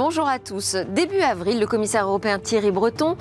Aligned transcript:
bonjour 0.00 0.26
à 0.26 0.38
tous. 0.38 0.76
Début 0.94 1.20
avril, 1.20 1.60
le 1.60 1.66
commissaire 1.66 2.06
européen 2.06 2.38
Thierry 2.38 2.70
Breton 2.70 3.18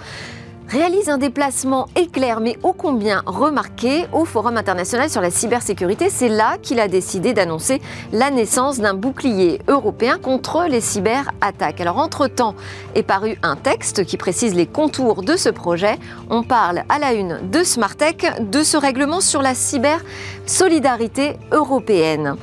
réalise 0.70 1.10
un 1.10 1.18
déplacement 1.18 1.90
éclair 1.98 2.40
mais 2.40 2.58
ô 2.64 2.72
combien 2.72 3.22
remarqué 3.26 4.06
au 4.14 4.24
Forum 4.24 4.56
international 4.56 5.10
sur 5.10 5.20
la 5.20 5.30
cybersécurité. 5.30 6.10
C'est 6.10 6.30
là 6.30 6.58
qu'il 6.58 6.80
a 6.80 6.88
décidé 6.88 7.34
d'annoncer 7.34 7.82
la 8.14 8.32
naissance 8.32 8.80
d'un 8.80 8.94
bouclier 8.94 9.60
européen 9.68 10.18
contre 10.20 10.68
les 10.70 10.80
cyberattaques. 10.80 11.82
Alors 11.82 11.98
entre-temps 11.98 12.56
est 12.96 13.04
paru 13.04 13.38
un 13.44 13.58
texte 13.58 14.06
qui 14.06 14.16
précise 14.16 14.56
les 14.56 14.66
contours 14.66 15.22
de 15.22 15.36
ce 15.36 15.50
projet. 15.50 16.00
On 16.30 16.44
parle 16.44 16.84
à 16.88 16.98
la 16.98 17.12
une 17.12 17.40
de 17.52 17.62
Smartech 17.62 18.26
de 18.50 18.64
ce 18.64 18.78
règlement 18.78 19.20
sur 19.20 19.42
la 19.42 19.54
cybersolidarité 19.54 21.36
européenne. 21.52 22.38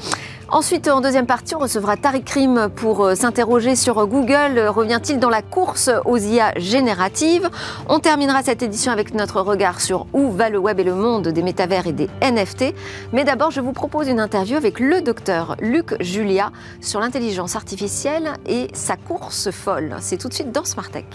Ensuite, 0.48 0.86
en 0.86 1.00
deuxième 1.00 1.26
partie, 1.26 1.56
on 1.56 1.58
recevra 1.58 1.96
Tariq 1.96 2.24
Krim 2.24 2.68
pour 2.76 3.04
euh, 3.04 3.14
s'interroger 3.16 3.74
sur 3.74 4.06
Google. 4.06 4.60
Revient-il 4.68 5.18
dans 5.18 5.28
la 5.28 5.42
course 5.42 5.90
aux 6.04 6.18
IA 6.18 6.52
génératives? 6.56 7.50
On 7.88 7.98
terminera 7.98 8.44
cette 8.44 8.62
édition 8.62 8.92
avec 8.92 9.12
notre 9.12 9.40
regard 9.40 9.80
sur 9.80 10.06
où 10.12 10.30
va 10.30 10.48
le 10.48 10.58
web 10.58 10.78
et 10.78 10.84
le 10.84 10.94
monde 10.94 11.26
des 11.26 11.42
métavers 11.42 11.88
et 11.88 11.92
des 11.92 12.08
NFT. 12.22 12.74
Mais 13.12 13.24
d'abord, 13.24 13.50
je 13.50 13.60
vous 13.60 13.72
propose 13.72 14.06
une 14.06 14.20
interview 14.20 14.56
avec 14.56 14.78
le 14.78 15.00
docteur 15.00 15.56
Luc 15.60 16.00
Julia 16.00 16.52
sur 16.80 17.00
l'intelligence 17.00 17.56
artificielle 17.56 18.34
et 18.46 18.68
sa 18.72 18.96
course 18.96 19.50
folle. 19.50 19.96
C'est 19.98 20.16
tout 20.16 20.28
de 20.28 20.34
suite 20.34 20.52
dans 20.52 20.64
Smart 20.64 20.88
Tech. 20.88 21.06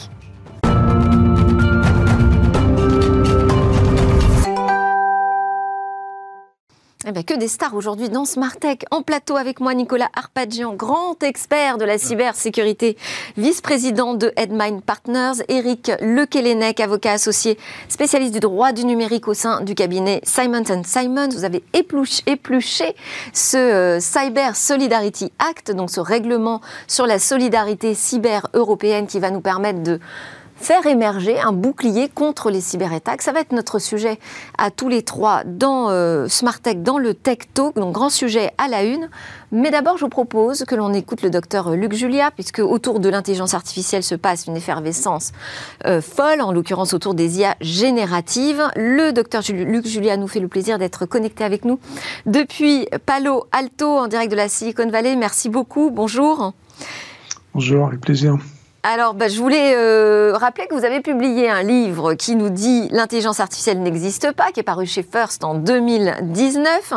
Eh 7.08 7.12
ben, 7.12 7.24
que 7.24 7.34
des 7.34 7.48
stars 7.48 7.74
aujourd'hui 7.74 8.10
dans 8.10 8.26
Smartech. 8.26 8.86
En 8.92 9.02
plateau 9.02 9.36
avec 9.36 9.60
moi, 9.60 9.74
Nicolas 9.74 10.10
Arpadjian, 10.16 10.76
grand 10.76 11.22
expert 11.24 11.80
de 11.80 11.86
la 11.86 11.98
cybersécurité, 11.98 12.96
vice-président 13.38 14.14
de 14.14 14.32
Headmind 14.36 14.84
Partners, 14.84 15.44
Eric 15.48 15.92
Lequelenec, 16.00 16.80
avocat 16.80 17.14
associé, 17.14 17.58
spécialiste 17.90 18.34
du 18.34 18.40
droit 18.40 18.72
du 18.72 18.86
numérique 18.86 19.28
au 19.28 19.34
sein 19.34 19.62
du 19.62 19.74
cabinet 19.74 20.22
Simon 20.24 20.64
Simons. 20.84 21.30
Vous 21.30 21.44
avez 21.44 21.64
épluché, 21.74 22.96
ce 23.34 23.58
euh, 23.58 24.00
Cyber 24.00 24.56
Solidarity 24.56 25.32
Act, 25.40 25.72
donc 25.72 25.90
ce 25.90 26.02
règlement 26.02 26.62
sur 26.88 27.08
la 27.08 27.18
solidarité 27.18 27.96
cyber 27.96 28.46
européenne 28.54 29.08
qui 29.08 29.20
va 29.20 29.32
nous 29.32 29.42
permettre 29.42 29.82
de 29.82 30.00
faire 30.62 30.86
émerger 30.86 31.40
un 31.40 31.52
bouclier 31.52 32.08
contre 32.08 32.52
les 32.52 32.62
cyberattaques. 32.62 33.22
Ça 33.22 33.32
va 33.32 33.42
être 33.42 33.52
notre 33.52 33.80
sujet 33.80 34.20
à 34.58 34.70
tous 34.70 34.90
les 34.90 35.02
trois 35.02 35.44
dans 35.44 35.90
euh, 35.90 36.28
Smart 36.28 36.60
Tech, 36.60 36.78
dans 36.78 37.00
le 37.00 37.14
Tech 37.14 37.40
Talk, 37.54 37.76
donc 37.76 37.92
grand 37.94 38.10
sujet 38.10 38.52
à 38.58 38.68
la 38.68 38.84
une. 38.84 39.10
Mais 39.52 39.72
d'abord, 39.72 39.98
je 39.98 40.06
vous 40.06 40.10
propose 40.10 40.64
que 40.64 40.76
l'on 40.76 40.94
écoute 40.94 41.24
le 41.24 41.30
docteur 41.30 41.72
Luc 41.72 41.94
Julia, 41.94 42.32
puisque 42.32 42.60
autour 42.60 43.00
de 43.00 43.10
l'intelligence 43.10 43.54
artificielle 43.54 44.04
se 44.04 44.16
passe 44.16 44.46
une 44.46 44.56
effervescence 44.56 45.32
euh, 45.86 46.00
folle, 46.00 46.42
en 46.42 46.52
l'occurrence 46.52 46.94
autour 46.94 47.16
des 47.16 47.40
IA 47.40 47.56
génératives. 47.60 48.64
Le 48.76 49.12
docteur 49.12 49.42
Luc 49.50 49.88
Julia 49.88 50.16
nous 50.16 50.28
fait 50.28 50.40
le 50.40 50.48
plaisir 50.48 50.78
d'être 50.78 51.06
connecté 51.06 51.44
avec 51.44 51.66
nous 51.66 51.80
depuis 52.28 52.88
Palo 53.06 53.46
Alto, 53.52 53.98
en 53.98 54.08
direct 54.08 54.32
de 54.32 54.38
la 54.38 54.48
Silicon 54.48 54.90
Valley. 54.90 55.16
Merci 55.16 55.50
beaucoup. 55.50 55.90
Bonjour. 55.90 56.54
Bonjour, 57.54 57.88
avec 57.88 58.00
plaisir. 58.00 58.38
Alors, 58.84 59.14
bah, 59.14 59.28
je 59.28 59.40
voulais 59.40 59.76
euh, 59.76 60.34
rappeler 60.36 60.66
que 60.66 60.74
vous 60.74 60.86
avez 60.86 61.02
publié 61.02 61.48
un 61.48 61.62
livre 61.62 62.16
qui 62.16 62.36
nous 62.36 62.50
dit 62.50 62.88
l'intelligence 62.90 63.40
artificielle 63.40 63.80
n'existe 63.80 64.32
pas, 64.32 64.52
qui 64.52 64.60
est 64.60 64.64
paru 64.64 64.88
chez 64.88 65.04
First 65.04 65.44
en 65.44 65.54
2019. 65.54 66.94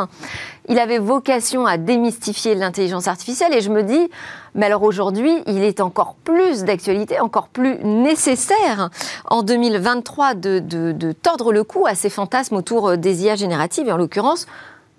Il 0.67 0.79
avait 0.79 0.97
vocation 0.97 1.67
à 1.67 1.77
démystifier 1.77 2.55
l'intelligence 2.55 3.07
artificielle 3.07 3.53
et 3.53 3.61
je 3.61 3.69
me 3.69 3.83
dis, 3.83 4.09
mais 4.55 4.65
alors 4.65 4.81
aujourd'hui, 4.81 5.43
il 5.45 5.63
est 5.63 5.79
encore 5.79 6.15
plus 6.23 6.63
d'actualité, 6.63 7.19
encore 7.19 7.49
plus 7.49 7.77
nécessaire 7.83 8.89
en 9.29 9.43
2023 9.43 10.33
de, 10.33 10.57
de 10.59 11.11
tordre 11.11 11.53
le 11.53 11.63
cou 11.63 11.85
à 11.85 11.93
ces 11.93 12.09
fantasmes 12.09 12.55
autour 12.55 12.97
des 12.97 13.25
IA 13.25 13.35
génératives 13.35 13.87
et 13.87 13.91
en 13.91 13.97
l'occurrence 13.97 14.47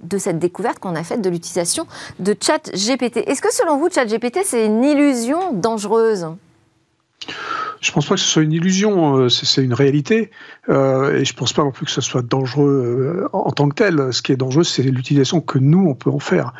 de 0.04 0.18
cette 0.18 0.38
découverte 0.38 0.78
qu'on 0.78 0.94
a 0.94 1.02
faite 1.02 1.20
de 1.20 1.30
l'utilisation 1.30 1.88
de 2.20 2.36
ChatGPT. 2.40 3.28
Est-ce 3.28 3.42
que 3.42 3.52
selon 3.52 3.76
vous, 3.76 3.88
ChatGPT, 3.90 4.40
c'est 4.44 4.66
une 4.66 4.84
illusion 4.84 5.52
dangereuse? 5.52 6.28
Je 7.80 7.92
pense 7.92 8.06
pas 8.06 8.14
que 8.14 8.20
ce 8.20 8.26
soit 8.26 8.42
une 8.42 8.52
illusion, 8.52 9.16
euh, 9.16 9.28
c'est 9.28 9.62
une 9.62 9.74
réalité, 9.74 10.30
euh, 10.68 11.18
et 11.20 11.24
je 11.24 11.34
pense 11.34 11.52
pas 11.52 11.62
non 11.62 11.70
plus 11.70 11.86
que 11.86 11.92
ce 11.92 12.00
soit 12.00 12.22
dangereux 12.22 13.24
euh, 13.24 13.28
en 13.32 13.50
tant 13.52 13.68
que 13.68 13.74
tel. 13.74 14.12
Ce 14.12 14.22
qui 14.22 14.32
est 14.32 14.36
dangereux, 14.36 14.64
c'est 14.64 14.82
l'utilisation 14.82 15.40
que 15.40 15.58
nous 15.58 15.86
on 15.88 15.94
peut 15.94 16.10
en 16.10 16.18
faire. 16.18 16.52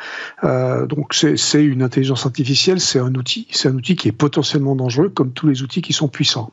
donc 0.43 1.13
c'est 1.13 1.63
une 1.63 1.83
intelligence 1.83 2.25
artificielle, 2.25 2.79
c'est 2.79 2.99
un 2.99 3.13
outil, 3.15 3.47
c'est 3.51 3.69
un 3.69 3.75
outil 3.75 3.95
qui 3.95 4.07
est 4.07 4.13
potentiellement 4.13 4.75
dangereux, 4.75 5.09
comme 5.09 5.31
tous 5.31 5.47
les 5.47 5.63
outils 5.63 5.81
qui 5.81 5.93
sont 5.93 6.07
puissants. 6.07 6.51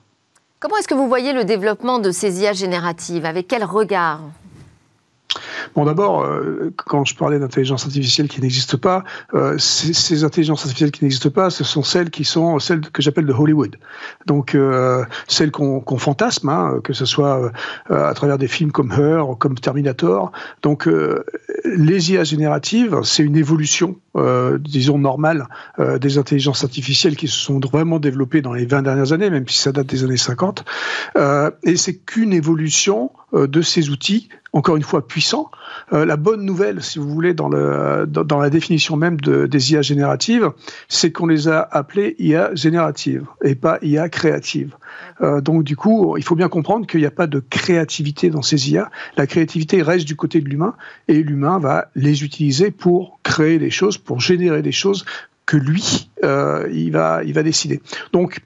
Comment 0.60 0.76
est-ce 0.78 0.88
que 0.88 0.94
vous 0.94 1.09
voyez 1.09 1.32
le 1.32 1.44
développement 1.44 1.98
de 1.98 2.10
ces 2.10 2.41
IA 2.41 2.53
génératives? 2.53 3.26
Avec 3.26 3.48
quel 3.48 3.64
regard? 3.64 4.20
Bon, 5.75 5.84
d'abord, 5.84 6.22
euh, 6.22 6.72
quand 6.76 7.04
je 7.04 7.14
parlais 7.14 7.38
d'intelligence 7.38 7.84
artificielle 7.84 8.28
qui 8.28 8.41
n'existe 8.41 8.76
pas, 8.76 9.04
euh, 9.34 9.56
ces, 9.58 10.25
intelligences 10.25 10.60
artificielles 10.62 10.91
qui 10.91 11.04
n'existent 11.04 11.30
pas, 11.30 11.50
ce 11.50 11.64
sont 11.64 11.82
celles 11.82 12.10
qui 12.10 12.25
sont 12.25 12.58
celles 12.58 12.80
que 12.80 13.02
j'appelle 13.02 13.26
de 13.26 13.32
Hollywood. 13.32 13.76
Donc, 14.26 14.54
euh, 14.54 15.04
celles 15.26 15.50
qu'on 15.50 15.98
fantasme, 15.98 16.48
hein, 16.48 16.80
que 16.82 16.92
ce 16.92 17.04
soit 17.04 17.52
à 17.88 18.12
travers 18.14 18.38
des 18.38 18.48
films 18.48 18.72
comme 18.72 18.92
Her, 18.92 19.36
comme 19.38 19.54
Terminator. 19.54 20.32
Donc, 20.62 20.88
les 21.64 22.12
IA 22.12 22.25
génératives, 22.25 23.00
c'est 23.04 23.22
une 23.22 23.36
évolution, 23.36 23.96
disons, 24.58 24.98
normale 24.98 25.46
des 25.78 26.19
intelligences 26.19 26.64
artificielles 26.64 27.16
qui 27.16 27.28
se 27.28 27.38
sont 27.38 27.60
vraiment 27.60 27.98
développées 27.98 28.42
dans 28.42 28.52
les 28.52 28.66
20 28.66 28.82
dernières 28.82 29.12
années, 29.12 29.31
même 29.31 29.48
si 29.48 29.58
ça 29.58 29.72
date 29.72 29.86
des 29.86 30.04
années 30.04 30.16
50. 30.16 30.64
et 31.62 31.76
c'est 31.76 31.94
qu'une 31.94 32.32
évolution 32.32 33.10
de 33.34 33.62
ces 33.62 33.91
outils 33.91 34.28
encore 34.55 34.77
une 34.77 34.84
fois 34.84 35.06
puissant. 35.06 35.50
Euh, 35.93 36.06
la 36.06 36.17
bonne 36.17 36.43
nouvelle, 36.43 36.81
si 36.81 37.00
vous 37.00 37.09
voulez, 37.09 37.34
dans, 37.34 37.49
la 37.49 38.50
définition 38.50 38.97
même 38.97 39.21
de, 39.21 39.47
des 39.47 39.72
IA 39.72 39.83
génératives, 39.83 40.50
c'est 40.89 41.11
qu'on 41.11 41.27
les 41.27 41.49
a 41.49 41.61
appelées 41.61 42.15
IA 42.21 42.55
génératives 42.55 43.27
et 43.43 43.56
pas 43.56 43.78
IA 43.83 44.09
créatives. 44.09 44.77
Euh, 45.21 45.41
donc 45.41 45.65
du 45.65 45.77
coup, 45.77 46.17
il 46.17 46.23
faut 46.23 46.37
bien 46.37 46.49
comprendre 46.49 46.87
qu'il 46.87 47.00
n'y 47.00 47.06
a 47.06 47.11
pas 47.11 47.27
de 47.27 47.41
créativité 47.41 48.31
dans 48.31 48.43
ces 48.43 48.71
IA. 48.71 48.91
La 49.17 49.27
créativité 49.27 49.83
reste 49.83 50.06
du 50.06 50.15
côté 50.15 50.41
de 50.41 50.49
l'humain 50.49 50.75
et 51.09 51.21
l'humain 51.23 51.59
va 51.59 51.89
les 51.97 52.23
utiliser 52.23 52.71
pour 52.71 53.19
créer 53.25 53.59
des 53.59 53.71
choses, 53.71 53.99
pour 53.99 54.21
générer 54.21 54.62
des 54.62 54.73
choses 54.73 55.05
que 55.47 55.56
lui, 55.56 56.11
euh, 56.23 56.69
il, 56.73 56.93
va, 56.93 57.23
il 57.25 57.34
va 57.34 57.43
décider. 57.43 57.83
Donc, 58.12 58.41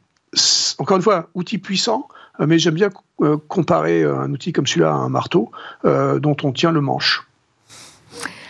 encore 0.78 0.96
une 0.96 1.02
fois, 1.02 1.28
outil 1.34 1.58
puissant, 1.58 2.08
euh, 2.10 2.17
mais 2.46 2.58
j'aime 2.58 2.74
bien 2.74 2.90
euh, 3.20 3.36
comparer 3.48 4.02
euh, 4.02 4.18
un 4.18 4.32
outil 4.32 4.52
comme 4.52 4.66
celui-là 4.66 4.90
à 4.90 4.94
un 4.94 5.08
marteau 5.08 5.50
dont 5.84 6.36
on 6.42 6.52
tient 6.52 6.72
le 6.72 6.80
manche. 6.80 7.26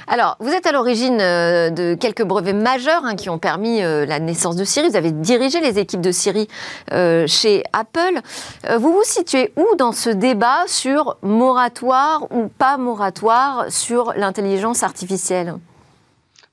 Alors, 0.07 0.37
vous 0.41 0.51
êtes 0.51 0.67
à 0.67 0.73
l'origine 0.73 1.19
de 1.19 1.95
quelques 1.95 2.25
brevets 2.25 2.55
majeurs 2.55 3.05
hein, 3.05 3.15
qui 3.15 3.29
ont 3.29 3.39
permis 3.39 3.81
la 3.81 4.19
naissance 4.21 4.57
de 4.57 4.65
Siri. 4.65 4.89
Vous 4.89 4.97
avez 4.97 5.13
dirigé 5.13 5.61
les 5.61 5.79
équipes 5.79 6.01
de 6.01 6.13
Siri 6.13 6.49
chez 6.91 7.63
Apple. 7.73 8.21
vous 8.79 8.93
vous 8.93 9.05
situez 9.05 9.53
où 9.57 9.67
dans 9.77 9.93
ce 9.93 10.09
débat 10.09 10.65
sur 10.67 11.19
moratoire 11.23 12.27
ou 12.31 12.49
pas 12.49 12.79
moratoire 12.79 13.67
sur 13.69 14.15
l'intelligence 14.17 14.83
artificielle? 14.83 15.55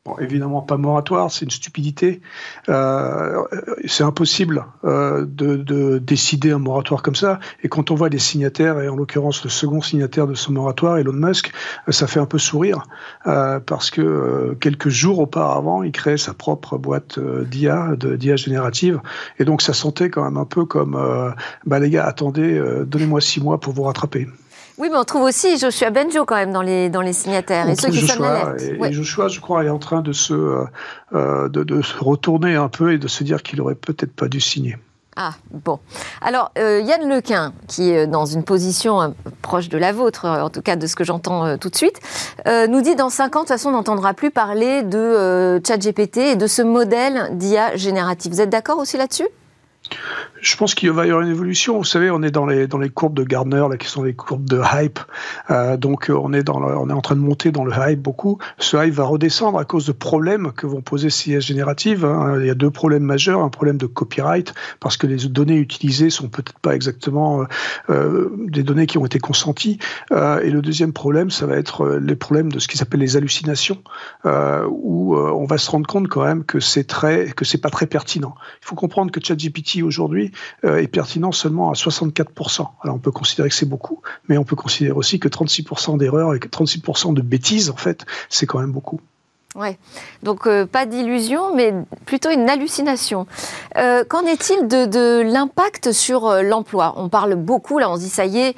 Bon, 0.06 0.18
évidemment 0.20 0.62
pas 0.62 0.78
moratoire, 0.78 1.32
c'est 1.32 1.46
une 1.46 1.52
stupidité. 1.52 2.22
Euh, 2.70 3.42
c'est 3.86 4.04
impossible 4.04 4.68
euh, 4.84 5.26
de, 5.28 5.98
décider 5.98 6.52
un 6.52 6.60
moratoire 6.60 7.02
comme 7.02 7.16
ça. 7.16 7.40
Et 7.64 7.70
quand 7.70 7.90
on 7.90 7.96
voit 7.96 8.10
les 8.10 8.20
signataires, 8.20 8.80
et 8.82 8.88
en 8.88 8.96
l'occurrence 8.96 9.44
le 9.44 9.50
second 9.50 9.82
signataire 9.82 10.28
de 10.28 10.36
ce 10.36 10.52
moratoire, 10.52 11.00
Elon 11.00 11.12
Musk, 11.12 11.52
euh, 11.88 11.92
ça 11.92 12.06
fait 12.06 12.20
un 12.20 12.28
peu 12.28 12.38
sourire 12.38 12.84
parce 13.24 13.90
que 13.90 14.56
quelques 14.60 14.90
jours 14.90 15.18
auparavant, 15.18 15.82
il 15.82 15.92
créait 15.92 16.18
sa 16.18 16.36
propre 16.36 16.78
boîte 16.78 17.18
d'IA, 17.20 17.96
d'IA 17.96 18.36
générative, 18.36 19.02
et 19.40 19.46
donc 19.46 19.64
ça 19.64 19.74
sentait 19.74 20.12
quand 20.12 20.24
même 20.24 20.38
un 20.38 20.46
peu 20.46 20.66
comme, 20.66 21.34
bah 21.66 21.80
les 21.80 21.90
gars, 21.90 22.06
attendez, 22.06 22.62
donnez-moi 22.86 23.22
six 23.22 23.42
mois 23.42 23.60
pour 23.60 23.74
vous 23.74 23.84
rattraper. 23.84 24.28
Oui, 24.78 24.90
mais 24.92 24.98
on 24.98 25.04
trouve 25.06 25.24
aussi 25.24 25.58
Joshua 25.58 25.90
Benjo 25.90 26.26
quand 26.26 26.36
même 26.36 26.52
dans 26.52 26.62
les, 26.62 26.90
dans 26.90 27.02
les 27.02 27.14
signataires. 27.14 27.70
et 27.70 27.76
ceux 27.76 27.90
qui 27.90 28.06
Joshua, 28.06 28.56
et, 28.60 28.92
Joshua, 28.92 29.28
je 29.30 29.40
crois, 29.40 29.64
est 29.64 29.70
en 29.70 29.80
train 29.80 30.02
de 30.02 30.12
se, 30.12 30.34
euh, 30.34 30.66
euh, 31.14 31.50
de, 31.50 31.64
de, 31.64 31.82
se 31.82 31.98
retourner 31.98 32.56
un 32.56 32.68
peu 32.68 32.94
et 32.94 32.98
de 32.98 33.08
se 33.08 33.24
dire 33.24 33.42
qu'il 33.42 33.62
aurait 33.62 33.76
peut-être 33.76 34.14
pas 34.14 34.28
dû 34.28 34.42
signer. 34.42 34.78
Ah, 35.16 35.32
bon. 35.50 35.80
Alors, 36.22 36.52
euh, 36.58 36.82
Yann 36.82 37.08
Lequin, 37.08 37.54
qui 37.70 37.90
est 37.90 38.06
dans 38.06 38.26
une 38.26 38.44
position 38.44 39.16
proche 39.42 39.70
de 39.70 39.78
la 39.78 39.94
vôtre, 39.94 40.26
en 40.26 40.50
tout 40.50 40.62
cas 40.62 40.76
de 40.76 40.88
ce 40.88 40.98
que 40.98 41.06
j'entends 41.06 41.58
tout 41.58 41.70
de 41.70 41.76
suite, 41.76 42.02
nous 42.46 42.82
dit 42.82 42.96
dans 42.96 43.10
5 43.10 43.38
ans, 43.38 43.40
de 43.40 43.46
toute 43.46 43.48
façon, 43.48 43.70
on 43.70 43.74
n'entendra 43.74 44.14
plus 44.14 44.30
parler 44.30 44.84
de 44.84 45.62
ChatGPT 45.66 46.18
et 46.18 46.36
de 46.36 46.48
ce 46.48 46.62
modèle 46.62 47.30
d'IA 47.38 47.78
générative. 47.78 48.34
Vous 48.34 48.42
êtes 48.42 48.50
d'accord 48.50 48.78
aussi 48.78 48.98
là-dessus? 48.98 49.30
Je 50.42 50.56
pense 50.58 50.76
qu'il 50.76 50.92
va 50.92 51.06
y 51.06 51.10
avoir 51.10 51.24
une 51.24 51.32
évolution. 51.32 51.78
Vous 51.78 51.84
savez, 51.84 52.12
on 52.12 52.22
est 52.22 52.32
dans 52.32 52.46
les, 52.46 52.68
dans 52.68 52.78
les 52.78 52.90
courbes 52.90 53.16
de 53.16 53.24
Gardner, 53.24 53.66
là, 53.70 53.78
qui 53.78 53.88
sont 53.88 54.04
les 54.04 54.14
courbes 54.14 54.48
de 54.48 54.62
hype. 54.74 55.00
Euh, 55.50 55.78
donc, 55.78 56.12
on 56.14 56.34
est, 56.34 56.44
dans 56.44 56.62
on 56.62 56.90
est 56.90 56.94
en 56.94 57.02
train 57.02 57.16
de 57.16 57.22
monter 57.22 57.52
dans 57.52 57.66
le 57.66 57.74
hype 57.78 58.02
beaucoup. 58.02 58.38
Ce 58.60 58.78
hype 58.78 58.94
va 58.94 59.06
redescendre 59.06 59.58
à 59.58 59.66
cause 59.66 59.86
de 59.88 59.92
problèmes 59.92 60.52
que 60.52 60.68
vont 60.68 60.82
poser 60.82 61.10
ces 61.10 61.32
IA 61.32 61.40
génératives. 61.40 62.06
Hein. 62.06 62.38
Il 62.40 62.46
y 62.46 62.50
a 62.50 62.56
deux 62.56 62.70
problèmes 62.70 63.04
majeurs. 63.04 63.42
Un 63.42 63.50
problème 63.50 63.78
de 63.78 63.86
copyright, 63.86 64.54
parce 64.80 64.98
que 64.98 65.08
les 65.08 65.28
données 65.28 65.58
utilisées 65.58 66.10
sont 66.10 66.30
peut-être 66.30 66.60
pas 66.60 66.76
exactement 66.76 67.42
euh, 67.42 67.46
euh 67.90 68.30
des 68.48 68.64
données 68.64 68.86
qui 68.86 68.98
ont 68.98 69.06
été 69.06 69.20
consenties. 69.20 69.80
Euh, 70.12 70.40
et 70.42 70.50
le 70.50 70.62
deuxième 70.62 70.94
problème, 70.94 71.30
ça 71.30 71.46
va 71.46 71.56
être 71.56 71.82
euh, 71.82 72.00
les 72.00 72.16
problèmes 72.16 72.52
de 72.52 72.60
ce 72.60 72.68
qui 72.68 72.78
s'appelle 72.78 73.00
les 73.00 73.18
hallucinations, 73.18 73.82
où 74.26 75.16
on 75.16 75.46
va 75.46 75.58
se 75.58 75.70
rendre 75.70 75.88
compte 75.88 76.08
quand 76.08 76.24
même 76.24 76.44
que 76.44 76.60
c'est 76.60 76.84
très, 76.84 77.28
que 77.32 77.46
c'est 77.46 77.58
pas 77.60 77.70
très 77.70 77.86
pertinent. 77.86 78.36
Il 78.62 78.68
faut 78.68 78.76
comprendre 78.76 79.12
que 79.12 79.20
ChatGPT 79.24 79.82
aujourd'hui 79.86 80.32
euh, 80.64 80.78
est 80.78 80.88
pertinent 80.88 81.32
seulement 81.32 81.70
à 81.70 81.74
64%. 81.74 82.68
Alors 82.82 82.96
on 82.96 83.00
peut 83.00 83.12
considérer 83.12 83.50
que 83.50 83.56
c'est 83.56 83.70
beaucoup, 83.70 84.02
mais 84.28 84.38
on 84.38 84.44
peut 84.44 84.56
considérer 84.56 84.96
aussi 84.96 85.20
que 85.20 85.28
36% 85.28 85.98
d'erreurs 85.98 86.36
et 86.36 86.40
que 86.40 86.48
36% 86.48 87.14
de 87.14 87.22
bêtises, 87.22 87.70
en 87.70 87.76
fait, 87.76 88.06
c'est 88.30 88.46
quand 88.46 88.60
même 88.60 88.72
beaucoup. 88.72 89.00
Ouais. 89.56 89.78
Donc 90.22 90.48
euh, 90.48 90.66
pas 90.66 90.86
d'illusion, 90.86 91.56
mais 91.56 91.74
plutôt 92.06 92.30
une 92.30 92.50
hallucination. 92.50 93.26
Euh, 93.78 94.04
qu'en 94.04 94.26
est-il 94.26 94.68
de, 94.68 95.22
l'impact 95.22 95.94
sur 95.94 96.30
l'emploi? 96.44 96.94
On 96.98 97.08
parle 97.08 97.36
beaucoup, 97.36 97.80
là 97.80 97.90
on 97.90 97.96
se 97.96 98.02
dit 98.02 98.10
ça 98.10 98.26
y 98.26 98.40
est, 98.40 98.56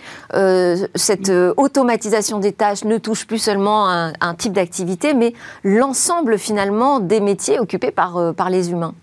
cette 0.95 1.31
automatisation 1.57 2.39
des 2.39 2.51
tâches 2.51 2.83
ne 2.83 2.97
touche 2.97 3.27
plus 3.27 3.37
seulement 3.37 3.87
un, 3.89 4.33
type 4.35 4.53
d'activité, 4.53 5.13
mais 5.13 5.33
l'ensemble 5.63 6.39
finalement 6.39 6.99
des 6.99 7.19
métiers 7.19 7.59
occupés 7.59 7.91
par 7.91 8.49
les 8.49 8.71
humains. 8.71 8.95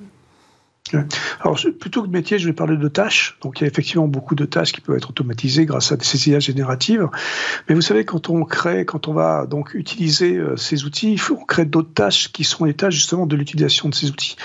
Alors, 1.41 1.59
plutôt 1.81 2.03
que 2.03 2.09
de 2.09 2.13
métier, 2.13 2.39
je 2.39 2.47
vais 2.47 2.53
parler 2.53 2.77
de 2.77 2.89
tâches. 2.89 3.39
Donc, 3.41 3.59
il 3.59 3.63
y 3.63 3.65
a 3.65 3.69
effectivement 3.69 4.07
beaucoup 4.07 4.35
de 4.35 4.45
tâches 4.45 4.73
qui 4.73 4.83
peuvent 4.83 4.97
être 4.97 5.09
automatisées 5.09 5.65
grâce 5.65 5.93
à 5.93 5.97
ces 5.99 6.29
IA 6.29 6.41
génératives. 6.41 7.09
Mais 7.69 7.75
vous 7.75 7.81
savez, 7.81 8.05
quand 8.05 8.29
on 8.29 8.45
crée, 8.45 8.85
quand 8.85 9.09
on 9.09 9.15
va 9.15 9.47
donc 9.47 9.73
utiliser 9.73 10.37
euh, 10.37 10.57
ces 10.57 10.85
outils, 10.85 11.11
il 11.13 11.19
faut 11.19 11.37
créer 11.37 11.65
d'autres 11.65 11.93
tâches 11.95 12.31
qui 12.31 12.45
sont 12.45 12.67
les 12.67 12.75
tâches 12.75 12.95
justement 12.95 13.27
de 13.27 13.35
l'utilisation 13.35 13.89
de 13.89 13.95
ces 13.95 14.11
outils. 14.11 14.37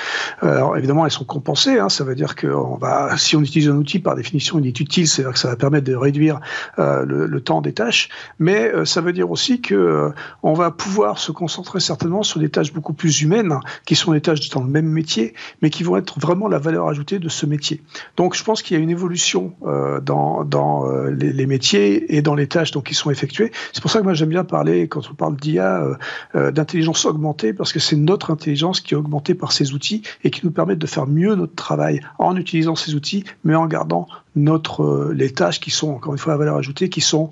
Euh, 0.44 0.56
alors, 0.56 0.78
évidemment, 0.78 1.06
elles 1.06 1.12
sont 1.12 1.26
compensées. 1.26 1.78
Hein. 1.78 1.90
ça 1.90 2.06
veut 2.06 2.16
dire 2.16 2.36
que 2.36 2.48
on 2.48 2.78
va, 2.78 3.18
si 3.18 3.36
on 3.36 3.42
utilise 3.42 3.68
un 3.68 3.76
outil, 3.76 4.00
par 4.00 4.16
définition, 4.16 4.60
il 4.60 4.68
est 4.68 4.80
utile. 4.80 5.10
C'est-à-dire 5.10 5.34
que 5.34 5.40
ça 5.40 5.50
va 5.50 5.58
permettre 5.58 5.88
de 5.88 5.96
réduire 5.96 6.40
euh, 6.80 7.04
le, 7.04 7.26
le, 7.26 7.42
temps 7.42 7.62
des 7.62 7.74
tâches. 7.74 8.08
Mais 8.40 8.72
ça 8.86 9.02
veut 9.02 9.14
dire 9.14 9.30
aussi 9.30 9.60
que 9.60 10.12
on 10.44 10.54
va 10.54 10.72
pouvoir 10.72 11.20
se 11.20 11.32
concentrer 11.32 11.80
certainement 11.80 12.24
sur 12.24 12.40
des 12.40 12.50
tâches 12.50 12.74
beaucoup 12.74 12.94
plus 12.94 13.22
humaines, 13.22 13.60
qui 13.86 13.96
sont 13.96 14.14
des 14.14 14.22
tâches 14.22 14.50
dans 14.50 14.62
le 14.62 14.70
même 14.70 14.88
métier, 14.88 15.34
mais 15.62 15.70
qui 15.70 15.84
vont 15.84 15.98
être 15.98 16.20
vraiment 16.20 16.29
la 16.48 16.60
valeur 16.60 16.88
ajoutée 16.88 17.20
de 17.20 17.30
ce 17.30 17.46
métier. 17.46 17.82
Donc 18.18 18.36
je 18.36 18.44
pense 18.44 18.62
qu'il 18.62 18.78
y 18.78 18.80
a 18.80 18.84
une 18.84 18.90
évolution 18.90 19.54
euh, 19.66 20.00
dans, 20.00 20.46
euh, 20.88 21.10
les, 21.12 21.46
métiers 21.46 22.16
et 22.16 22.22
dans 22.22 22.36
les 22.36 22.48
tâches 22.48 22.72
donc, 22.72 22.86
qui 22.86 22.94
sont 22.94 23.10
effectuées. 23.10 23.52
C'est 23.74 23.82
pour 23.82 23.92
ça 23.92 24.00
que 24.00 24.04
moi 24.04 24.14
j'aime 24.14 24.30
bien 24.30 24.44
parler, 24.44 24.88
quand 24.88 25.10
on 25.10 25.16
parle 25.16 25.36
d'IA, 25.36 25.98
euh, 26.36 26.52
d'intelligence 26.52 27.06
augmentée, 27.06 27.54
parce 27.54 27.74
que 27.74 27.80
c'est 27.80 27.96
notre 27.96 28.32
intelligence 28.32 28.82
qui 28.82 28.94
est 28.94 28.98
augmentée 28.98 29.34
par 29.34 29.52
ces 29.52 29.74
outils 29.74 30.04
et 30.24 30.30
qui 30.30 30.46
nous 30.46 30.52
permettent 30.52 30.80
de 30.80 30.88
faire 30.88 31.08
mieux 31.08 31.36
notre 31.36 31.56
travail 31.56 32.02
en 32.20 32.36
utilisant 32.36 32.76
ces 32.76 32.96
outils, 32.96 33.24
mais 33.44 33.56
en 33.56 33.66
gardant 33.66 34.08
notre, 34.36 35.12
les 35.14 35.34
tâches 35.34 35.60
qui 35.60 35.72
sont, 35.72 35.92
encore 35.92 36.14
une 36.14 36.20
fois, 36.20 36.34
à 36.34 36.38
valeur 36.38 36.58
ajoutée, 36.58 36.90
qui 36.90 37.02
sont 37.02 37.30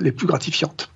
les 0.00 0.10
plus 0.10 0.26
gratifiantes. 0.26 0.91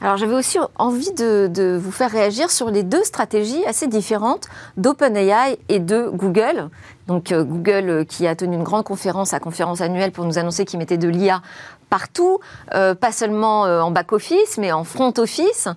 Alors 0.00 0.16
j'avais 0.16 0.34
aussi 0.34 0.58
envie 0.76 1.12
de, 1.12 1.78
vous 1.80 1.90
faire 1.90 2.10
réagir 2.10 2.50
sur 2.50 2.70
les 2.70 2.84
deux 2.84 3.02
stratégies 3.02 3.64
assez 3.66 3.88
différentes 3.88 4.46
d'OpenAI 4.76 5.58
et 5.68 5.80
de 5.80 6.08
Google. 6.12 6.70
Donc 7.08 7.32
euh, 7.32 7.42
Google 7.42 7.88
euh, 7.88 8.04
qui 8.04 8.26
a 8.26 8.36
tenu 8.36 8.54
une 8.54 8.62
grande 8.62 8.84
conférence, 8.84 9.34
à 9.34 9.40
conférence 9.40 9.80
annuelle, 9.80 10.12
pour 10.12 10.26
nous 10.26 10.38
annoncer 10.38 10.64
qu'il 10.64 10.78
mettait 10.78 10.98
de 10.98 11.08
l'IA 11.08 11.42
partout, 11.90 12.38
euh, 12.74 12.94
pas 12.94 13.12
seulement 13.12 13.62
en 13.62 13.90
back-office, 13.90 14.58
mais 14.58 14.72
en 14.72 14.84
front-office. 14.84 15.68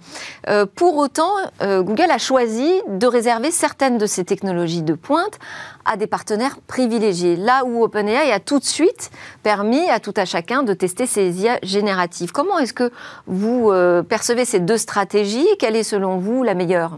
pour 0.75 0.97
autant, 0.97 1.31
Google 1.61 2.11
a 2.11 2.17
choisi 2.17 2.69
de 2.89 3.07
réserver 3.07 3.49
certaines 3.49 3.97
de 3.97 4.05
ses 4.05 4.25
technologies 4.25 4.81
de 4.81 4.93
pointe 4.93 5.39
à 5.85 5.95
des 5.95 6.07
partenaires 6.07 6.57
privilégiés, 6.67 7.37
là 7.37 7.63
où 7.65 7.81
OpenAI 7.81 8.29
a 8.29 8.41
tout 8.41 8.59
de 8.59 8.65
suite 8.65 9.09
permis 9.41 9.89
à 9.89 10.01
tout 10.01 10.13
à 10.17 10.25
chacun 10.25 10.63
de 10.63 10.73
tester 10.73 11.05
ses 11.05 11.43
IA 11.43 11.59
génératives. 11.63 12.33
Comment 12.33 12.59
est-ce 12.59 12.73
que 12.73 12.91
vous 13.27 13.71
percevez 14.09 14.43
ces 14.43 14.59
deux 14.59 14.77
stratégies? 14.77 15.47
Quelle 15.59 15.77
est 15.77 15.83
selon 15.83 16.17
vous 16.17 16.43
la 16.43 16.55
meilleure? 16.55 16.97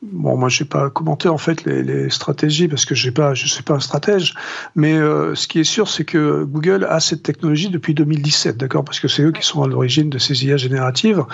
Bon, 0.00 0.36
moi, 0.36 0.48
je 0.48 0.62
n'ai 0.62 0.68
pas 0.68 0.90
commenté 0.90 1.28
en 1.28 1.38
fait 1.38 1.64
les, 1.64 2.08
stratégies 2.08 2.68
parce 2.68 2.84
que 2.84 2.94
j'ai 2.94 3.10
pas, 3.10 3.34
je 3.34 3.48
suis 3.48 3.64
pas 3.64 3.74
un 3.74 3.80
stratège. 3.80 4.34
Mais 4.76 4.96
euh, 4.96 5.34
ce 5.34 5.48
qui 5.48 5.58
est 5.58 5.64
sûr, 5.64 5.88
c'est 5.88 6.04
que 6.04 6.44
Google 6.44 6.86
a 6.88 7.00
cette 7.00 7.24
technologie 7.24 7.68
depuis 7.68 7.94
2017, 7.94 8.56
d'accord, 8.56 8.84
parce 8.84 9.00
que 9.00 9.08
c'est 9.08 9.22
eux 9.22 9.32
qui 9.32 9.44
sont 9.44 9.60
à 9.60 9.66
l'origine 9.66 10.08
de 10.08 10.18
ces 10.18 10.46
IA 10.46 10.56
génératives. 10.56 11.24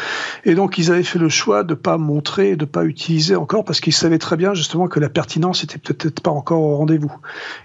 Et 0.47 0.55
donc, 0.55 0.79
ils 0.79 0.91
avaient 0.91 1.03
fait 1.03 1.19
le 1.19 1.29
choix 1.29 1.63
de 1.63 1.75
pas 1.75 1.99
montrer, 1.99 2.57
de 2.57 2.65
pas 2.65 2.87
utiliser 2.87 3.37
encore, 3.37 3.67
parce 3.67 3.83
qu'ils 3.83 3.93
savaient 3.93 4.19
très 4.19 4.39
bien 4.39 4.55
justement 4.55 4.89
que 4.89 4.99
la 4.99 5.11
pertinence 5.11 5.63
était 5.63 5.79
peut-être 5.79 6.21
pas 6.21 6.31
encore 6.31 6.63
au 6.63 6.79
rendez-vous. 6.79 7.15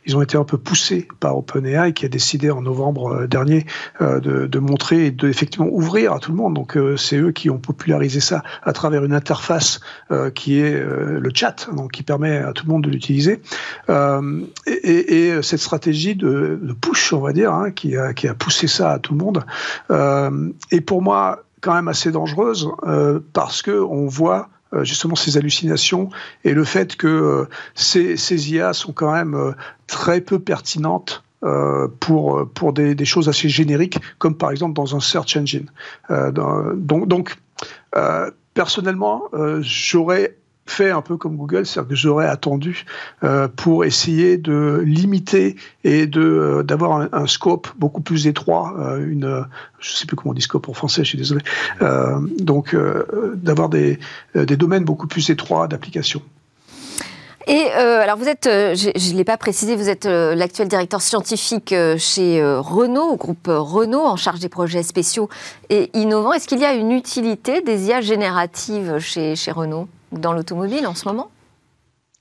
Ils 0.05 0.17
ont 0.17 0.21
été 0.21 0.37
un 0.37 0.43
peu 0.43 0.57
poussés 0.57 1.07
par 1.21 1.37
OpenAI, 1.37 1.93
qui 1.93 2.05
a 2.05 2.09
décidé 2.09 2.51
en 2.51 2.61
novembre 2.61 3.21
euh, 3.21 3.27
dernier 3.27 3.65
euh, 4.01 4.19
de, 4.19 4.47
de, 4.47 4.59
montrer 4.59 5.05
et 5.05 5.11
de 5.11 5.29
effectivement 5.29 5.69
ouvrir 5.71 6.11
à 6.11 6.19
tout 6.19 6.31
le 6.31 6.37
monde. 6.37 6.55
Donc, 6.55 6.77
c'est 6.97 7.17
eux 7.17 7.31
qui 7.31 7.49
ont 7.49 7.57
popularisé 7.57 8.19
ça 8.19 8.43
à 8.63 8.73
travers 8.73 9.05
une 9.05 9.13
interface 9.13 9.79
qui 10.35 10.59
est 10.59 10.88
euh, 10.89 11.19
le 11.19 11.31
chat, 11.33 11.69
donc 11.73 11.91
qui 11.91 12.03
permet 12.03 12.37
à 12.37 12.53
tout 12.53 12.65
le 12.65 12.71
monde 12.71 12.83
de 12.83 12.89
l'utiliser. 12.89 13.41
Euh, 13.89 14.41
et, 14.65 15.41
cette 15.41 15.59
stratégie 15.59 16.15
de, 16.15 16.59
push, 16.81 17.13
on 17.13 17.19
va 17.19 17.33
dire, 17.33 17.53
hein, 17.53 17.71
qui, 17.71 17.95
a, 17.95 18.13
qui, 18.13 18.27
a, 18.27 18.33
poussé 18.33 18.67
ça 18.67 18.91
à 18.91 18.99
tout 18.99 19.13
le 19.13 19.19
monde, 19.19 19.45
euh, 19.91 20.49
est 20.71 20.81
pour 20.81 21.01
moi 21.01 21.43
quand 21.61 21.73
même 21.73 21.87
assez 21.87 22.11
dangereuse 22.11 22.69
parce 23.33 23.61
que 23.61 23.71
on 23.71 24.07
voit 24.07 24.49
justement 24.83 25.15
ces 25.15 25.37
hallucinations 25.37 26.09
et 26.45 26.53
le 26.53 26.63
fait 26.63 26.95
que 26.95 27.47
ces, 27.75 28.51
IA 28.51 28.71
sont 28.71 28.93
quand 28.93 29.11
même 29.11 29.55
très 29.87 30.21
peu 30.21 30.39
pertinentes 30.39 31.23
pour, 31.99 32.47
pour 32.53 32.71
des, 32.71 32.95
des, 32.95 33.05
choses 33.05 33.27
assez 33.27 33.49
génériques, 33.49 33.99
comme 34.19 34.35
par 34.35 34.51
exemple 34.51 34.73
dans 34.73 34.95
un 34.95 35.01
search 35.01 35.35
engine. 35.35 35.69
donc, 36.09 37.07
donc 37.07 37.35
personnellement, 38.53 39.23
j'aurais 39.59 40.37
fait 40.69 40.91
un 40.91 41.01
peu 41.01 41.17
comme 41.17 41.35
Google, 41.35 41.65
c'est-à-dire 41.65 41.89
que 41.89 41.95
j'aurais 41.95 42.27
attendu 42.27 42.85
euh, 43.23 43.47
pour 43.47 43.85
essayer 43.85 44.37
de 44.37 44.81
limiter 44.85 45.55
et 45.83 46.09
euh, 46.15 46.63
d'avoir 46.63 47.07
un, 47.11 47.27
scope 47.27 47.67
beaucoup 47.77 48.01
plus 48.01 48.27
étroit, 48.27 48.75
euh, 48.79 49.05
une 49.05 49.45
je 49.79 49.91
sais 49.91 50.05
plus 50.05 50.15
comment 50.15 50.31
on 50.31 50.33
dit 50.33 50.41
scope 50.41 50.69
en 50.69 50.73
français, 50.73 51.03
je 51.03 51.09
suis 51.09 51.17
désolé. 51.17 51.41
donc 52.39 52.75
d'avoir 53.35 53.69
des, 53.69 53.99
des 54.35 54.57
domaines 54.57 54.83
beaucoup 54.83 55.07
plus 55.07 55.29
étroits 55.29 55.67
d'application. 55.67 56.21
Et 57.47 57.71
alors 57.71 58.17
vous 58.17 58.27
êtes, 58.27 58.45
je 58.45 59.11
ne 59.11 59.17
l'ai 59.17 59.23
pas 59.23 59.37
précisé, 59.37 59.75
vous 59.75 59.89
êtes 59.89 60.05
l'actuel 60.05 60.67
directeur 60.67 61.01
scientifique 61.01 61.73
chez 61.97 62.43
Renault, 62.43 63.11
au 63.13 63.15
groupe 63.15 63.47
Renault, 63.47 64.05
en 64.05 64.17
charge 64.17 64.39
des 64.39 64.49
projets 64.49 64.83
spéciaux 64.83 65.29
et 65.69 65.89
innovants. 65.93 66.33
Est-ce 66.33 66.47
qu'il 66.47 66.59
y 66.59 66.65
a 66.65 66.73
une 66.73 66.91
utilité 66.91 67.61
des 67.61 67.87
IA 67.87 68.01
génératives 68.01 68.99
chez, 68.99 69.35
chez 69.35 69.51
Renault? 69.51 69.87
Dans 70.11 70.33
l'automobile 70.33 70.87
en 70.87 70.95
ce 70.95 71.07
moment 71.07 71.29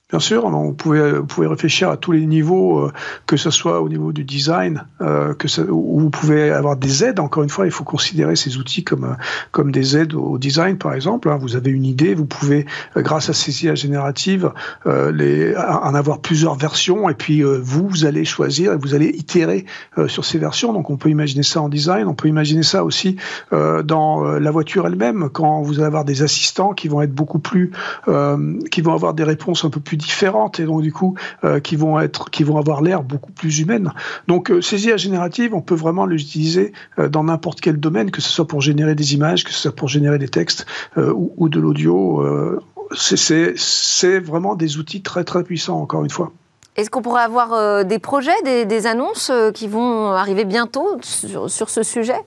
Bien 0.09 0.19
sûr, 0.19 0.49
vous 0.49 0.73
pouvez, 0.73 1.11
vous 1.11 1.25
pouvez 1.27 1.45
réfléchir 1.45 1.91
à 1.91 1.95
tous 1.95 2.13
les 2.13 2.25
niveaux, 2.25 2.79
euh, 2.79 2.91
que 3.27 3.37
ce 3.37 3.51
soit 3.51 3.79
au 3.79 3.89
niveau 3.89 4.11
du 4.11 4.23
design, 4.23 4.85
euh, 5.01 5.35
que 5.35 5.47
ça, 5.47 5.61
où 5.61 5.99
vous 5.99 6.09
pouvez 6.09 6.49
avoir 6.49 6.77
des 6.77 7.03
aides. 7.03 7.19
Encore 7.19 7.43
une 7.43 7.49
fois, 7.49 7.67
il 7.67 7.71
faut 7.71 7.83
considérer 7.83 8.35
ces 8.35 8.57
outils 8.57 8.83
comme, 8.83 9.03
euh, 9.03 9.13
comme 9.51 9.71
des 9.71 9.95
aides 9.97 10.15
au 10.15 10.39
design, 10.39 10.79
par 10.79 10.95
exemple. 10.95 11.29
Hein. 11.29 11.37
Vous 11.39 11.55
avez 11.55 11.69
une 11.69 11.85
idée, 11.85 12.15
vous 12.15 12.25
pouvez, 12.25 12.65
grâce 12.97 13.29
à 13.29 13.33
ces 13.33 13.65
IA 13.65 13.75
génératives, 13.75 14.51
les, 14.87 15.55
en 15.55 15.93
avoir 15.93 16.21
plusieurs 16.21 16.55
versions, 16.55 17.07
et 17.07 17.13
puis 17.13 17.43
vous, 17.43 17.87
vous 17.87 18.05
allez 18.05 18.25
choisir 18.25 18.73
et 18.73 18.77
vous 18.77 18.95
allez 18.95 19.09
itérer 19.09 19.65
sur 20.07 20.25
ces 20.25 20.39
versions. 20.39 20.73
Donc 20.73 20.89
on 20.89 20.97
peut 20.97 21.09
imaginer 21.09 21.43
ça 21.43 21.61
en 21.61 21.69
design, 21.69 22.07
on 22.07 22.15
peut 22.15 22.27
imaginer 22.27 22.63
ça 22.63 22.83
aussi 22.83 23.17
dans 23.51 24.23
la 24.23 24.51
voiture 24.51 24.87
elle-même, 24.87 25.29
quand 25.29 25.61
vous 25.61 25.75
allez 25.75 25.87
avoir 25.87 26.05
des 26.05 26.23
assistants 26.23 26.73
qui 26.73 26.87
vont 26.87 27.01
être 27.01 27.13
beaucoup 27.13 27.39
plus, 27.39 27.71
qui 28.71 28.81
vont 28.81 28.93
avoir 28.93 29.13
des 29.13 29.23
réponses 29.23 29.65
un 29.65 29.69
peu 29.69 29.79
plus 29.79 29.98
différentes 29.99 30.59
et 30.59 30.65
donc 30.65 30.81
du 30.81 30.91
coup 30.91 31.15
euh, 31.43 31.59
qui 31.59 31.75
vont 31.75 31.99
être, 31.99 32.31
qui 32.31 32.43
vont 32.43 32.57
avoir 32.57 32.81
l'air 32.81 33.03
beaucoup 33.03 33.31
plus 33.31 33.59
humaines. 33.59 33.91
Donc 34.27 34.49
euh, 34.49 34.61
ces 34.61 34.87
IA 34.87 34.97
génératives, 34.97 35.53
on 35.53 35.61
peut 35.61 35.75
vraiment 35.75 36.07
les 36.07 36.19
utiliser 36.19 36.73
euh, 36.97 37.09
dans 37.09 37.23
n'importe 37.23 37.61
quel 37.61 37.79
domaine, 37.79 38.09
que 38.09 38.21
ce 38.21 38.29
soit 38.29 38.47
pour 38.47 38.61
générer 38.61 38.95
des 38.95 39.13
images, 39.13 39.43
que 39.43 39.51
ce 39.51 39.59
soit 39.59 39.75
pour 39.75 39.87
générer 39.87 40.17
des 40.17 40.29
textes 40.29 40.65
ou, 40.97 41.49
de 41.49 41.59
l'audio. 41.59 42.23
c'est 42.95 44.19
vraiment 44.19 44.55
des 44.55 44.77
outils 44.77 45.01
très 45.01 45.23
très 45.23 45.43
puissants 45.43 45.79
encore 45.79 46.03
une 46.03 46.09
fois. 46.09 46.31
Est-ce 46.75 46.89
qu'on 46.89 47.01
pourrait 47.01 47.23
avoir 47.23 47.85
des 47.85 47.99
projets, 47.99 48.41
des, 48.43 48.87
annonces 48.87 49.31
qui 49.53 49.67
vont 49.67 50.11
arriver 50.11 50.45
bientôt 50.45 50.97
sur, 51.01 51.49
sur 51.49 51.69
ce 51.69 51.83
sujet? 51.83 52.19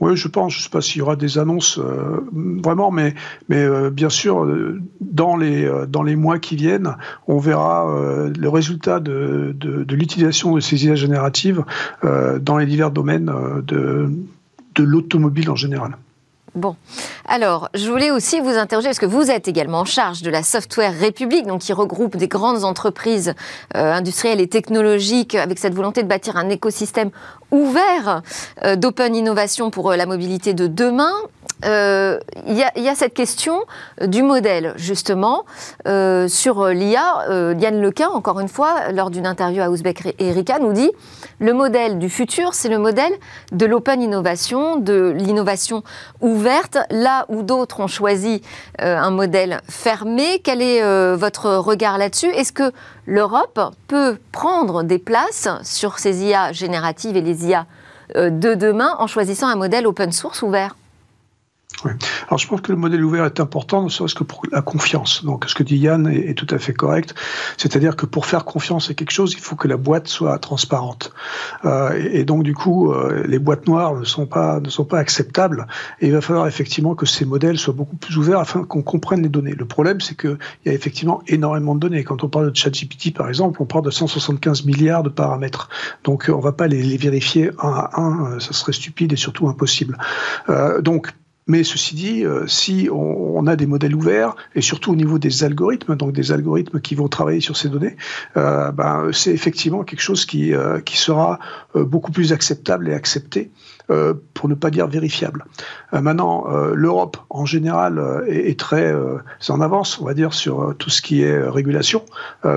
Oui, 0.00 0.16
je 0.16 0.28
pense. 0.28 0.52
Je 0.52 0.58
ne 0.58 0.62
sais 0.62 0.68
pas 0.68 0.80
s'il 0.82 0.98
y 0.98 1.02
aura 1.02 1.16
des 1.16 1.38
annonces 1.38 1.78
euh, 1.78 2.20
vraiment, 2.62 2.90
mais, 2.90 3.14
mais 3.48 3.62
euh, 3.62 3.90
bien 3.90 4.10
sûr, 4.10 4.44
euh, 4.44 4.80
dans 5.00 5.36
les, 5.36 5.70
dans 5.88 6.02
les 6.02 6.16
mois 6.16 6.38
qui 6.38 6.56
viennent, 6.56 6.96
on 7.26 7.38
verra 7.38 7.86
le 8.36 8.48
résultat 8.48 9.00
de, 9.00 9.54
de, 9.58 9.94
l'utilisation 9.94 10.54
de 10.54 10.60
ces 10.60 10.84
IA 10.84 10.94
génératives 10.94 11.64
dans 12.02 12.58
les 12.58 12.66
divers 12.66 12.90
domaines 12.90 13.32
de, 13.66 14.10
de 14.74 14.82
l'automobile 14.82 15.50
en 15.50 15.56
général. 15.56 15.96
Bon, 16.56 16.74
alors 17.26 17.68
je 17.74 17.90
voulais 17.90 18.10
aussi 18.10 18.40
vous 18.40 18.56
interroger 18.56 18.88
parce 18.88 18.98
que 18.98 19.06
vous 19.06 19.30
êtes 19.30 19.46
également 19.46 19.80
en 19.80 19.84
charge 19.84 20.22
de 20.22 20.30
la 20.30 20.42
Software 20.42 20.92
République, 20.98 21.46
donc 21.46 21.60
qui 21.60 21.72
regroupe 21.72 22.16
des 22.16 22.28
grandes 22.28 22.64
entreprises 22.64 23.34
industrielles 23.74 24.40
et 24.40 24.48
technologiques 24.48 25.34
avec 25.34 25.58
cette 25.58 25.74
volonté 25.74 26.02
de 26.02 26.08
bâtir 26.08 26.36
un 26.36 26.48
écosystème 26.48 27.10
ouvert 27.50 28.22
euh, 28.64 28.76
d'open 28.76 29.14
innovation 29.14 29.70
pour 29.70 29.90
euh, 29.90 29.96
la 29.96 30.06
mobilité 30.06 30.54
de 30.54 30.66
demain. 30.66 31.12
Euh, 31.64 32.18
il 32.46 32.54
y, 32.54 32.80
y, 32.80 32.88
a 32.88 32.94
cette 32.94 33.14
question 33.14 33.64
du 34.02 34.22
modèle, 34.22 34.74
justement, 34.76 35.44
sur 36.28 36.66
l'IA. 36.66 37.54
Diane 37.54 37.80
Lequin, 37.80 38.08
encore 38.08 38.40
une 38.40 38.48
fois, 38.48 38.92
lors 38.92 39.10
d'une 39.10 39.26
interview 39.26 39.62
à 39.62 39.70
Ouzbek 39.70 40.14
Erika, 40.18 40.58
nous 40.58 40.72
dit 40.72 40.90
le 41.40 41.52
modèle 41.52 41.98
du 41.98 42.08
futur, 42.08 42.54
c'est 42.54 42.68
le 42.68 42.78
modèle 42.78 43.12
de 43.52 43.66
l'open 43.66 44.00
innovation, 44.02 44.76
de 44.76 45.14
l'innovation 45.16 45.82
ouverte, 46.20 46.78
là 46.90 47.26
où 47.28 47.42
d'autres 47.42 47.80
ont 47.80 47.86
choisi 47.88 48.42
un 48.78 49.10
modèle 49.10 49.60
fermé. 49.68 50.40
Quel 50.44 50.62
est 50.62 50.82
votre 51.16 51.50
regard 51.56 51.98
là-dessus? 51.98 52.28
Est-ce 52.28 52.52
que 52.52 52.72
l'Europe 53.06 53.60
peut 53.88 54.18
prendre 54.32 54.82
des 54.82 54.98
places 54.98 55.48
sur 55.62 55.98
ces 55.98 56.24
IA 56.24 56.52
génératives 56.52 57.16
et 57.16 57.20
les 57.20 57.46
IA 57.46 57.66
euh, 58.16 58.30
de 58.30 58.54
demain 58.54 58.94
en 58.98 59.06
choisissant 59.06 59.48
un 59.48 59.56
modèle 59.56 59.86
open 59.86 60.12
source 60.12 60.42
ouvert? 60.42 60.76
Alors 61.84 62.38
je 62.38 62.46
pense 62.46 62.60
que 62.60 62.72
le 62.72 62.78
modèle 62.78 63.04
ouvert 63.04 63.24
est 63.24 63.40
important, 63.40 63.82
ne 63.82 63.88
serait-ce 63.88 64.14
que 64.14 64.24
pour 64.24 64.42
la 64.50 64.62
confiance. 64.62 65.24
Donc 65.24 65.44
ce 65.46 65.54
que 65.54 65.62
dit 65.62 65.76
Yann 65.76 66.06
est, 66.06 66.34
tout 66.34 66.46
à 66.50 66.58
fait 66.58 66.72
correct. 66.72 67.14
C'est-à-dire 67.56 67.96
que 67.96 68.06
pour 68.06 68.26
faire 68.26 68.44
confiance 68.44 68.90
à 68.90 68.94
quelque 68.94 69.10
chose, 69.10 69.34
il 69.34 69.40
faut 69.40 69.56
que 69.56 69.68
la 69.68 69.76
boîte 69.76 70.08
soit 70.08 70.38
transparente. 70.38 71.12
Euh, 71.64 71.92
et, 72.12 72.24
donc 72.24 72.42
du 72.42 72.54
coup, 72.54 72.92
euh, 72.92 73.24
les 73.26 73.38
boîtes 73.38 73.66
noires 73.66 73.94
ne 73.94 74.04
sont 74.04 74.26
pas 74.26 74.60
ne 74.60 74.70
sont 74.70 74.84
pas 74.84 74.98
acceptables. 74.98 75.66
Et 76.00 76.06
il 76.06 76.12
va 76.12 76.20
falloir 76.20 76.46
effectivement 76.46 76.94
que 76.94 77.06
ces 77.06 77.24
modèles 77.24 77.58
soient 77.58 77.74
beaucoup 77.74 77.96
plus 77.96 78.16
ouverts 78.16 78.40
afin 78.40 78.64
qu'on 78.64 78.82
comprenne 78.82 79.22
les 79.22 79.28
données. 79.28 79.52
Le 79.52 79.66
problème, 79.66 80.00
c'est 80.00 80.16
qu'il 80.16 80.38
y 80.64 80.68
a 80.70 80.72
effectivement 80.72 81.22
énormément 81.26 81.74
de 81.74 81.80
données. 81.80 82.04
Quand 82.04 82.24
on 82.24 82.28
parle 82.28 82.50
de 82.50 82.56
ChatGPT, 82.56 83.14
par 83.14 83.28
exemple, 83.28 83.60
on 83.62 83.66
parle 83.66 83.84
de 83.84 83.90
175 83.90 84.64
milliards 84.64 85.02
de 85.02 85.10
paramètres. 85.10 85.68
Donc 86.04 86.30
on 86.32 86.40
va 86.40 86.52
pas 86.52 86.66
les, 86.68 86.82
les 86.82 86.96
vérifier 86.96 87.50
un 87.62 87.68
à 87.68 88.00
un. 88.00 88.40
Ça 88.40 88.52
serait 88.52 88.72
stupide 88.72 89.12
et 89.12 89.16
surtout 89.16 89.48
impossible. 89.48 89.98
Euh, 90.48 90.80
donc 90.80 91.12
mais 91.46 91.62
ceci 91.62 91.94
dit, 91.94 92.24
euh, 92.24 92.46
si 92.46 92.88
on, 92.92 93.46
a 93.46 93.54
des 93.54 93.66
modèles 93.66 93.94
ouverts, 93.94 94.34
et 94.56 94.60
surtout 94.60 94.92
au 94.92 94.96
niveau 94.96 95.18
des 95.18 95.44
algorithmes, 95.44 95.94
donc 95.94 96.12
des 96.12 96.32
algorithmes 96.32 96.80
qui 96.80 96.96
vont 96.96 97.06
travailler 97.06 97.40
sur 97.40 97.56
ces 97.56 97.68
données, 97.68 97.96
euh, 98.36 98.72
ben, 98.72 99.10
c'est 99.12 99.32
effectivement 99.32 99.84
quelque 99.84 100.00
chose 100.00 100.26
qui, 100.26 100.52
euh, 100.52 100.80
qui 100.80 100.96
sera 100.96 101.38
beaucoup 101.74 102.10
plus 102.10 102.32
acceptable 102.32 102.88
et 102.88 102.94
accepté, 102.94 103.50
pour 104.34 104.48
ne 104.48 104.54
pas 104.54 104.70
dire 104.70 104.88
vérifiable. 104.88 105.44
maintenant, 105.92 106.46
l'Europe, 106.74 107.18
en 107.30 107.44
général, 107.44 108.24
est, 108.26 108.50
est 108.50 108.58
très 108.58 108.92
en 109.48 109.60
avance, 109.60 110.00
on 110.00 110.04
va 110.04 110.14
dire, 110.14 110.32
sur 110.32 110.74
tout 110.76 110.90
ce 110.90 111.02
qui 111.02 111.22
est 111.22 111.40
régulation. 111.48 112.02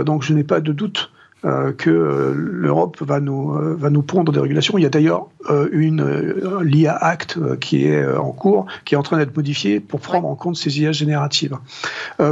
donc 0.06 0.24
je 0.24 0.34
n'ai 0.34 0.44
pas 0.44 0.60
de 0.60 0.72
doute 0.72 1.12
que 1.44 1.90
euh, 1.90 2.34
l'Europe 2.36 2.98
va 3.02 3.22
nous 3.22 3.54
euh, 3.54 3.74
va 3.78 3.90
nous 3.90 4.02
pondre 4.02 4.34
des 4.34 4.42
régulations. 4.42 4.78
Il 4.78 4.82
y 4.82 4.86
a 4.86 4.90
d'ailleurs 4.90 5.28
une 5.72 6.06
l'IA 6.62 6.96
Act 6.96 7.40
qui 7.60 7.86
est 7.86 8.06
en 8.06 8.32
cours, 8.32 8.66
qui 8.84 8.94
est 8.94 8.98
en 8.98 9.04
train 9.04 9.18
d'être 9.18 9.36
modifiée 9.36 9.80
pour 9.80 10.02
prendre 10.02 10.28
en 10.28 10.36
compte 10.36 10.58
ces 10.58 10.80
IA 10.82 10.92
génératives. 10.92 11.58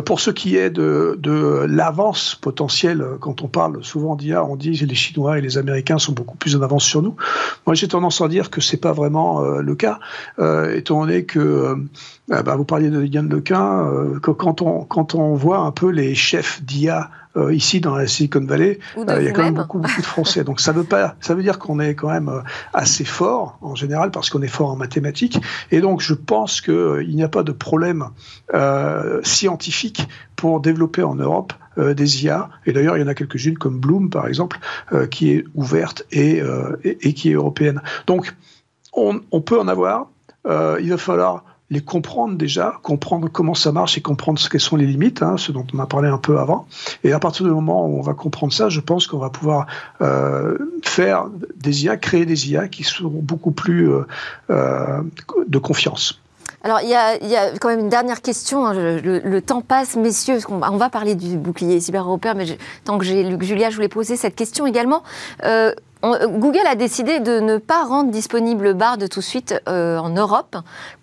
pour 0.05 0.19
ce 0.19 0.29
qui 0.29 0.57
est 0.57 0.69
de, 0.69 1.17
de 1.19 1.65
l'avance 1.67 2.35
potentielle, 2.35 3.03
quand 3.19 3.41
on 3.41 3.47
parle 3.47 3.83
souvent 3.83 4.15
d'IA, 4.15 4.43
on 4.43 4.55
dit 4.55 4.77
que 4.77 4.85
les 4.85 4.93
Chinois 4.93 5.39
et 5.39 5.41
les 5.41 5.57
Américains 5.57 5.97
sont 5.97 6.11
beaucoup 6.11 6.37
plus 6.37 6.55
en 6.55 6.61
avance 6.61 6.83
sur 6.83 7.01
nous. 7.01 7.15
Moi, 7.65 7.75
j'ai 7.75 7.87
tendance 7.87 8.21
à 8.21 8.27
dire 8.27 8.51
que 8.51 8.61
c'est 8.61 8.77
pas 8.77 8.91
vraiment 8.91 9.41
le 9.41 9.75
cas, 9.75 9.99
étant 10.73 10.99
donné 10.99 11.23
que 11.23 11.75
bah, 12.27 12.55
vous 12.55 12.65
parliez 12.65 12.89
de 12.89 13.03
Yann 13.03 13.27
Lequin, 13.29 14.19
que 14.21 14.31
quand 14.31 14.61
on 14.61 14.83
quand 14.83 15.15
on 15.15 15.33
voit 15.33 15.59
un 15.59 15.71
peu 15.71 15.89
les 15.89 16.13
chefs 16.13 16.61
d'IA 16.63 17.09
euh, 17.37 17.53
ici 17.53 17.79
dans 17.79 17.95
la 17.95 18.07
Silicon 18.07 18.43
Valley, 18.45 18.79
euh, 18.97 19.17
il 19.19 19.25
y 19.25 19.27
a 19.27 19.31
quand 19.31 19.43
même 19.43 19.53
beaucoup, 19.53 19.77
beaucoup 19.77 20.01
de 20.01 20.05
Français. 20.05 20.43
Donc 20.43 20.59
ça 20.59 20.71
veut 20.71 20.83
pas, 20.83 21.15
ça 21.19 21.35
veut 21.35 21.43
dire 21.43 21.59
qu'on 21.59 21.79
est 21.79 21.93
quand 21.93 22.09
même 22.09 22.29
euh, 22.29 22.41
assez 22.73 23.05
fort 23.05 23.59
en 23.61 23.75
général 23.75 24.11
parce 24.11 24.29
qu'on 24.29 24.41
est 24.41 24.47
fort 24.47 24.71
en 24.71 24.75
mathématiques. 24.75 25.39
Et 25.71 25.79
donc 25.79 26.01
je 26.01 26.13
pense 26.13 26.61
qu'il 26.61 27.15
n'y 27.15 27.23
a 27.23 27.29
pas 27.29 27.43
de 27.43 27.51
problème 27.51 28.09
scientifique 29.23 30.07
pour 30.35 30.61
développer 30.61 31.03
en 31.03 31.15
Europe 31.15 31.53
des 31.77 32.25
IA. 32.25 32.49
Et 32.65 32.73
d'ailleurs, 32.73 32.97
il 32.97 33.01
y 33.01 33.03
en 33.03 33.07
a 33.07 33.13
quelques-unes 33.13 33.57
comme 33.57 33.79
Bloom, 33.79 34.09
par 34.09 34.27
exemple, 34.27 34.57
qui 35.11 35.31
est 35.31 35.45
ouverte 35.53 36.05
et, 36.11 36.41
et, 36.83 37.13
qui 37.13 37.31
est 37.31 37.33
européenne. 37.33 37.81
Donc, 38.07 38.35
on, 38.93 39.21
on 39.31 39.41
peut 39.41 39.59
en 39.59 39.67
avoir. 39.67 40.09
il 40.45 40.89
va 40.89 40.97
falloir 40.97 41.43
les 41.69 41.81
comprendre 41.81 42.35
déjà, 42.35 42.79
comprendre 42.81 43.29
comment 43.29 43.53
ça 43.53 43.71
marche 43.71 43.97
et 43.97 44.01
comprendre 44.01 44.39
ce 44.39 44.49
quelles 44.49 44.61
sont 44.61 44.77
les 44.77 44.85
limites, 44.85 45.21
hein, 45.21 45.35
ce 45.37 45.51
dont 45.51 45.65
on 45.73 45.79
a 45.79 45.85
parlé 45.85 46.07
un 46.07 46.17
peu 46.17 46.39
avant. 46.39 46.65
Et 47.03 47.11
à 47.11 47.19
partir 47.19 47.45
du 47.45 47.51
moment 47.51 47.85
où 47.85 47.99
on 47.99 48.01
va 48.01 48.13
comprendre 48.13 48.53
ça, 48.53 48.69
je 48.69 48.79
pense 48.79 49.07
qu'on 49.07 49.17
va 49.17 49.29
pouvoir 49.29 49.67
euh, 50.01 50.57
faire 50.81 51.25
des 51.57 51.85
IA, 51.85 51.97
créer 51.97 52.25
des 52.25 52.51
IA 52.51 52.69
qui 52.69 52.83
seront 52.83 53.21
beaucoup 53.21 53.51
plus 53.51 53.91
euh, 53.91 54.07
euh, 54.49 55.01
de 55.47 55.57
confiance. 55.57 56.21
Alors, 56.63 56.79
il 56.81 56.89
y, 56.89 56.95
a, 56.95 57.51
quand 57.59 57.69
même 57.69 57.81
une 57.81 57.89
dernière 57.89 58.21
question. 58.21 58.65
Hein. 58.65 58.73
Le, 58.73 59.39
temps 59.41 59.61
passe, 59.61 59.95
messieurs. 59.95 60.39
On 60.49 60.59
on 60.61 60.77
va 60.77 60.89
parler 60.89 61.15
du 61.15 61.37
bouclier 61.37 61.79
cyber 61.79 62.03
européen, 62.03 62.33
mais 62.33 62.45
tant 62.83 62.97
que 62.97 63.05
j'ai 63.05 63.23
Luc 63.23 63.43
Julia, 63.43 63.69
je 63.69 63.75
voulais 63.75 63.87
poser 63.87 64.15
cette 64.15 64.35
question 64.35 64.65
également. 64.65 65.03
Google 66.03 66.65
a 66.67 66.75
décidé 66.75 67.19
de 67.19 67.39
ne 67.39 67.57
pas 67.57 67.83
rendre 67.83 68.11
disponible 68.11 68.73
Bard 68.73 68.97
tout 69.09 69.19
de 69.19 69.25
suite 69.25 69.59
euh, 69.67 69.97
en 69.97 70.09
Europe 70.09 70.55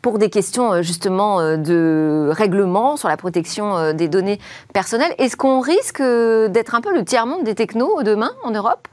pour 0.03 0.19
des 0.19 0.31
questions 0.31 0.73
euh, 0.73 0.83
justement 0.83 1.41
euh, 1.41 1.57
de 1.57 2.31
règlement 2.33 2.97
sur 2.97 3.09
la 3.09 3.17
protection 3.17 3.93
des 3.93 4.09
données 4.09 4.39
personnelles. 4.73 5.15
Est-ce 5.19 5.37
qu'on 5.37 5.61
risque 5.61 6.01
d'être 6.01 6.75
un 6.75 6.81
peu 6.81 6.95
le 6.95 7.05
tiers-monde 7.05 7.45
des 7.45 7.55
technos 7.55 8.03
demain 8.03 8.31
en 8.45 8.51
Europe? 8.51 8.89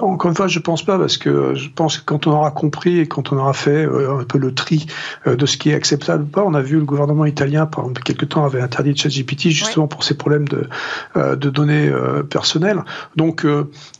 Encore 0.00 0.30
une 0.30 0.36
fois, 0.36 0.48
je 0.48 0.58
pense 0.58 0.84
pas 0.84 0.98
parce 0.98 1.16
que 1.16 1.54
je 1.54 1.68
pense 1.68 1.98
que 1.98 2.04
quand 2.04 2.26
on 2.26 2.32
aura 2.32 2.50
compris 2.50 2.98
et 2.98 3.06
quand 3.06 3.32
on 3.32 3.38
aura 3.38 3.52
fait 3.52 3.86
euh, 3.86 4.20
un 4.20 4.24
peu 4.24 4.38
le 4.38 4.54
tri 4.54 4.86
euh, 5.26 5.36
de 5.36 5.46
ce 5.46 5.56
qui 5.56 5.70
est 5.70 5.74
acceptable 5.74 6.24
ou 6.24 6.26
pas, 6.26 6.42
on 6.44 6.54
a 6.54 6.62
vu 6.62 6.76
le 6.76 6.84
gouvernement 6.84 7.24
italien, 7.24 7.66
par 7.66 7.84
exemple, 7.84 8.02
quelque 8.02 8.24
temps 8.24 8.44
avait 8.44 8.60
interdit 8.60 8.96
ChatGPT 8.96 9.50
justement 9.50 9.86
pour 9.86 10.04
ces 10.04 10.16
problèmes 10.16 10.48
de, 10.48 10.68
euh, 11.16 11.36
de 11.36 11.50
données 11.50 11.90
personnelles. 12.28 12.84
Donc, 13.16 13.46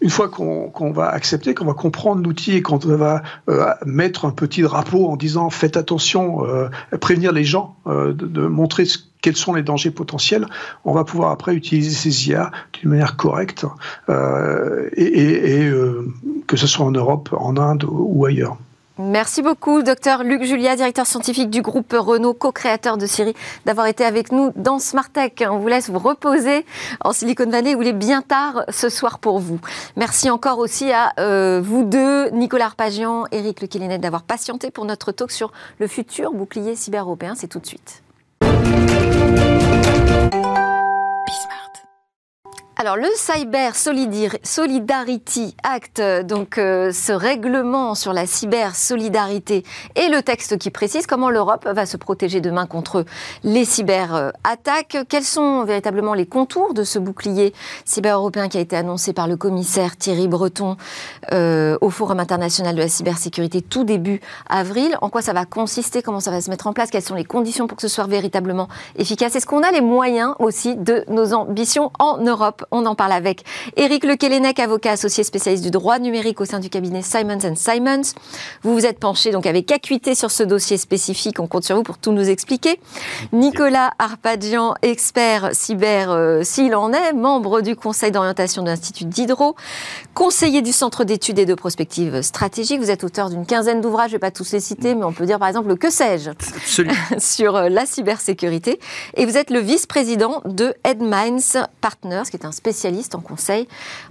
une 0.00 0.10
fois 0.10 0.28
qu'on 0.28 0.92
va 0.92 1.08
accepter, 1.08 1.54
qu'on 1.54 1.64
va 1.64 1.74
comprendre 1.74 2.22
l'outil 2.22 2.56
et 2.56 2.62
qu'on 2.62 2.76
va 2.78 3.22
mettre 3.84 4.24
un 4.24 4.30
petit 4.30 4.62
drapeau 4.62 5.08
en 5.08 5.16
disant 5.16 5.50
faites 5.50 5.76
attention, 5.76 6.44
prévenir 7.00 7.32
les 7.32 7.44
gens, 7.44 7.76
de, 7.86 8.12
de 8.12 8.46
montrer 8.46 8.84
ce 8.84 8.98
quels 9.22 9.36
sont 9.36 9.54
les 9.54 9.62
dangers 9.62 9.90
potentiels, 9.90 10.46
on 10.84 10.92
va 10.92 11.04
pouvoir 11.04 11.30
après 11.30 11.54
utiliser 11.54 11.90
ces 11.90 12.28
IA 12.28 12.50
d'une 12.72 12.90
manière 12.90 13.16
correcte, 13.16 13.66
euh, 14.08 14.88
et, 14.96 15.64
euh, 15.64 16.12
que 16.46 16.56
ce 16.56 16.66
soit 16.66 16.84
en 16.86 16.90
Europe, 16.90 17.30
en 17.36 17.56
Inde 17.56 17.84
ou 17.88 18.24
ailleurs. 18.24 18.56
Merci 19.02 19.40
beaucoup, 19.40 19.82
docteur 19.82 20.24
Luc 20.24 20.42
Julia, 20.42 20.76
directeur 20.76 21.06
scientifique 21.06 21.48
du 21.48 21.62
groupe 21.62 21.94
Renault, 21.98 22.34
co-créateur 22.34 22.98
de 22.98 23.06
Siri, 23.06 23.34
d'avoir 23.64 23.86
été 23.86 24.04
avec 24.04 24.30
nous 24.30 24.52
dans 24.56 24.78
Smart 24.78 25.08
Tech. 25.08 25.32
On 25.48 25.58
vous 25.58 25.68
laisse 25.68 25.88
vous 25.88 25.98
reposer 25.98 26.66
en 27.02 27.14
Silicon 27.14 27.48
Valley 27.48 27.74
où 27.74 27.80
il 27.80 27.88
est 27.88 27.92
bien 27.94 28.20
tard 28.20 28.64
ce 28.68 28.90
soir 28.90 29.18
pour 29.18 29.38
vous. 29.38 29.58
Merci 29.96 30.28
encore 30.28 30.58
aussi 30.58 30.92
à 30.92 31.14
euh, 31.18 31.62
vous 31.64 31.84
deux, 31.84 32.28
Nicolas 32.30 32.66
Arpagian, 32.66 33.24
Eric 33.32 33.62
Lequilinet, 33.62 33.98
d'avoir 33.98 34.22
patienté 34.22 34.70
pour 34.70 34.84
notre 34.84 35.12
talk 35.12 35.30
sur 35.30 35.50
le 35.78 35.86
futur 35.86 36.34
bouclier 36.34 36.76
cyber-européen. 36.76 37.32
C'est 37.34 37.48
tout 37.48 37.60
de 37.60 37.66
suite. 37.66 38.02
Música 38.50 38.90
Alors 42.80 42.96
le 42.96 43.08
Cyber 43.14 43.76
Solidarity 43.76 45.54
Act, 45.62 46.00
donc 46.24 46.56
euh, 46.56 46.92
ce 46.92 47.12
règlement 47.12 47.94
sur 47.94 48.14
la 48.14 48.24
cyber 48.24 48.74
solidarité 48.74 49.64
et 49.96 50.08
le 50.08 50.22
texte 50.22 50.56
qui 50.56 50.70
précise 50.70 51.06
comment 51.06 51.28
l'Europe 51.28 51.68
va 51.70 51.84
se 51.84 51.98
protéger 51.98 52.40
demain 52.40 52.64
contre 52.64 53.04
les 53.44 53.66
cyber-attaques. 53.66 54.96
Quels 55.10 55.24
sont 55.24 55.64
véritablement 55.64 56.14
les 56.14 56.24
contours 56.24 56.72
de 56.72 56.82
ce 56.82 56.98
bouclier 56.98 57.52
cyber 57.84 58.16
européen 58.16 58.48
qui 58.48 58.56
a 58.56 58.62
été 58.62 58.76
annoncé 58.76 59.12
par 59.12 59.28
le 59.28 59.36
commissaire 59.36 59.98
Thierry 59.98 60.26
Breton 60.26 60.78
euh, 61.32 61.76
au 61.82 61.90
Forum 61.90 62.18
international 62.18 62.76
de 62.76 62.80
la 62.80 62.88
cybersécurité 62.88 63.60
tout 63.60 63.84
début 63.84 64.22
avril? 64.48 64.96
En 65.02 65.10
quoi 65.10 65.20
ça 65.20 65.34
va 65.34 65.44
consister? 65.44 66.00
Comment 66.00 66.20
ça 66.20 66.30
va 66.30 66.40
se 66.40 66.48
mettre 66.48 66.66
en 66.66 66.72
place? 66.72 66.88
Quelles 66.88 67.02
sont 67.02 67.14
les 67.14 67.26
conditions 67.26 67.66
pour 67.66 67.76
que 67.76 67.82
ce 67.82 67.88
soit 67.88 68.06
véritablement 68.06 68.68
efficace? 68.96 69.36
Est-ce 69.36 69.44
qu'on 69.44 69.62
a 69.62 69.70
les 69.70 69.82
moyens 69.82 70.34
aussi 70.38 70.76
de 70.76 71.04
nos 71.08 71.34
ambitions 71.34 71.92
en 71.98 72.16
Europe? 72.16 72.64
On 72.72 72.86
en 72.86 72.94
parle 72.94 73.12
avec 73.12 73.44
Éric 73.76 74.04
Lequelenec, 74.04 74.58
avocat 74.60 74.92
associé 74.92 75.24
spécialiste 75.24 75.64
du 75.64 75.70
droit 75.70 75.98
numérique 75.98 76.40
au 76.40 76.44
sein 76.44 76.60
du 76.60 76.70
cabinet 76.70 77.02
Simons 77.02 77.54
Simons. 77.56 78.14
Vous 78.62 78.74
vous 78.74 78.86
êtes 78.86 79.00
penché 79.00 79.32
donc 79.32 79.46
avec 79.46 79.72
acuité 79.72 80.14
sur 80.14 80.30
ce 80.30 80.42
dossier 80.42 80.76
spécifique. 80.76 81.40
On 81.40 81.46
compte 81.46 81.64
sur 81.64 81.76
vous 81.76 81.82
pour 81.82 81.98
tout 81.98 82.12
nous 82.12 82.28
expliquer. 82.28 82.78
Nicolas 83.32 83.92
Arpadian, 83.98 84.74
expert 84.82 85.50
cyber, 85.52 86.10
euh, 86.10 86.42
s'il 86.44 86.74
en 86.76 86.92
est, 86.92 87.12
membre 87.12 87.60
du 87.60 87.74
conseil 87.74 88.12
d'orientation 88.12 88.62
de 88.62 88.68
l'Institut 88.68 89.04
Diderot, 89.04 89.56
conseiller 90.14 90.62
du 90.62 90.72
Centre 90.72 91.04
d'études 91.04 91.38
et 91.38 91.46
de 91.46 91.54
prospective 91.54 92.22
stratégique. 92.22 92.80
Vous 92.80 92.90
êtes 92.90 93.02
auteur 93.02 93.30
d'une 93.30 93.46
quinzaine 93.46 93.80
d'ouvrages, 93.80 94.10
je 94.10 94.14
ne 94.14 94.18
vais 94.18 94.20
pas 94.20 94.30
tous 94.30 94.52
les 94.52 94.60
citer, 94.60 94.94
mais 94.94 95.04
on 95.04 95.12
peut 95.12 95.26
dire 95.26 95.38
par 95.38 95.48
exemple 95.48 95.68
le 95.68 95.76
Que 95.76 95.90
sais-je 95.90 96.30
sur 97.18 97.56
euh, 97.56 97.68
la 97.68 97.84
cybersécurité. 97.84 98.78
Et 99.14 99.26
vous 99.26 99.36
êtes 99.36 99.50
le 99.50 99.58
vice-président 99.58 100.42
de 100.44 100.74
Headminds 100.84 101.66
Partners, 101.80 102.22
qui 102.30 102.36
est 102.36 102.46
un 102.46 102.52
spécialiste 102.60 103.14
en 103.14 103.20
conseil 103.20 103.66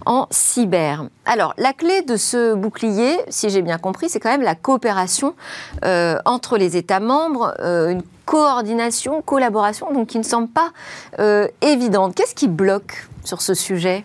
en 0.06 0.28
cyber. 0.32 1.06
Alors, 1.26 1.54
la 1.58 1.74
clé 1.74 2.02
de 2.02 2.18
ce 2.18 2.56
bouclier, 2.56 3.18
si 3.30 3.50
j'ai 3.50 3.62
bien 3.62 3.78
compris, 3.78 4.10
c'est 4.10 4.20
quand 4.20 4.32
même 4.32 4.42
la 4.42 4.56
coopération 4.56 5.36
euh, 5.86 6.18
entre 6.26 6.58
les 6.58 6.76
États 6.76 7.00
membres, 7.00 7.54
euh, 7.60 7.90
une 7.90 8.04
coordination, 8.26 9.22
collaboration, 9.22 9.94
donc 9.94 10.08
qui 10.08 10.18
ne 10.18 10.24
semble 10.24 10.50
pas 10.50 10.72
évidente. 11.62 12.14
Qu'est-ce 12.16 12.36
qui 12.36 12.48
bloque 12.48 13.08
sur 13.24 13.42
ce 13.42 13.54
sujet? 13.54 14.04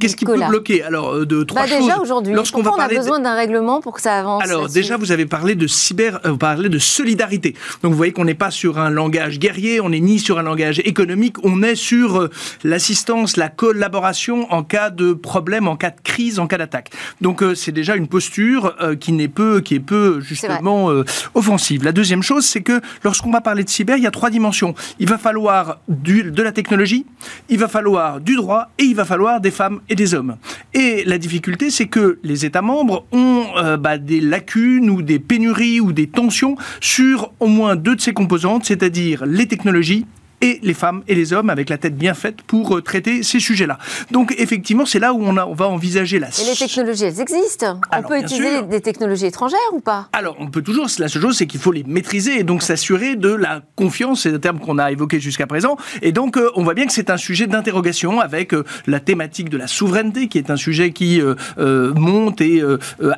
Qu'est-ce 0.00 0.16
qui 0.16 0.24
peut 0.24 0.36
bloquer 0.48 0.82
Alors, 0.82 1.14
euh, 1.14 1.26
de 1.26 1.44
trois 1.44 1.62
bah 1.62 1.68
déjà 1.68 1.98
aujourd'hui, 2.00 2.32
lorsqu'on 2.32 2.62
va 2.62 2.72
on 2.72 2.78
a 2.78 2.88
besoin 2.88 3.20
d'un 3.20 3.34
règlement 3.34 3.80
pour 3.80 3.94
que 3.94 4.00
ça 4.00 4.18
avance 4.18 4.42
Alors, 4.42 4.68
déjà, 4.68 4.96
vous 4.96 5.12
avez 5.12 5.26
parlé 5.26 5.54
de 5.54 5.66
cyber, 5.66 6.20
euh, 6.24 6.30
vous 6.30 6.38
parlez 6.38 6.70
de 6.70 6.78
solidarité. 6.78 7.54
Donc, 7.82 7.92
vous 7.92 7.96
voyez 7.96 8.12
qu'on 8.12 8.24
n'est 8.24 8.34
pas 8.34 8.50
sur 8.50 8.78
un 8.78 8.88
langage 8.88 9.38
guerrier, 9.38 9.80
on 9.80 9.90
n'est 9.90 10.00
ni 10.00 10.18
sur 10.18 10.38
un 10.38 10.42
langage 10.42 10.80
économique, 10.80 11.36
on 11.44 11.62
est 11.62 11.74
sur 11.74 12.18
euh, 12.18 12.30
l'assistance, 12.64 13.36
la 13.36 13.50
collaboration 13.50 14.50
en 14.50 14.64
cas 14.64 14.88
de 14.88 15.12
problème, 15.12 15.68
en 15.68 15.76
cas 15.76 15.90
de 15.90 16.00
crise, 16.02 16.38
en 16.38 16.46
cas 16.46 16.56
d'attaque. 16.56 16.90
Donc, 17.20 17.44
c'est 17.54 17.72
déjà 17.72 17.94
une 17.96 18.08
posture 18.08 18.74
qui 18.98 19.12
n'est 19.12 19.28
peu, 19.28 19.60
qui 19.60 19.74
est 19.74 19.80
peu 19.80 20.20
justement 20.20 20.90
offensive. 21.34 21.84
La 21.84 21.92
deuxième 21.92 22.22
chose, 22.22 22.46
c'est 22.46 22.62
que 22.62 22.80
lorsqu'on 23.04 23.30
va 23.30 23.40
parler 23.40 23.64
de 23.64 23.68
cyber, 23.68 23.96
il 23.96 24.04
y 24.04 24.06
a 24.06 24.10
trois 24.10 24.30
dimensions. 24.30 24.74
Il 24.98 25.08
va 25.08 25.18
falloir 25.18 25.78
du, 25.88 26.30
de 26.30 26.42
la 26.42 26.52
technologie, 26.52 27.04
il 27.48 27.58
va 27.58 27.68
falloir 27.68 28.20
du 28.20 28.36
droit 28.36 28.68
et 28.78 28.84
il 28.84 28.96
va 28.96 29.04
falloir 29.04 29.40
des 29.40 29.50
femmes 29.50 29.80
et 29.90 29.94
des 29.94 30.14
hommes. 30.14 30.36
Et 30.72 31.04
la 31.04 31.18
difficulté, 31.18 31.68
c'est 31.68 31.88
que 31.88 32.18
les 32.22 32.46
États 32.46 32.62
membres 32.62 33.04
ont 33.12 33.44
euh, 33.56 33.76
bah, 33.76 33.98
des 33.98 34.20
lacunes 34.20 34.88
ou 34.88 35.02
des 35.02 35.18
pénuries 35.18 35.80
ou 35.80 35.92
des 35.92 36.06
tensions 36.06 36.56
sur 36.80 37.32
au 37.40 37.48
moins 37.48 37.76
deux 37.76 37.96
de 37.96 38.00
ces 38.00 38.14
composantes, 38.14 38.64
c'est-à-dire 38.64 39.26
les 39.26 39.46
technologies 39.46 40.06
et 40.40 40.58
les 40.62 40.74
femmes 40.74 41.02
et 41.08 41.14
les 41.14 41.32
hommes 41.32 41.50
avec 41.50 41.68
la 41.68 41.78
tête 41.78 41.96
bien 41.96 42.14
faite 42.14 42.42
pour 42.42 42.76
euh, 42.76 42.82
traiter 42.82 43.22
ces 43.22 43.40
sujets-là. 43.40 43.78
Donc 44.10 44.34
effectivement, 44.38 44.86
c'est 44.86 44.98
là 44.98 45.12
où 45.12 45.22
on, 45.22 45.36
a, 45.36 45.46
on, 45.46 45.54
va 45.54 45.68
envisager 45.68 46.18
la... 46.18 46.28
Et 46.28 46.44
les 46.44 46.56
technologies, 46.56 47.04
elles 47.04 47.20
existent? 47.20 47.80
on 47.96 48.02
peut 48.02 48.18
utiliser 48.18 48.62
des 48.62 48.80
technologies 48.80 49.26
étrangères 49.26 49.58
ou 49.72 49.80
pas? 49.80 50.08
Alors 50.12 50.36
on 50.38 50.46
peut 50.48 50.62
toujours, 50.62 50.86
la 50.98 51.08
seule 51.08 51.22
chose 51.22 51.36
c'est 51.36 51.46
qu'il 51.46 51.60
faut 51.60 51.72
les 51.72 51.84
maîtriser 51.84 52.40
et 52.40 52.42
donc 52.42 52.62
s'assurer 52.62 53.16
de 53.16 53.28
la 53.28 53.62
confiance, 53.76 54.22
c'est 54.22 54.34
un 54.34 54.38
terme 54.38 54.58
qu'on 54.60 54.78
a 54.78 54.90
évoqué 54.90 55.20
jusqu'à 55.20 55.46
présent. 55.46 55.76
Et 56.02 56.12
donc 56.12 56.36
euh, 56.36 56.50
on 56.56 56.62
voit 56.62 56.74
bien 56.74 56.86
que 56.86 56.92
c'est 56.92 57.10
un 57.10 57.16
sujet 57.16 57.46
d'interrogation 57.46 58.20
avec 58.20 58.54
euh, 58.54 58.64
la 58.86 59.00
thématique 59.00 59.50
de 59.50 59.58
la 59.58 59.66
souveraineté 59.66 60.28
qui 60.28 60.38
est 60.38 60.50
un 60.50 60.56
sujet 60.56 60.92
qui 60.92 61.20
monte 61.58 62.40
et 62.40 62.62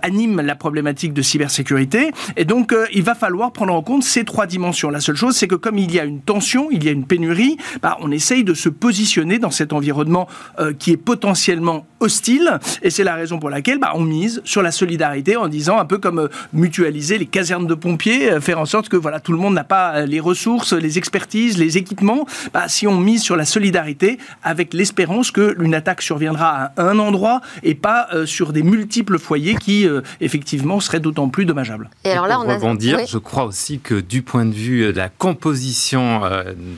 anime 0.02 0.40
la 0.40 0.54
problématique 0.54 1.12
de 1.12 1.22
cybersécurité. 1.22 2.10
Et 2.36 2.44
donc 2.44 2.74
il 2.92 3.02
va 3.02 3.14
falloir 3.14 3.52
prendre 3.52 3.74
en 3.74 3.82
compte 3.82 4.02
ces 4.02 4.24
trois 4.24 4.46
dimensions. 4.46 4.90
La 4.90 5.00
seule 5.00 5.16
chose 5.16 5.36
c'est 5.36 5.48
que 5.48 5.54
comme 5.54 5.78
il 5.78 5.92
y 5.92 6.00
a 6.00 6.04
une 6.04 6.20
tension, 6.20 6.68
il 6.70 6.84
y 6.84 6.88
a 6.88 6.92
une 6.92 7.06
pénurie, 7.12 7.58
bah, 7.82 7.98
on 8.00 8.10
essaye 8.10 8.42
de 8.42 8.54
se 8.54 8.70
positionner 8.70 9.38
dans 9.38 9.50
cet 9.50 9.74
environnement 9.74 10.28
euh, 10.58 10.72
qui 10.72 10.92
est 10.92 10.96
potentiellement 10.96 11.84
hostile. 12.00 12.58
Et 12.82 12.88
c'est 12.88 13.04
la 13.04 13.16
raison 13.16 13.38
pour 13.38 13.50
laquelle 13.50 13.78
bah, 13.78 13.92
on 13.94 14.00
mise 14.00 14.40
sur 14.46 14.62
la 14.62 14.72
solidarité 14.72 15.36
en 15.36 15.48
disant 15.48 15.76
un 15.78 15.84
peu 15.84 15.98
comme 15.98 16.20
euh, 16.20 16.28
mutualiser 16.54 17.18
les 17.18 17.26
casernes 17.26 17.66
de 17.66 17.74
pompiers, 17.74 18.32
euh, 18.32 18.40
faire 18.40 18.58
en 18.58 18.64
sorte 18.64 18.88
que 18.88 18.96
voilà 18.96 19.20
tout 19.20 19.32
le 19.32 19.38
monde 19.38 19.52
n'a 19.52 19.62
pas 19.64 20.06
les 20.06 20.20
ressources, 20.20 20.72
les 20.72 20.96
expertises, 20.96 21.58
les 21.58 21.76
équipements. 21.76 22.24
Bah, 22.54 22.64
si 22.68 22.86
on 22.86 22.98
mise 22.98 23.22
sur 23.22 23.36
la 23.36 23.44
solidarité 23.44 24.16
avec 24.42 24.72
l'espérance 24.72 25.30
que 25.30 25.54
une 25.62 25.74
attaque 25.74 26.00
surviendra 26.00 26.48
à 26.48 26.82
un 26.82 26.98
endroit 26.98 27.42
et 27.62 27.74
pas 27.74 28.08
sur 28.24 28.54
des 28.54 28.62
multiples 28.62 29.18
foyers 29.18 29.56
qui 29.56 29.86
effectivement 30.20 30.80
seraient 30.80 31.00
d'autant 31.00 31.28
plus 31.28 31.44
dommageables. 31.44 31.90
Et 32.04 32.10
alors 32.10 32.26
là, 32.26 32.40
on 32.40 32.48
a... 32.48 32.54
rebondir, 32.54 33.00
je 33.06 33.18
crois 33.18 33.44
aussi 33.44 33.80
que 33.80 34.00
du 34.00 34.22
point 34.22 34.46
de 34.46 34.54
vue 34.54 34.92
de 34.92 34.98
la 34.98 35.08
composition 35.08 36.22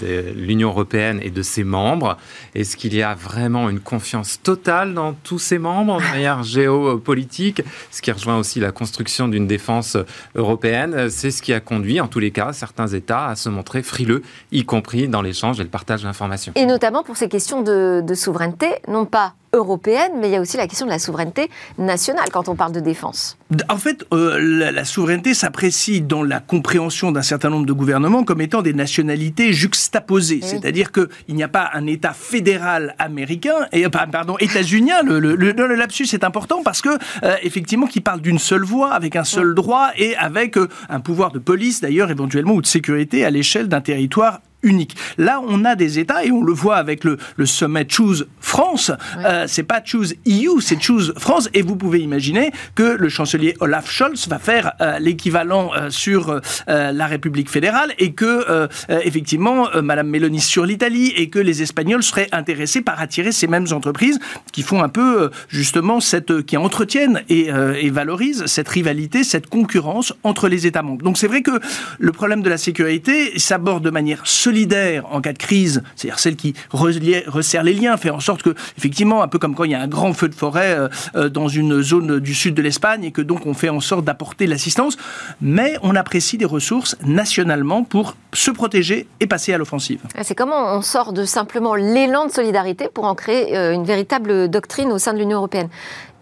des 0.00 0.23
l'Union 0.34 0.68
européenne 0.68 1.20
et 1.22 1.30
de 1.30 1.42
ses 1.42 1.64
membres 1.64 2.16
Est-ce 2.54 2.76
qu'il 2.76 2.94
y 2.94 3.02
a 3.02 3.14
vraiment 3.14 3.68
une 3.68 3.80
confiance 3.80 4.40
totale 4.42 4.94
dans 4.94 5.12
tous 5.12 5.38
ses 5.38 5.58
membres 5.58 5.98
de 5.98 6.06
manière 6.06 6.42
géopolitique? 6.42 7.62
Ce 7.90 8.02
qui 8.02 8.12
rejoint 8.12 8.38
aussi 8.38 8.60
la 8.60 8.72
construction 8.72 9.28
d'une 9.28 9.46
défense 9.46 9.96
européenne. 10.34 11.08
C'est 11.10 11.30
ce 11.30 11.42
qui 11.42 11.52
a 11.52 11.60
conduit, 11.60 12.00
en 12.00 12.08
tous 12.08 12.20
les 12.20 12.30
cas, 12.30 12.52
certains 12.52 12.88
États 12.88 13.26
à 13.26 13.36
se 13.36 13.48
montrer 13.48 13.82
frileux, 13.82 14.22
y 14.52 14.64
compris 14.64 15.08
dans 15.08 15.22
l'échange 15.22 15.60
et 15.60 15.62
le 15.62 15.68
partage 15.68 16.02
d'informations. 16.02 16.52
Et 16.56 16.66
notamment 16.66 17.02
pour 17.02 17.16
ces 17.16 17.28
questions 17.28 17.62
de, 17.62 18.02
de 18.04 18.14
souveraineté, 18.14 18.68
non 18.88 19.04
pas 19.06 19.34
européenne, 19.54 20.12
mais 20.20 20.28
il 20.28 20.32
y 20.32 20.36
a 20.36 20.40
aussi 20.40 20.56
la 20.56 20.66
question 20.66 20.86
de 20.86 20.90
la 20.90 20.98
souveraineté 20.98 21.48
nationale 21.78 22.28
quand 22.32 22.48
on 22.48 22.56
parle 22.56 22.72
de 22.72 22.80
défense. 22.80 23.38
En 23.68 23.76
fait, 23.76 24.04
euh, 24.12 24.38
la, 24.40 24.84
souveraineté 24.84 25.32
s'apprécie 25.32 26.00
dans 26.00 26.22
la 26.22 26.40
compréhension 26.40 27.12
d'un 27.12 27.22
certain 27.22 27.50
nombre 27.50 27.66
de 27.66 27.72
gouvernements 27.72 28.24
comme 28.24 28.40
étant 28.40 28.62
des 28.62 28.74
nationalités 28.74 29.52
juxtaposées. 29.52 30.13
C'est-à-dire 30.20 30.92
qu'il 30.92 31.34
n'y 31.34 31.42
a 31.42 31.48
pas 31.48 31.70
un 31.74 31.86
État 31.86 32.12
fédéral 32.12 32.94
américain, 32.98 33.66
et, 33.72 33.86
pardon, 33.88 34.36
états-unien. 34.38 35.02
Le, 35.02 35.18
le, 35.18 35.74
lapsus 35.74 36.08
est 36.12 36.24
important 36.24 36.62
parce 36.62 36.82
que, 36.82 36.90
euh, 37.24 37.36
effectivement, 37.42 37.86
qui 37.86 38.00
parle 38.00 38.20
d'une 38.20 38.38
seule 38.38 38.64
voix, 38.64 38.92
avec 38.92 39.16
un 39.16 39.24
seul 39.24 39.54
droit 39.54 39.90
et 39.96 40.16
avec 40.16 40.56
euh, 40.56 40.68
un 40.88 41.00
pouvoir 41.00 41.32
de 41.32 41.38
police, 41.38 41.80
d'ailleurs, 41.80 42.10
éventuellement, 42.10 42.54
ou 42.54 42.62
de 42.62 42.66
sécurité 42.66 43.24
à 43.24 43.30
l'échelle 43.30 43.68
d'un 43.68 43.80
territoire 43.80 44.40
unique. 44.64 44.96
Là, 45.18 45.40
on 45.46 45.64
a 45.64 45.76
des 45.76 45.98
États, 45.98 46.24
et 46.24 46.32
on 46.32 46.42
le 46.42 46.52
voit 46.52 46.76
avec 46.76 47.04
le, 47.04 47.18
sommet 47.44 47.86
Choose 47.88 48.26
France, 48.40 48.90
euh, 49.18 49.44
c'est 49.46 49.62
pas 49.62 49.82
Choose 49.84 50.14
EU, 50.26 50.60
c'est 50.60 50.82
Choose 50.82 51.14
France, 51.18 51.48
et 51.54 51.62
vous 51.62 51.76
pouvez 51.76 52.00
imaginer 52.00 52.50
que 52.74 52.82
le 52.82 53.08
chancelier 53.08 53.54
Olaf 53.60 53.90
Scholz 53.90 54.28
va 54.28 54.38
faire 54.38 54.72
euh, 54.80 54.98
l'équivalent 54.98 55.70
euh, 55.74 55.90
sur 55.90 56.40
la 56.66 57.06
République 57.06 57.50
fédérale, 57.50 57.92
et 57.98 58.12
que, 58.12 58.68
effectivement, 58.88 59.68
Madame 59.82 60.08
Meloni 60.08 60.40
sur 60.40 60.64
l'Italie, 60.64 61.12
et 61.16 61.28
que 61.28 61.38
les 61.38 61.62
Espagnols 61.62 62.02
seraient 62.02 62.28
intéressés 62.32 62.80
par 62.80 63.00
attirer 63.00 63.32
ces 63.32 63.46
mêmes 63.46 63.66
entreprises 63.72 64.18
qui 64.52 64.62
font 64.62 64.82
un 64.82 64.88
peu, 64.88 65.30
justement, 65.48 66.00
cette, 66.00 66.42
qui 66.42 66.56
entretiennent 66.56 67.22
et, 67.28 67.48
et 67.48 67.90
valorisent 67.90 68.46
cette 68.46 68.68
rivalité, 68.68 69.24
cette 69.24 69.48
concurrence 69.48 70.14
entre 70.22 70.48
les 70.48 70.66
États 70.66 70.82
membres. 70.82 71.02
Donc 71.02 71.18
c'est 71.18 71.28
vrai 71.28 71.42
que 71.42 71.60
le 71.98 72.12
problème 72.12 72.42
de 72.42 72.48
la 72.48 72.58
sécurité 72.58 73.38
s'aborde 73.38 73.84
de 73.84 73.90
manière 73.90 74.26
solidaire 74.26 74.53
solidaire 74.54 75.04
en 75.10 75.20
cas 75.20 75.32
de 75.32 75.38
crise, 75.38 75.82
c'est-à-dire 75.96 76.20
celle 76.20 76.36
qui 76.36 76.54
resserre 76.70 77.64
les 77.64 77.74
liens, 77.74 77.96
fait 77.96 78.10
en 78.10 78.20
sorte 78.20 78.42
que, 78.42 78.54
effectivement, 78.78 79.20
un 79.20 79.26
peu 79.26 79.40
comme 79.40 79.56
quand 79.56 79.64
il 79.64 79.72
y 79.72 79.74
a 79.74 79.80
un 79.80 79.88
grand 79.88 80.12
feu 80.12 80.28
de 80.28 80.34
forêt 80.34 80.76
euh, 80.78 80.88
euh, 81.16 81.28
dans 81.28 81.48
une 81.48 81.82
zone 81.82 82.20
du 82.20 82.34
sud 82.34 82.54
de 82.54 82.62
l'Espagne 82.62 83.02
et 83.02 83.10
que 83.10 83.20
donc 83.20 83.46
on 83.46 83.54
fait 83.54 83.68
en 83.68 83.80
sorte 83.80 84.04
d'apporter 84.04 84.46
l'assistance, 84.46 84.96
mais 85.40 85.76
on 85.82 85.96
apprécie 85.96 86.38
des 86.38 86.44
ressources 86.44 86.96
nationalement 87.04 87.82
pour 87.82 88.16
se 88.32 88.52
protéger 88.52 89.08
et 89.18 89.26
passer 89.26 89.52
à 89.52 89.58
l'offensive. 89.58 90.00
C'est 90.22 90.36
comment 90.36 90.76
on 90.76 90.82
sort 90.82 91.12
de 91.12 91.24
simplement 91.24 91.74
l'élan 91.74 92.26
de 92.26 92.30
solidarité 92.30 92.88
pour 92.94 93.06
en 93.06 93.16
créer 93.16 93.56
euh, 93.56 93.72
une 93.72 93.84
véritable 93.84 94.48
doctrine 94.48 94.92
au 94.92 94.98
sein 94.98 95.14
de 95.14 95.18
l'Union 95.18 95.38
européenne. 95.38 95.68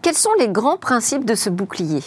Quels 0.00 0.14
sont 0.14 0.32
les 0.38 0.48
grands 0.48 0.78
principes 0.78 1.26
de 1.26 1.34
ce 1.34 1.50
bouclier? 1.50 2.00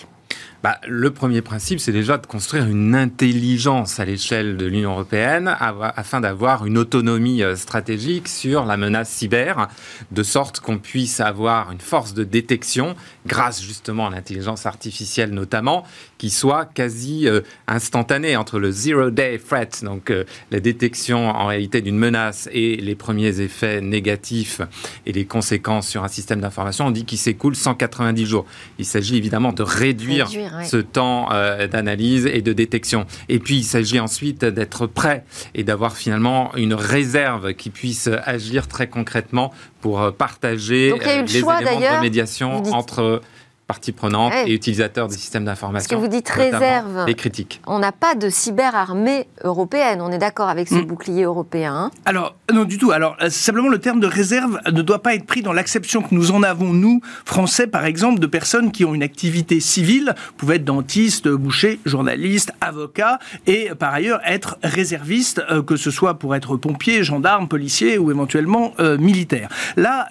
Bah, 0.65 0.79
le 0.87 1.11
premier 1.11 1.43
principe, 1.43 1.79
c'est 1.79 1.91
déjà 1.91 2.17
de 2.17 2.25
construire 2.25 2.65
une 2.65 2.95
intelligence 2.95 3.99
à 3.99 4.05
l'échelle 4.05 4.57
de 4.57 4.65
l'Union 4.65 4.93
européenne 4.93 5.55
afin 5.59 6.21
d'avoir 6.21 6.65
une 6.65 6.79
autonomie 6.79 7.43
euh, 7.43 7.55
stratégique 7.55 8.27
sur 8.27 8.65
la 8.65 8.75
menace 8.75 9.11
cyber, 9.11 9.67
de 10.09 10.23
sorte 10.23 10.61
qu'on 10.61 10.79
puisse 10.79 11.19
avoir 11.19 11.71
une 11.71 11.81
force 11.81 12.15
de 12.15 12.23
détection, 12.23 12.95
grâce 13.27 13.61
justement 13.61 14.07
à 14.07 14.09
l'intelligence 14.09 14.65
artificielle 14.65 15.29
notamment, 15.35 15.83
qui 16.17 16.31
soit 16.31 16.65
quasi 16.65 17.27
euh, 17.27 17.41
instantanée 17.67 18.35
entre 18.35 18.57
le 18.57 18.71
zero-day 18.71 19.37
threat, 19.37 19.83
donc 19.83 20.09
euh, 20.09 20.23
la 20.49 20.59
détection 20.59 21.29
en 21.29 21.45
réalité 21.45 21.81
d'une 21.81 21.99
menace 21.99 22.49
et 22.51 22.77
les 22.77 22.95
premiers 22.95 23.39
effets 23.39 23.81
négatifs 23.81 24.61
et 25.05 25.11
les 25.11 25.25
conséquences 25.25 25.87
sur 25.87 26.03
un 26.03 26.07
système 26.07 26.41
d'information. 26.41 26.87
On 26.87 26.91
dit 26.91 27.05
qu'il 27.05 27.19
s'écoule 27.19 27.55
190 27.55 28.25
jours. 28.25 28.47
Il 28.79 28.85
s'agit 28.85 29.15
évidemment 29.15 29.53
de 29.53 29.61
réduire 29.61 30.27
ce 30.63 30.77
temps 30.77 31.29
euh, 31.31 31.67
d'analyse 31.67 32.25
et 32.25 32.41
de 32.41 32.53
détection. 32.53 33.05
Et 33.29 33.39
puis, 33.39 33.57
il 33.57 33.63
s'agit 33.63 33.99
ensuite 33.99 34.45
d'être 34.45 34.87
prêt 34.87 35.23
et 35.53 35.63
d'avoir 35.63 35.97
finalement 35.97 36.55
une 36.55 36.73
réserve 36.73 37.53
qui 37.53 37.69
puisse 37.69 38.09
agir 38.23 38.67
très 38.67 38.87
concrètement 38.87 39.53
pour 39.81 40.01
euh, 40.01 40.11
partager 40.11 40.93
les 40.97 41.37
éléments 41.37 41.59
de 41.59 42.01
médiation 42.01 42.63
entre 42.73 43.21
parties 43.67 43.91
prenantes 43.91 44.33
et 44.45 44.53
utilisateurs 44.53 45.07
des 45.07 45.15
systèmes 45.15 45.45
d'information. 45.45 45.87
Parce 45.89 46.01
que 46.01 46.05
vous 46.05 46.11
dites 46.11 46.29
réserve. 46.29 47.05
Les 47.07 47.15
critiques. 47.15 47.61
On 47.65 47.79
n'a 47.79 47.91
pas 47.91 48.13
de 48.13 48.29
cyberarmée 48.29 49.27
européenne. 49.43 50.01
On 50.01 50.11
est 50.11 50.19
d'accord 50.19 50.49
avec 50.49 50.67
ce 50.67 50.75
mm. 50.75 50.85
bouclier 50.85 51.23
européen. 51.23 51.89
Alors, 52.05 52.35
non, 52.53 52.65
du 52.65 52.77
tout. 52.77 52.91
Alors, 52.91 53.17
euh, 53.21 53.29
simplement, 53.29 53.69
le 53.69 53.79
terme 53.79 53.99
de 53.99 54.07
réserve 54.07 54.59
ne 54.71 54.81
doit 54.81 55.01
pas 55.01 55.15
être 55.15 55.25
pris 55.25 55.41
dans 55.41 55.53
l'acception 55.53 56.03
que 56.03 56.13
nous 56.13 56.31
en 56.31 56.43
avons, 56.43 56.73
nous, 56.73 57.01
Français, 57.25 57.65
par 57.65 57.85
exemple, 57.85 58.19
de 58.19 58.27
personnes 58.27 58.71
qui 58.71 58.85
ont 58.85 58.93
une 58.93 59.03
activité 59.03 59.59
civile, 59.59 60.13
pouvaient 60.37 60.57
être 60.57 60.65
dentistes, 60.65 61.27
bouchers, 61.27 61.79
journalistes, 61.85 62.51
avocats, 62.61 63.19
et 63.47 63.71
par 63.79 63.93
ailleurs 63.93 64.21
être 64.25 64.57
réservistes, 64.63 65.41
euh, 65.49 65.63
que 65.63 65.75
ce 65.75 65.89
soit 65.89 66.19
pour 66.19 66.35
être 66.35 66.55
pompier, 66.57 67.03
gendarme, 67.03 67.47
policier 67.47 67.97
ou 67.97 68.11
éventuellement 68.11 68.73
euh, 68.79 68.97
militaire. 68.97 69.49
Là, 69.75 70.07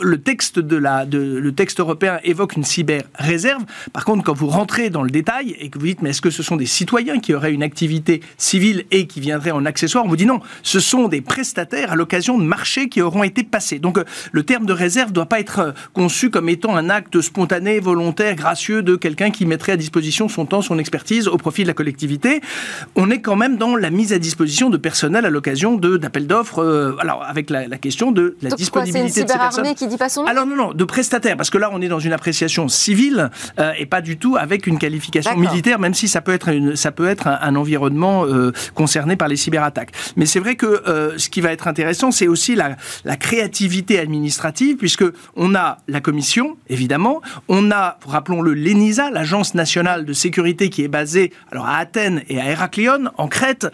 le 0.00 0.20
texte 0.20 0.58
de 0.58 0.76
la, 0.76 1.06
de, 1.06 1.18
le 1.18 1.52
texte 1.52 1.80
européen 1.80 2.18
évoque 2.24 2.56
une 2.56 2.64
cyber-réserve. 2.82 3.64
Par 3.92 4.04
contre, 4.04 4.24
quand 4.24 4.34
vous 4.34 4.48
rentrez 4.48 4.90
dans 4.90 5.02
le 5.02 5.10
détail 5.10 5.56
et 5.58 5.68
que 5.68 5.78
vous 5.78 5.86
dites, 5.86 6.02
mais 6.02 6.10
est-ce 6.10 6.20
que 6.20 6.30
ce 6.30 6.42
sont 6.42 6.56
des 6.56 6.66
citoyens 6.66 7.20
qui 7.20 7.34
auraient 7.34 7.52
une 7.52 7.62
activité 7.62 8.20
civile 8.36 8.84
et 8.90 9.06
qui 9.06 9.20
viendraient 9.20 9.50
en 9.50 9.64
accessoire 9.64 10.04
On 10.04 10.08
vous 10.08 10.16
dit 10.16 10.26
non, 10.26 10.40
ce 10.62 10.80
sont 10.80 11.08
des 11.08 11.20
prestataires 11.20 11.92
à 11.92 11.96
l'occasion 11.96 12.38
de 12.38 12.44
marchés 12.44 12.88
qui 12.88 13.00
auront 13.00 13.22
été 13.22 13.44
passés. 13.44 13.78
Donc, 13.78 13.98
euh, 13.98 14.04
le 14.32 14.42
terme 14.42 14.66
de 14.66 14.72
réserve 14.72 15.10
ne 15.10 15.14
doit 15.14 15.26
pas 15.26 15.40
être 15.40 15.58
euh, 15.60 15.72
conçu 15.92 16.30
comme 16.30 16.48
étant 16.48 16.76
un 16.76 16.90
acte 16.90 17.20
spontané, 17.20 17.80
volontaire, 17.80 18.34
gracieux 18.34 18.82
de 18.82 18.96
quelqu'un 18.96 19.30
qui 19.30 19.46
mettrait 19.46 19.72
à 19.72 19.76
disposition 19.76 20.28
son 20.28 20.46
temps, 20.46 20.62
son 20.62 20.78
expertise 20.78 21.28
au 21.28 21.36
profit 21.36 21.62
de 21.62 21.68
la 21.68 21.74
collectivité. 21.74 22.40
On 22.96 23.10
est 23.10 23.20
quand 23.20 23.36
même 23.36 23.56
dans 23.56 23.76
la 23.76 23.90
mise 23.90 24.12
à 24.12 24.18
disposition 24.18 24.70
de 24.70 24.76
personnel 24.76 25.24
à 25.24 25.30
l'occasion 25.30 25.76
d'appels 25.76 26.26
d'offres, 26.26 26.62
euh, 26.62 26.96
alors 26.98 27.22
avec 27.24 27.50
la, 27.50 27.66
question 27.78 28.12
de 28.12 28.36
la 28.42 28.50
disponibilité 28.50 29.24
de 29.24 29.28
ces 29.28 29.38
personnes. 29.38 29.74
qui 29.74 29.86
dit 29.86 29.96
pas 29.96 30.08
son 30.08 30.22
nom? 30.22 30.28
Alors 30.28 30.46
non, 30.46 30.56
non, 30.56 30.72
de 30.72 30.84
prestataires, 30.84 31.36
parce 31.36 31.50
que 31.50 31.58
là 31.58 31.70
on 31.72 31.80
est 31.80 31.88
dans 31.88 31.98
une 31.98 32.12
appréciation 32.12 32.68
civile 32.72 33.30
euh, 33.58 33.72
et 33.78 33.86
pas 33.86 34.00
du 34.00 34.16
tout 34.16 34.36
avec 34.36 34.66
une 34.66 34.78
qualification 34.78 35.36
militaire, 35.36 35.78
même 35.78 35.94
si 35.94 36.08
ça 36.08 36.20
peut 36.20 36.32
être, 36.32 36.48
une, 36.48 36.76
ça 36.76 36.92
peut 36.92 37.08
être 37.08 37.28
un, 37.28 37.54
environnement 37.56 38.24
euh, 38.24 38.52
concerné 38.74 39.16
par 39.16 39.28
les 39.28 39.36
cyberattaques. 39.36 39.92
Mais 40.16 40.26
c'est 40.26 40.40
vrai 40.40 40.56
que 40.56 40.66
euh, 40.66 41.18
ce 41.18 41.28
qui 41.28 41.40
va 41.40 41.52
être 41.52 41.68
intéressant, 41.68 42.10
c'est 42.10 42.28
aussi 42.28 42.54
la, 42.54 42.76
la, 43.04 43.16
créativité 43.16 43.98
administrative, 43.98 44.76
puisque 44.76 45.04
on 45.36 45.54
a 45.54 45.78
la 45.86 46.00
commission, 46.00 46.56
évidemment, 46.68 47.20
on 47.48 47.70
a, 47.70 47.98
rappelons-le, 48.06 48.54
l'ENISA, 48.54 49.10
l'agence 49.10 49.54
nationale 49.54 50.04
de 50.04 50.12
sécurité 50.12 50.70
qui 50.70 50.82
est 50.82 50.88
basée 50.88 51.32
alors 51.50 51.66
à 51.66 51.76
Athènes 51.76 52.22
et 52.28 52.40
à 52.40 52.50
Héraclion, 52.50 53.10
en 53.18 53.28
Crète. 53.28 53.66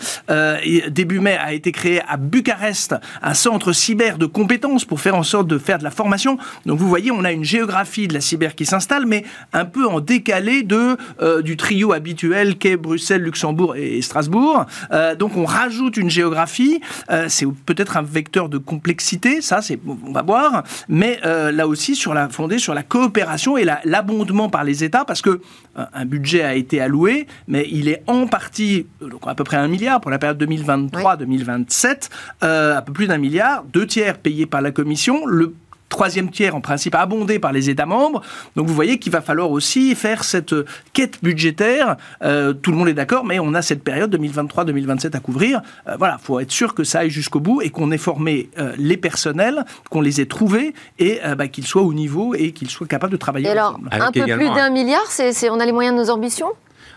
début 0.90 1.20
mai 1.20 1.36
a 1.36 1.52
été 1.52 1.72
créé 1.72 2.02
à 2.08 2.16
Bucarest 2.16 2.96
un 3.22 3.34
centre 3.34 3.72
cyber 3.72 4.18
de 4.18 4.26
compétences 4.26 4.84
pour 4.84 5.00
faire 5.00 5.14
en 5.14 5.22
sorte 5.22 5.46
de 5.46 5.58
faire 5.58 5.78
de 5.78 5.84
la 5.84 5.90
formation. 5.90 6.38
Donc 6.66 6.78
vous 6.78 6.88
voyez, 6.88 7.10
on 7.10 7.24
a 7.24 7.32
une 7.32 7.44
géographie 7.44 8.08
de 8.08 8.14
la 8.14 8.20
cyber 8.20 8.54
qui 8.54 8.64
s'installe, 8.88 9.06
mais 9.06 9.24
un 9.52 9.64
peu 9.64 9.86
en 9.86 10.00
décalé 10.00 10.62
de, 10.62 10.96
euh, 11.20 11.42
du 11.42 11.56
trio 11.56 11.92
habituel 11.92 12.56
qu'est 12.56 12.76
Bruxelles, 12.76 13.22
Luxembourg 13.22 13.76
et 13.76 14.00
Strasbourg. 14.02 14.66
Euh, 14.92 15.14
donc 15.14 15.36
on 15.36 15.44
rajoute 15.44 15.96
une 15.96 16.10
géographie. 16.10 16.80
Euh, 17.10 17.26
c'est 17.28 17.46
peut-être 17.66 17.96
un 17.96 18.02
vecteur 18.02 18.48
de 18.48 18.58
complexité, 18.58 19.40
ça, 19.42 19.60
c'est, 19.62 19.78
on 19.86 20.12
va 20.12 20.22
voir. 20.22 20.64
Mais 20.88 21.20
là 21.22 21.66
aussi, 21.66 21.94
sur 21.94 22.14
la, 22.14 22.28
fondé 22.28 22.58
sur 22.58 22.74
la 22.74 22.82
coopération 22.82 23.56
et 23.58 23.64
l'abondement 23.84 24.48
par 24.48 24.64
les 24.64 24.84
États, 24.84 25.04
parce 25.04 25.22
que 25.22 25.40
un 25.76 26.04
budget 26.04 26.42
a 26.42 26.54
été 26.54 26.80
alloué, 26.80 27.26
mais 27.46 27.66
il 27.70 27.88
est 27.88 28.02
en 28.06 28.26
partie, 28.26 28.86
donc 29.00 29.20
à 29.26 29.34
peu 29.34 29.44
près 29.44 29.56
un 29.56 29.68
milliard 29.68 30.00
pour 30.00 30.10
la 30.10 30.18
période 30.18 30.42
2023-2027, 30.42 32.08
un 32.42 32.82
peu 32.82 32.92
plus 32.92 33.06
d'un 33.06 33.18
milliard, 33.18 33.64
deux 33.64 33.86
tiers 33.86 34.18
payés 34.18 34.46
par 34.46 34.60
la 34.62 34.70
Commission. 34.70 35.26
Le 35.26 35.54
troisième 35.88 36.30
tiers 36.30 36.54
en 36.54 36.60
principe 36.60 36.94
abondé 36.94 37.38
par 37.38 37.52
les 37.52 37.70
États 37.70 37.86
membres. 37.86 38.22
Donc 38.56 38.66
vous 38.66 38.74
voyez 38.74 38.98
qu'il 38.98 39.12
va 39.12 39.20
falloir 39.20 39.50
aussi 39.50 39.94
faire 39.94 40.24
cette 40.24 40.54
quête 40.92 41.18
budgétaire. 41.22 41.96
Euh, 42.22 42.52
tout 42.52 42.70
le 42.70 42.76
monde 42.76 42.88
est 42.88 42.94
d'accord, 42.94 43.24
mais 43.24 43.38
on 43.38 43.54
a 43.54 43.62
cette 43.62 43.82
période 43.82 44.14
2023-2027 44.14 45.16
à 45.16 45.20
couvrir. 45.20 45.62
Euh, 45.88 45.96
voilà, 45.98 46.18
il 46.20 46.24
faut 46.24 46.40
être 46.40 46.52
sûr 46.52 46.74
que 46.74 46.84
ça 46.84 47.00
aille 47.00 47.10
jusqu'au 47.10 47.40
bout 47.40 47.62
et 47.62 47.70
qu'on 47.70 47.90
ait 47.90 47.98
formé 47.98 48.50
euh, 48.58 48.72
les 48.78 48.96
personnels, 48.96 49.64
qu'on 49.90 50.00
les 50.00 50.20
ait 50.20 50.26
trouvés 50.26 50.74
et 50.98 51.20
bah, 51.36 51.48
qu'ils 51.48 51.66
soient 51.66 51.82
au 51.82 51.94
niveau 51.94 52.34
et 52.34 52.52
qu'ils 52.52 52.70
soient 52.70 52.86
capables 52.86 53.12
de 53.12 53.16
travailler. 53.16 53.46
Et 53.46 53.50
alors, 53.50 53.78
un 53.90 54.12
peu 54.12 54.24
plus 54.24 54.48
d'un 54.48 54.70
milliard, 54.70 55.06
c'est, 55.08 55.50
on 55.50 55.60
a 55.60 55.66
les 55.66 55.72
moyens 55.72 55.96
de 55.96 56.02
nos 56.02 56.10
ambitions? 56.10 56.48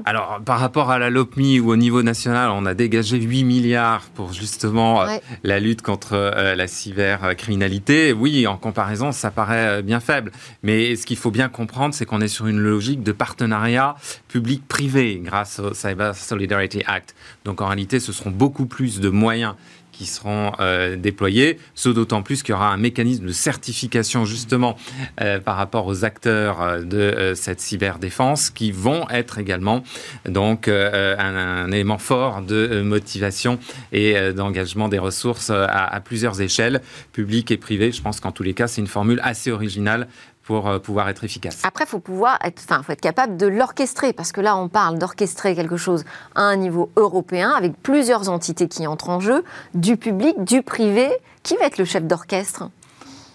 Alors, 0.06 0.42
par 0.44 0.60
rapport 0.60 0.90
à 0.90 1.00
la 1.00 1.10
LOPMI 1.10 1.60
ou 1.60 1.72
au 1.72 1.76
niveau 1.76 2.02
national, 2.04 2.50
on 2.52 2.66
a 2.66 2.74
dégagé 2.74 3.20
8 3.20 3.44
milliards 3.44 4.04
pour 4.16 4.34
justement 4.34 5.04
euh, 5.04 5.18
la 5.44 5.60
lutte 5.60 5.82
contre 5.82 6.14
euh, 6.14 6.56
la 6.56 6.68
cybercriminalité. 6.68 8.14
Oui, 8.14 8.48
en 8.48 8.58
comparaison, 8.58 9.12
ça 9.12 9.32
paraît 9.32 9.68
euh, 9.68 9.82
bien 9.82 10.00
faible. 10.00 10.32
Mais 10.64 10.96
ce 10.96 11.06
qu'il 11.06 11.18
faut 11.18 11.32
bien 11.32 11.50
comprendre, 11.50 11.94
c'est 11.94 12.06
qu'on 12.06 12.22
est 12.22 12.28
sur 12.28 12.48
une 12.48 12.60
logique 12.60 13.04
de 13.04 13.12
partenariat 13.12 13.96
public-privé 14.28 15.22
grâce 15.24 15.60
au 15.60 15.74
Cyber 15.74 16.16
Solidarity 16.16 16.84
Act. 16.88 17.16
Donc, 17.46 17.62
en 17.62 17.68
réalité, 17.68 18.00
ce 18.00 18.12
seront 18.12 18.32
beaucoup 18.32 18.66
plus 18.66 19.00
de 19.00 19.10
moyens 19.10 19.56
qui 19.91 20.06
seront 20.06 20.51
euh, 20.60 20.95
déployés, 20.95 21.60
ce 21.75 21.89
d'autant 21.89 22.23
plus 22.23 22.43
qu'il 22.43 22.54
y 22.54 22.56
aura 22.56 22.71
un 22.71 22.77
mécanisme 22.77 23.25
de 23.25 23.32
certification 23.32 24.25
justement 24.25 24.77
euh, 25.21 25.39
par 25.39 25.58
rapport 25.58 25.88
aux 25.88 26.06
acteurs 26.06 26.62
euh, 26.62 26.82
de 26.82 27.34
cette 27.36 27.60
cyberdéfense 27.60 28.49
qui 28.49 28.71
vont 28.71 29.08
être 29.10 29.38
également 29.38 29.84
donc 30.27 30.67
un, 30.67 31.71
élément 31.71 31.97
fort 31.97 32.41
de 32.41 32.82
motivation 32.82 33.60
et 33.91 34.34
d'engagement 34.34 34.88
des 34.88 34.99
ressources 34.99 35.49
à, 35.49 35.65
à 35.65 35.99
plusieurs 35.99 36.41
échelles, 36.41 36.82
publiques 37.13 37.51
et 37.51 37.58
privées. 37.58 37.91
Je 37.91 38.01
pense 38.01 38.19
qu'en 38.19 38.32
tous 38.32 38.43
les 38.43 38.54
cas, 38.54 38.67
c'est 38.67 38.82
une 38.82 38.88
formule 38.88 39.19
assez 39.23 39.51
originale 39.51 40.08
pour 40.43 40.67
euh, 40.67 40.80
pouvoir 40.80 41.10
être 41.10 41.23
efficace. 41.23 41.60
Après, 41.63 41.86
il 41.86 41.88
faut 41.88 41.99
pouvoir 41.99 42.39
être, 42.43 42.62
enfin, 42.63 42.82
faut 42.84 42.91
être 42.91 43.01
capable 43.01 43.38
de 43.38 43.47
l'orchestrer, 43.47 44.13
parce 44.13 44.32
que 44.32 44.41
là, 44.41 44.58
on 44.58 44.69
parle 44.69 44.97
d'orchestrer 44.97 45.56
quelque 45.56 45.77
chose 45.77 46.04
à 46.36 46.41
un 46.41 46.56
niveau 46.56 46.89
européen, 46.95 47.51
avec 47.51 47.73
plusieurs 47.82 48.30
entités 48.30 48.67
qui 48.67 48.88
entrent 48.88 49.10
en 49.10 49.19
jeu, 49.19 49.43
du 49.73 49.97
public, 49.97 50.43
du 50.43 50.62
privé. 50.62 51.10
Qui 51.43 51.56
va 51.58 51.65
être 51.65 51.80
le 51.80 51.86
chef 51.86 52.04
d'orchestre? 52.04 52.69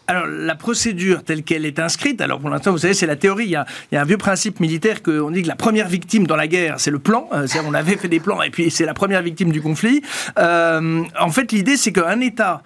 Alors, 0.09 0.27
la 0.27 0.55
procédure 0.55 1.25
telle 1.25 1.43
qu'elle 1.43 1.67
est 1.67 1.81
inscrite, 1.81 2.21
alors 2.21 2.39
pour 2.39 2.49
l'instant, 2.49 2.71
vous 2.71 2.79
savez, 2.79 2.95
c'est 2.95 3.07
la 3.07 3.17
théorie. 3.17 3.47
Il 3.47 3.51
y, 3.51 3.57
a, 3.57 3.67
un 3.93 4.05
vieux 4.05 4.19
principe 4.19 4.61
militaire 4.61 5.03
qu'on 5.03 5.31
dit 5.33 5.43
que 5.43 5.49
la 5.49 5.57
première 5.57 5.89
victime 5.89 6.29
dans 6.29 6.37
la 6.37 6.47
guerre, 6.47 6.77
c'est 6.79 6.93
le 6.93 7.01
plan. 7.01 7.29
Euh, 7.33 7.47
on 7.67 7.75
avait 7.75 7.97
fait 7.97 8.09
des 8.09 8.21
plans 8.21 8.41
et 8.43 8.51
puis 8.51 8.71
c'est 8.71 8.85
la 8.85 8.95
première 8.95 9.23
victime 9.23 9.51
du 9.51 9.61
conflit. 9.61 10.03
Euh, 10.39 11.03
en 11.19 11.31
fait, 11.31 11.51
l'idée, 11.51 11.77
c'est 11.77 11.93
qu'un 11.93 12.21
État 12.21 12.63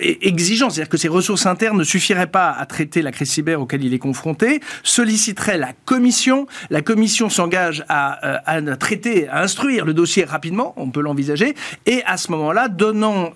exigeant, 0.00 0.70
c'est-à-dire 0.70 0.90
que 0.90 0.96
ses 0.96 1.08
ressources 1.08 1.46
internes 1.46 1.78
ne 1.78 1.84
suffiraient 1.84 2.26
pas 2.26 2.50
à 2.50 2.66
traiter 2.66 3.00
la 3.00 3.12
crise 3.12 3.30
cyber 3.30 3.60
auquel 3.60 3.84
il 3.84 3.94
est 3.94 3.98
confronté, 3.98 4.60
solliciterait 4.82 5.56
la 5.56 5.72
commission. 5.84 6.46
La 6.68 6.82
commission 6.82 7.28
s'engage 7.28 7.84
à, 7.88 8.26
euh, 8.26 8.38
à, 8.44 8.76
traiter, 8.76 9.28
à 9.28 9.42
instruire 9.42 9.84
le 9.84 9.94
dossier 9.94 10.24
rapidement, 10.24 10.74
on 10.76 10.90
peut 10.90 11.00
l'envisager, 11.00 11.54
et 11.86 12.02
à 12.06 12.16
ce 12.16 12.32
moment-là, 12.32 12.68
donnant 12.68 13.32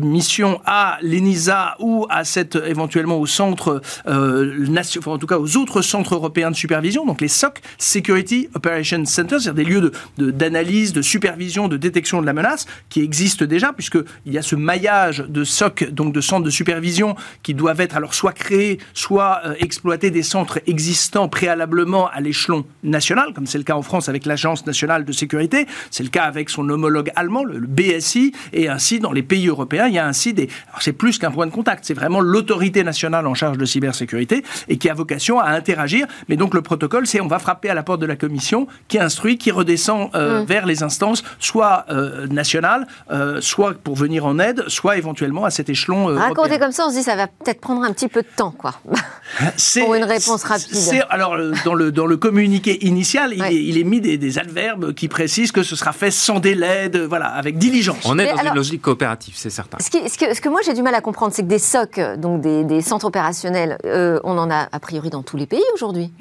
mission 0.00 0.60
à 0.64 0.98
l'ENISA 1.02 1.76
ou 1.80 2.06
à 2.08 2.24
éventuellement 2.66 3.18
au 3.18 3.26
centre 3.26 3.80
euh, 4.06 4.66
en 5.06 5.18
tout 5.18 5.26
cas 5.26 5.38
aux 5.38 5.56
autres 5.56 5.82
centres 5.82 6.14
européens 6.14 6.50
de 6.50 6.56
supervision, 6.56 7.04
donc 7.06 7.20
les 7.20 7.28
SOC, 7.28 7.60
Security 7.78 8.48
Operations 8.54 9.04
Centers, 9.04 9.40
c'est-à-dire 9.40 9.54
des 9.54 9.64
lieux 9.64 9.92
d'analyse, 10.18 10.92
de, 10.92 10.98
de, 10.98 11.02
supervision, 11.02 11.68
de 11.68 11.76
détection 11.76 12.20
de 12.20 12.26
la 12.26 12.32
menace, 12.32 12.66
qui 12.88 13.02
existent 13.02 13.44
déjà, 13.44 13.72
puisqu'il 13.72 14.32
y 14.32 14.38
a 14.38 14.42
ce 14.42 14.56
maillage 14.56 15.24
de 15.28 15.44
SOC, 15.44 15.90
donc 15.90 16.12
de 16.12 16.20
centres 16.20 16.44
de 16.44 16.50
supervision, 16.50 17.16
qui 17.42 17.54
doivent 17.54 17.80
être 17.80 17.96
alors 17.96 18.14
soit 18.14 18.32
créés, 18.32 18.78
soit 18.94 19.40
euh, 19.44 19.54
exploiter 19.60 20.10
des 20.10 20.22
centres 20.22 20.60
existants 20.66 21.28
préalablement 21.28 22.08
à 22.08 22.20
l'échelon 22.20 22.64
national, 22.82 23.32
comme 23.34 23.46
c'est 23.46 23.58
le 23.58 23.64
cas 23.64 23.74
en 23.74 23.82
France 23.82 24.08
avec 24.08 24.26
l'Agence 24.26 24.66
nationale 24.66 25.04
de 25.04 25.12
sécurité, 25.12 25.66
c'est 25.90 26.02
le 26.02 26.10
cas 26.10 26.24
avec 26.24 26.50
son 26.50 26.68
homologue 26.68 27.10
allemand, 27.16 27.44
le, 27.44 27.58
le 27.58 27.66
BSI, 27.66 28.32
et 28.52 28.68
ainsi 28.68 29.00
dans 29.00 29.12
les 29.12 29.22
pays 29.22 29.48
européens, 29.48 29.86
il 29.86 29.94
y 29.94 29.98
a 29.98 30.06
ainsi 30.06 30.32
des... 30.32 30.48
Alors 30.68 30.82
c'est 30.82 30.92
plus 30.92 31.18
qu'un 31.18 31.30
point 31.30 31.46
de 31.46 31.52
contact, 31.52 31.84
c'est 31.84 31.94
vraiment 31.94 32.20
l'autorité 32.26 32.84
nationale 32.84 33.26
en 33.26 33.34
charge 33.34 33.58
de 33.58 33.64
cybersécurité 33.64 34.44
et 34.68 34.76
qui 34.78 34.90
a 34.90 34.94
vocation 34.94 35.38
à 35.38 35.50
interagir. 35.50 36.06
Mais 36.28 36.36
donc 36.36 36.54
le 36.54 36.62
protocole, 36.62 37.06
c'est 37.06 37.20
on 37.20 37.28
va 37.28 37.38
frapper 37.38 37.70
à 37.70 37.74
la 37.74 37.82
porte 37.82 38.00
de 38.00 38.06
la 38.06 38.16
commission 38.16 38.66
qui 38.88 38.98
instruit, 38.98 39.38
qui 39.38 39.50
redescend 39.50 40.10
euh, 40.14 40.42
mmh. 40.42 40.44
vers 40.46 40.66
les 40.66 40.82
instances, 40.82 41.22
soit 41.38 41.86
euh, 41.90 42.26
nationales, 42.26 42.86
euh, 43.10 43.40
soit 43.40 43.74
pour 43.74 43.96
venir 43.96 44.26
en 44.26 44.38
aide, 44.38 44.64
soit 44.68 44.96
éventuellement 44.96 45.44
à 45.44 45.50
cet 45.50 45.68
échelon. 45.68 46.06
Raconter 46.06 46.58
comme 46.58 46.72
ça, 46.72 46.86
on 46.86 46.90
se 46.90 46.96
dit 46.96 47.02
ça 47.02 47.16
va 47.16 47.26
peut-être 47.26 47.60
prendre 47.60 47.82
un 47.82 47.92
petit 47.92 48.08
peu 48.08 48.22
de 48.22 48.28
temps, 48.36 48.50
quoi. 48.50 48.74
pour 49.80 49.94
une 49.94 50.04
réponse 50.04 50.44
rapide. 50.44 51.04
Alors 51.10 51.36
dans 51.64 51.74
le 51.74 51.92
dans 51.92 52.06
le 52.06 52.16
communiqué 52.16 52.86
initial, 52.86 53.32
il, 53.34 53.78
est, 53.78 53.84
mis 53.84 54.00
des, 54.00 54.18
des, 54.18 54.38
adverbes 54.38 54.92
qui 54.92 55.08
précisent 55.08 55.52
que 55.52 55.62
ce 55.62 55.76
sera 55.76 55.92
fait 55.92 56.10
sans 56.10 56.40
délai, 56.40 56.88
de, 56.88 57.00
voilà, 57.00 57.26
avec 57.26 57.58
diligence. 57.58 58.04
On 58.04 58.18
est 58.18 58.32
dans 58.32 58.42
une 58.42 58.54
logique 58.54 58.82
coopérative, 58.82 59.34
c'est 59.36 59.50
certain. 59.50 59.78
Ce, 59.80 59.86
ce, 59.86 60.18
que, 60.18 60.34
ce, 60.34 60.40
que, 60.40 60.48
moi 60.48 60.60
j'ai 60.64 60.74
du 60.74 60.82
mal 60.82 60.94
à 60.94 61.00
comprendre, 61.00 61.32
c'est 61.34 61.42
que 61.42 61.48
des 61.48 61.58
SOC, 61.58 62.15
donc 62.16 62.40
des, 62.40 62.80
centres 62.80 63.06
opérationnels, 63.06 63.78
euh, 63.84 64.20
on 64.24 64.38
en 64.38 64.50
a 64.50 64.68
a 64.70 64.80
priori 64.80 65.10
dans 65.10 65.22
tous 65.22 65.36
les 65.36 65.46
pays 65.46 65.64
aujourd'hui? 65.74 66.12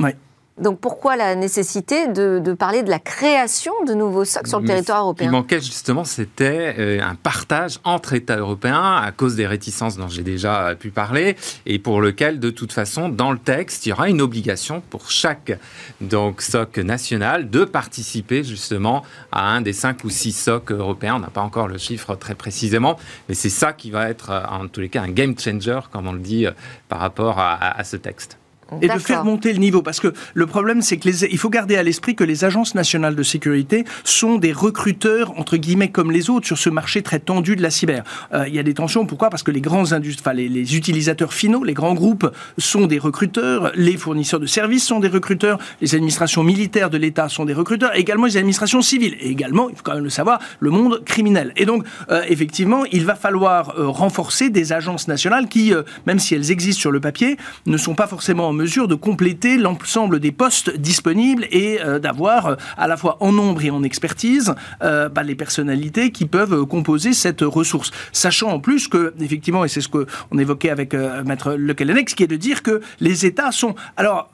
Donc 0.57 0.79
pourquoi 0.79 1.17
la 1.17 1.35
nécessité 1.35 2.07
de, 2.07 2.53
parler 2.53 2.81
de 2.81 2.89
la 2.89 2.99
création 2.99 3.73
de 3.85 3.93
nouveaux 3.93 4.23
socs 4.23 4.47
sur 4.47 4.61
le 4.61 4.65
territoire 4.65 5.01
européen 5.01 5.27
Ce 5.27 5.29
qui 5.29 5.35
manquait 5.35 5.59
justement, 5.59 6.05
c'était 6.05 6.75
euh, 6.79 7.01
un 7.01 7.15
partage 7.15 7.79
entre 7.83 8.13
États 8.13 8.37
européens 8.37 8.95
à 8.95 9.11
cause 9.11 9.35
des 9.35 9.47
réticences 9.47 9.97
dont 9.97 10.07
j'ai 10.07 10.23
déjà 10.23 10.73
pu 10.75 10.91
parler 10.91 11.35
et 11.65 11.77
pour 11.77 11.99
lequel, 11.99 12.39
de 12.39 12.49
toute 12.51 12.71
façon, 12.71 13.09
dans 13.09 13.33
le 13.33 13.37
texte, 13.37 13.85
il 13.85 13.89
y 13.89 13.91
aura 13.91 14.07
une 14.07 14.21
obligation 14.21 14.81
pour 14.89 15.11
chaque 15.11 15.59
donc, 15.99 16.41
soc 16.41 16.77
national 16.77 17.49
de 17.49 17.65
participer 17.65 18.45
justement 18.45 19.03
à 19.33 19.49
un 19.49 19.59
des 19.59 19.73
cinq 19.73 20.05
ou 20.05 20.09
six 20.09 20.31
socs 20.31 20.71
européens. 20.71 21.15
On 21.15 21.19
n'a 21.19 21.27
pas 21.27 21.41
encore 21.41 21.67
le 21.67 21.77
chiffre 21.77 22.15
très 22.15 22.35
précisément, 22.35 22.97
mais 23.27 23.35
c'est 23.35 23.49
ça 23.49 23.73
qui 23.73 23.91
va 23.91 24.09
être 24.09 24.31
en 24.49 24.69
tous 24.69 24.79
les 24.79 24.89
cas 24.89 25.01
un 25.01 25.11
game 25.11 25.37
changer, 25.37 25.81
comme 25.91 26.07
on 26.07 26.13
le 26.13 26.19
dit, 26.19 26.45
euh, 26.45 26.51
par 26.87 26.99
rapport 26.99 27.39
à 27.39 27.83
ce 27.83 27.97
texte 27.97 28.37
et 28.81 28.87
de 28.87 28.99
faire 28.99 29.23
monter 29.23 29.53
le 29.53 29.59
niveau. 29.59 29.81
Parce 29.81 29.99
que 29.99 30.13
le 30.33 30.45
problème, 30.45 30.81
c'est 30.81 30.97
que 30.97 31.05
il 31.25 31.37
faut 31.37 31.49
garder 31.49 31.75
à 31.75 31.83
l'esprit 31.83 32.15
que 32.15 32.23
les 32.23 32.43
agences 32.43 32.75
nationales 32.75 33.15
de 33.15 33.23
sécurité 33.23 33.85
sont 34.03 34.37
des 34.37 34.51
recruteurs, 34.51 35.37
entre 35.39 35.57
guillemets, 35.57 35.89
comme 35.89 36.11
les 36.11 36.29
autres, 36.29 36.47
sur 36.47 36.57
ce 36.57 36.69
marché 36.69 37.01
très 37.01 37.19
tendu 37.19 37.55
de 37.55 37.61
la 37.61 37.69
cyber. 37.69 38.03
Euh, 38.33 38.47
il 38.47 38.55
y 38.55 38.59
a 38.59 38.63
des 38.63 38.73
tensions. 38.73 39.05
Pourquoi? 39.05 39.29
Parce 39.29 39.43
que 39.43 39.51
les 39.51 39.61
grands 39.61 39.91
enfin, 39.91 40.33
les, 40.33 40.75
utilisateurs 40.75 41.33
finaux, 41.33 41.63
les 41.63 41.73
grands 41.73 41.93
groupes 41.93 42.29
sont 42.57 42.87
des 42.87 42.97
recruteurs, 42.97 43.71
les 43.75 43.97
fournisseurs 43.97 44.39
de 44.39 44.45
services 44.45 44.85
sont 44.85 44.99
des 44.99 45.07
recruteurs, 45.07 45.59
les 45.81 45.93
administrations 45.95 46.43
militaires 46.43 46.89
de 46.89 46.97
l'État 46.97 47.29
sont 47.29 47.45
des 47.45 47.53
recruteurs, 47.53 47.95
également 47.95 48.25
les 48.25 48.37
administrations 48.37 48.81
civiles, 48.81 49.15
et 49.19 49.29
également, 49.29 49.69
il 49.69 49.75
faut 49.75 49.83
quand 49.83 49.95
même 49.95 50.03
le 50.03 50.09
savoir, 50.09 50.39
le 50.59 50.71
monde 50.71 51.03
criminel. 51.05 51.53
Et 51.55 51.65
donc, 51.65 51.85
euh, 52.09 52.23
effectivement, 52.27 52.83
il 52.91 53.05
va 53.05 53.15
falloir 53.15 53.77
euh, 53.77 53.87
renforcer 53.87 54.49
des 54.49 54.73
agences 54.73 55.07
nationales 55.07 55.47
qui, 55.47 55.73
même 56.05 56.19
si 56.19 56.35
elles 56.35 56.51
existent 56.51 56.81
sur 56.81 56.91
le 56.91 56.99
papier, 56.99 57.37
ne 57.65 57.77
sont 57.77 57.95
pas 57.95 58.07
forcément 58.07 58.54
mesure 58.55 58.87
de 58.87 58.95
compléter 58.95 59.57
l'ensemble 59.57 60.19
des 60.19 60.31
postes 60.31 60.75
disponibles 60.75 61.47
et 61.51 61.79
euh, 61.81 61.99
d'avoir 61.99 62.47
euh, 62.47 62.55
à 62.77 62.87
la 62.87 62.97
fois 62.97 63.17
en 63.19 63.31
nombre 63.31 63.63
et 63.63 63.69
en 63.69 63.83
expertise 63.83 64.55
euh, 64.81 65.09
bah, 65.09 65.23
les 65.23 65.35
personnalités 65.35 66.11
qui 66.11 66.25
peuvent 66.25 66.65
composer 66.65 67.13
cette 67.13 67.41
ressource. 67.41 67.91
Sachant 68.11 68.49
en 68.49 68.59
plus 68.59 68.87
que, 68.87 69.13
effectivement, 69.19 69.63
et 69.65 69.67
c'est 69.67 69.81
ce 69.81 69.89
qu'on 69.89 70.37
évoquait 70.37 70.69
avec 70.69 70.93
Maître 70.93 71.53
Le 71.53 71.73
qui 71.73 72.23
est 72.23 72.27
de 72.27 72.35
dire 72.35 72.63
que 72.63 72.81
les 72.99 73.25
États 73.25 73.51
sont... 73.51 73.75
Alors, 73.95 74.29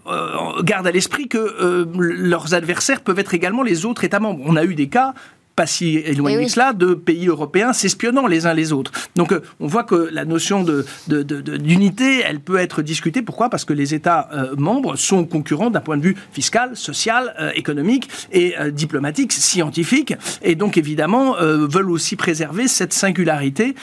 garde 0.64 0.88
à 0.88 0.92
l'esprit 0.92 1.28
que 1.28 1.86
leurs 1.98 2.54
adversaires 2.54 3.02
peuvent 3.02 3.20
être 3.20 3.34
également 3.34 3.64
les 3.64 3.86
autres 3.86 4.04
États 4.04 4.20
membres. 4.20 4.44
On 4.46 4.56
a 4.56 4.64
eu 4.64 4.76
des 4.76 4.88
cas 4.88 5.14
pas 5.62 5.68
si 5.68 5.98
éloigné 5.98 6.40
eh 6.42 6.46
que 6.46 6.52
cela, 6.52 6.74
de 6.74 6.96
pays 6.96 7.28
européens 7.28 7.72
s'espionnant 7.72 8.26
les 8.26 8.48
uns 8.48 8.56
les 8.56 8.74
autres. 8.74 8.92
Donc 9.16 9.32
euh, 9.32 9.42
on 9.60 9.68
voit 9.68 9.84
que 9.84 10.10
la 10.12 10.26
notion 10.26 10.66
d'unité, 11.08 12.18
de, 12.18 12.24
elle 12.28 12.40
peut 12.40 12.58
être 12.58 12.82
discutée. 12.82 13.22
Pourquoi? 13.22 13.48
Parce 13.52 13.64
que 13.64 13.74
les 13.74 13.94
États 13.94 14.28
euh, 14.34 14.56
membres 14.58 14.96
sont 14.96 15.24
concurrents 15.36 15.70
d'un 15.70 15.82
point 15.88 15.98
de 15.98 16.02
vue 16.02 16.18
fiscal, 16.32 16.76
social, 16.76 17.36
euh, 17.40 17.52
économique 17.64 18.10
et 18.32 18.56
diplomatique, 18.72 19.34
scientifique, 19.34 20.16
et 20.42 20.56
donc 20.56 20.78
évidemment 20.78 21.36
veulent 21.76 21.92
aussi 21.92 22.16
préserver 22.16 22.68
cette 22.68 22.94
singularité 22.94 23.76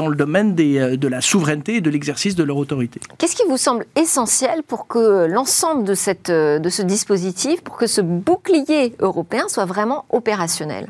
dans 0.00 0.08
le 0.08 0.16
domaine 0.24 0.54
des, 0.54 0.96
de 0.96 1.08
la 1.08 1.20
souveraineté 1.20 1.76
et 1.76 1.80
de 1.80 1.90
l'exercice 1.90 2.34
de 2.36 2.44
leur 2.44 2.58
autorité. 2.64 3.00
Qu'est-ce 3.18 3.36
qui 3.40 3.46
vous 3.48 3.56
semble 3.56 3.84
essentiel 3.96 4.62
pour 4.70 4.86
que 4.86 5.26
l'ensemble 5.26 5.84
de, 5.84 5.94
cette, 5.94 6.30
de 6.30 6.68
ce 6.68 6.82
dispositif, 6.82 7.62
pour 7.62 7.76
que 7.76 7.86
ce 7.86 8.00
bouclier 8.00 8.94
européen 9.00 9.46
soit 9.48 9.68
vraiment 9.74 10.04
opérationnel? 10.10 10.86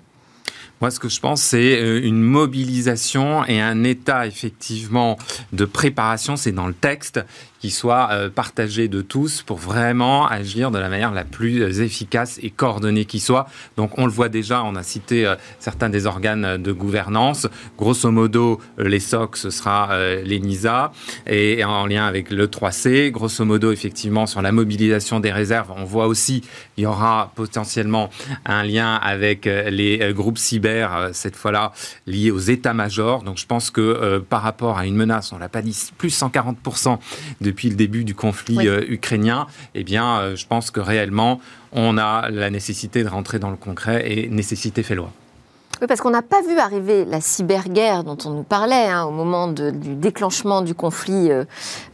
Moi, 0.80 0.90
ce 0.90 1.00
que 1.00 1.08
je 1.08 1.18
pense, 1.20 1.42
c'est 1.42 1.80
euh, 1.80 2.00
une 2.02 2.22
mobilisation 2.22 3.44
et 3.44 3.60
un 3.60 3.82
état 3.84 4.26
effectivement 4.26 5.18
de 5.52 5.64
préparation. 5.64 6.36
C'est 6.36 6.52
dans 6.52 6.68
le 6.68 6.74
texte 6.74 7.20
qui 7.60 7.70
soit 7.70 8.08
euh, 8.12 8.30
partagé 8.30 8.88
de 8.88 9.02
tous 9.02 9.42
pour 9.42 9.58
vraiment 9.58 10.26
agir 10.26 10.70
de 10.70 10.78
la 10.78 10.88
manière 10.88 11.12
la 11.12 11.24
plus 11.24 11.80
efficace 11.80 12.38
et 12.42 12.50
coordonnée 12.50 13.04
qui 13.04 13.20
soit. 13.20 13.46
Donc 13.76 13.98
on 13.98 14.06
le 14.06 14.12
voit 14.12 14.28
déjà, 14.28 14.62
on 14.62 14.76
a 14.76 14.82
cité 14.82 15.26
euh, 15.26 15.34
certains 15.58 15.88
des 15.88 16.06
organes 16.06 16.56
de 16.56 16.72
gouvernance. 16.72 17.48
Grosso 17.76 18.10
modo, 18.10 18.60
euh, 18.78 18.88
les 18.88 19.00
SOC, 19.00 19.36
ce 19.36 19.50
sera 19.50 19.88
l'ENISA 20.24 20.92
et, 21.26 21.64
en 21.64 21.86
lien 21.86 22.06
avec 22.06 22.30
le 22.30 22.46
3C. 22.46 23.10
Grosso 23.10 23.44
modo, 23.44 23.72
effectivement, 23.72 24.26
sur 24.26 24.42
la 24.42 24.52
mobilisation 24.52 25.20
des 25.20 25.32
réserves, 25.32 25.72
on 25.76 25.84
voit 25.84 26.06
aussi 26.06 26.42
il 26.76 26.84
y 26.84 26.86
aura 26.86 27.32
potentiellement 27.34 28.10
un 28.44 28.62
lien 28.62 28.94
avec 28.94 29.46
les 29.46 30.12
groupes 30.14 30.38
cyber, 30.38 31.10
cette 31.12 31.36
fois-là 31.36 31.72
liés 32.06 32.30
aux 32.30 32.38
états-majors. 32.38 33.22
Donc 33.22 33.38
je 33.38 33.46
pense 33.46 33.70
que 33.70 34.18
par 34.28 34.42
rapport 34.42 34.78
à 34.78 34.86
une 34.86 34.94
menace, 34.94 35.32
on 35.32 35.38
l'a 35.38 35.48
pas 35.48 35.62
dit, 35.62 35.76
plus 35.98 36.16
140% 36.16 36.98
de 37.40 37.47
depuis 37.48 37.70
le 37.70 37.76
début 37.76 38.04
du 38.04 38.14
conflit 38.14 38.68
euh, 38.68 38.82
ukrainien, 38.88 39.46
eh 39.74 39.82
bien, 39.82 40.18
euh, 40.18 40.36
je 40.36 40.46
pense 40.46 40.70
que 40.70 40.80
réellement, 40.80 41.40
on 41.72 41.96
a 41.96 42.28
la 42.28 42.50
nécessité 42.50 43.02
de 43.02 43.08
rentrer 43.08 43.38
dans 43.38 43.50
le 43.50 43.56
concret 43.56 44.04
et 44.10 44.28
nécessité 44.28 44.82
fait 44.82 44.94
loi. 44.94 45.10
Oui, 45.80 45.86
parce 45.86 46.00
qu'on 46.00 46.10
n'a 46.10 46.22
pas 46.22 46.42
vu 46.42 46.58
arriver 46.58 47.04
la 47.04 47.20
cyberguerre 47.20 48.04
dont 48.04 48.18
on 48.26 48.30
nous 48.30 48.42
parlait 48.42 48.88
hein, 48.88 49.04
au 49.04 49.12
moment 49.12 49.48
du 49.48 49.70
déclenchement 49.72 50.60
du 50.60 50.74
conflit 50.74 51.30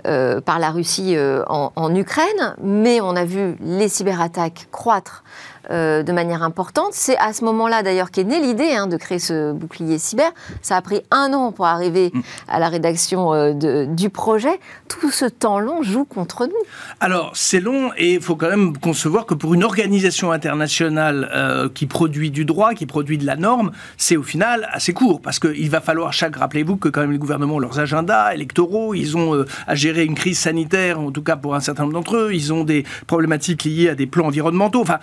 euh, 0.07 0.41
par 0.41 0.59
la 0.59 0.71
Russie 0.71 1.17
en, 1.49 1.71
en, 1.77 1.95
Ukraine, 1.95 2.57
mais 2.63 3.03
on 3.03 3.15
a 3.15 3.27
vu 3.27 3.57
les 3.61 3.89
cyberattaques 3.89 4.69
croître 4.73 5.23
euh, 5.71 6.03
de 6.03 6.13
manière 6.13 6.43
importante. 6.43 6.93
C'est 6.93 7.17
à 7.19 7.33
ce 7.33 7.45
moment-là 7.45 7.83
d'ailleurs 7.83 8.11
qu'est 8.11 8.25
née 8.25 8.41
l'idée 8.41 8.73
hein, 8.73 8.87
de 8.87 8.97
créer 8.97 9.19
ce 9.19 9.53
bouclier 9.53 9.99
cyber. 9.99 10.31
Ça 10.63 10.77
a 10.77 10.83
pris 10.83 11.03
un 11.11 11.33
an 11.33 11.53
pour 11.53 11.67
arriver 11.67 12.11
mm. 12.13 12.21
à 12.49 12.59
la 12.59 12.69
rédaction 12.69 13.33
euh, 13.33 13.87
du 13.87 14.11
projet. 14.11 14.61
Tout 14.89 15.11
ce 15.11 15.25
temps 15.25 15.61
long 15.61 15.83
joue 15.83 16.05
contre 16.05 16.47
nous. 16.47 16.53
Alors 17.01 17.33
c'est 17.35 17.61
long 17.61 17.91
et 17.97 18.15
il 18.15 18.21
faut 18.21 18.37
quand 18.37 18.51
même 18.51 18.77
concevoir 18.77 19.27
que 19.27 19.35
pour 19.35 19.55
une 19.55 19.65
organisation 19.65 20.33
internationale 20.33 21.31
euh, 21.35 21.69
qui 21.73 21.87
produit 21.87 22.31
du 22.31 22.45
droit, 22.45 22.75
qui 22.75 22.87
produit 22.87 23.19
de 23.19 23.27
la 23.27 23.37
norme, 23.37 23.73
c'est 23.97 24.17
au 24.17 24.23
final 24.23 24.69
assez 24.71 24.93
court 24.93 25.21
parce 25.21 25.39
qu'il 25.39 25.71
va 25.71 25.81
falloir 25.81 26.13
chaque. 26.13 26.37
Rappelez-vous 26.37 26.77
que 26.77 26.89
quand 26.89 27.01
même 27.01 27.13
les 27.13 27.19
gouvernements 27.19 27.55
ont 27.55 27.59
leurs 27.59 27.81
agendas 27.81 28.35
électoraux, 28.35 28.95
ils 28.95 29.17
ont 29.17 29.45
à 29.67 29.75
gérer 29.75 30.05
une 30.05 30.15
crise 30.15 30.39
sanitaire, 30.39 31.01
en 31.01 31.11
tout 31.11 31.23
cas 31.23 31.37
pour 31.37 31.55
un 31.55 31.61
certain 31.61 31.85
nombre 31.85 31.95
d'entre 31.95 32.17
eux, 32.17 32.31
ils 32.35 32.53
ont 32.53 32.65
des 32.65 32.85
problématiques 33.07 33.65
liées 33.65 33.89
à 33.89 33.95
des 33.95 34.07
plans 34.07 34.27
environnementaux. 34.27 34.81
Enfin, 34.81 34.99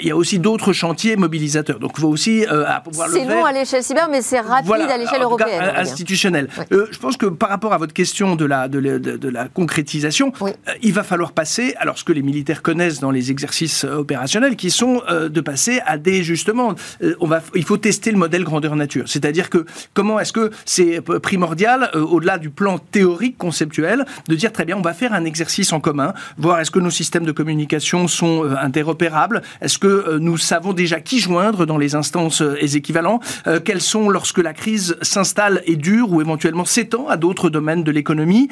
il 0.00 0.06
y 0.06 0.10
a 0.10 0.16
aussi 0.16 0.38
d'autres 0.38 0.72
chantiers 0.72 1.16
mobilisateurs. 1.16 1.78
Donc 1.78 1.92
il 1.96 2.00
faut 2.00 2.08
aussi 2.08 2.46
euh, 2.46 2.64
pouvoir 2.84 3.08
le 3.08 3.14
faire. 3.14 3.22
C'est 3.28 3.34
long 3.34 3.44
à 3.44 3.52
l'échelle 3.52 3.82
cyber, 3.82 4.08
mais 4.10 4.22
c'est 4.22 4.40
rapide 4.40 4.72
à 4.72 4.98
l'échelle 4.98 5.22
européenne. 5.22 5.72
institutionnelle. 5.76 6.48
Euh, 6.72 6.86
je 6.90 6.98
pense 6.98 7.16
que 7.16 7.26
par 7.26 7.48
rapport 7.48 7.72
à 7.72 7.78
votre 7.78 7.92
question 7.92 8.36
de 8.36 8.44
la, 8.44 8.68
de, 8.68 9.28
la 9.28 9.48
concrétisation, 9.48 10.32
euh, 10.42 10.50
il 10.82 10.92
va 10.92 11.02
falloir 11.02 11.32
passer, 11.32 11.74
alors 11.78 11.98
ce 11.98 12.04
que 12.04 12.12
les 12.12 12.22
militaires 12.22 12.62
connaissent 12.62 13.00
dans 13.00 13.10
les 13.10 13.30
exercices 13.30 13.84
opérationnels, 13.84 14.56
qui 14.56 14.70
sont 14.70 15.02
de 15.10 15.40
passer 15.40 15.80
à 15.86 15.98
des, 15.98 16.22
justement, 16.22 16.74
on 17.20 17.26
va, 17.26 17.42
il 17.54 17.64
faut 17.64 17.76
tester 17.76 18.10
le 18.10 18.18
modèle 18.18 18.44
grandeur 18.44 18.76
nature. 18.76 19.04
C'est-à-dire 19.06 19.50
que 19.50 19.64
comment 19.94 20.18
est-ce 20.20 20.32
que 20.32 20.50
c'est 20.64 21.00
primordial, 21.00 21.90
au-delà 21.94 22.38
du 22.38 22.50
plan 22.50 22.78
théorique, 22.78 23.38
conceptuel, 23.38 24.04
de 24.28 24.34
dire 24.34 24.52
très 24.52 24.64
bien, 24.64 24.76
on 24.76 24.82
va 24.82 24.94
faire 24.94 25.12
un 25.12 25.24
exercice 25.24 25.72
en 25.72 25.80
commun, 25.80 26.14
voir 26.38 26.60
est-ce 26.60 26.70
que 26.70 26.78
nos 26.78 26.90
systèmes 26.90 27.24
de 27.24 27.32
communication 27.32 28.08
sont 28.08 28.44
interopérables, 28.60 29.42
est-ce 29.60 29.78
que 29.80 29.88
euh, 29.88 30.18
nous 30.20 30.36
savons 30.36 30.72
déjà 30.72 31.00
qui 31.00 31.18
joindre 31.18 31.66
dans 31.66 31.78
les 31.78 31.94
instances 31.94 32.42
euh, 32.42 32.56
et 32.60 32.76
équivalents 32.76 33.20
euh, 33.46 33.58
Quels 33.58 33.80
sont, 33.80 34.08
lorsque 34.08 34.38
la 34.38 34.52
crise 34.52 34.96
s'installe 35.02 35.62
et 35.64 35.76
dure 35.76 36.12
ou 36.12 36.20
éventuellement 36.20 36.64
s'étend 36.64 37.08
à 37.08 37.16
d'autres 37.16 37.50
domaines 37.50 37.82
de 37.82 37.90
l'économie 37.90 38.48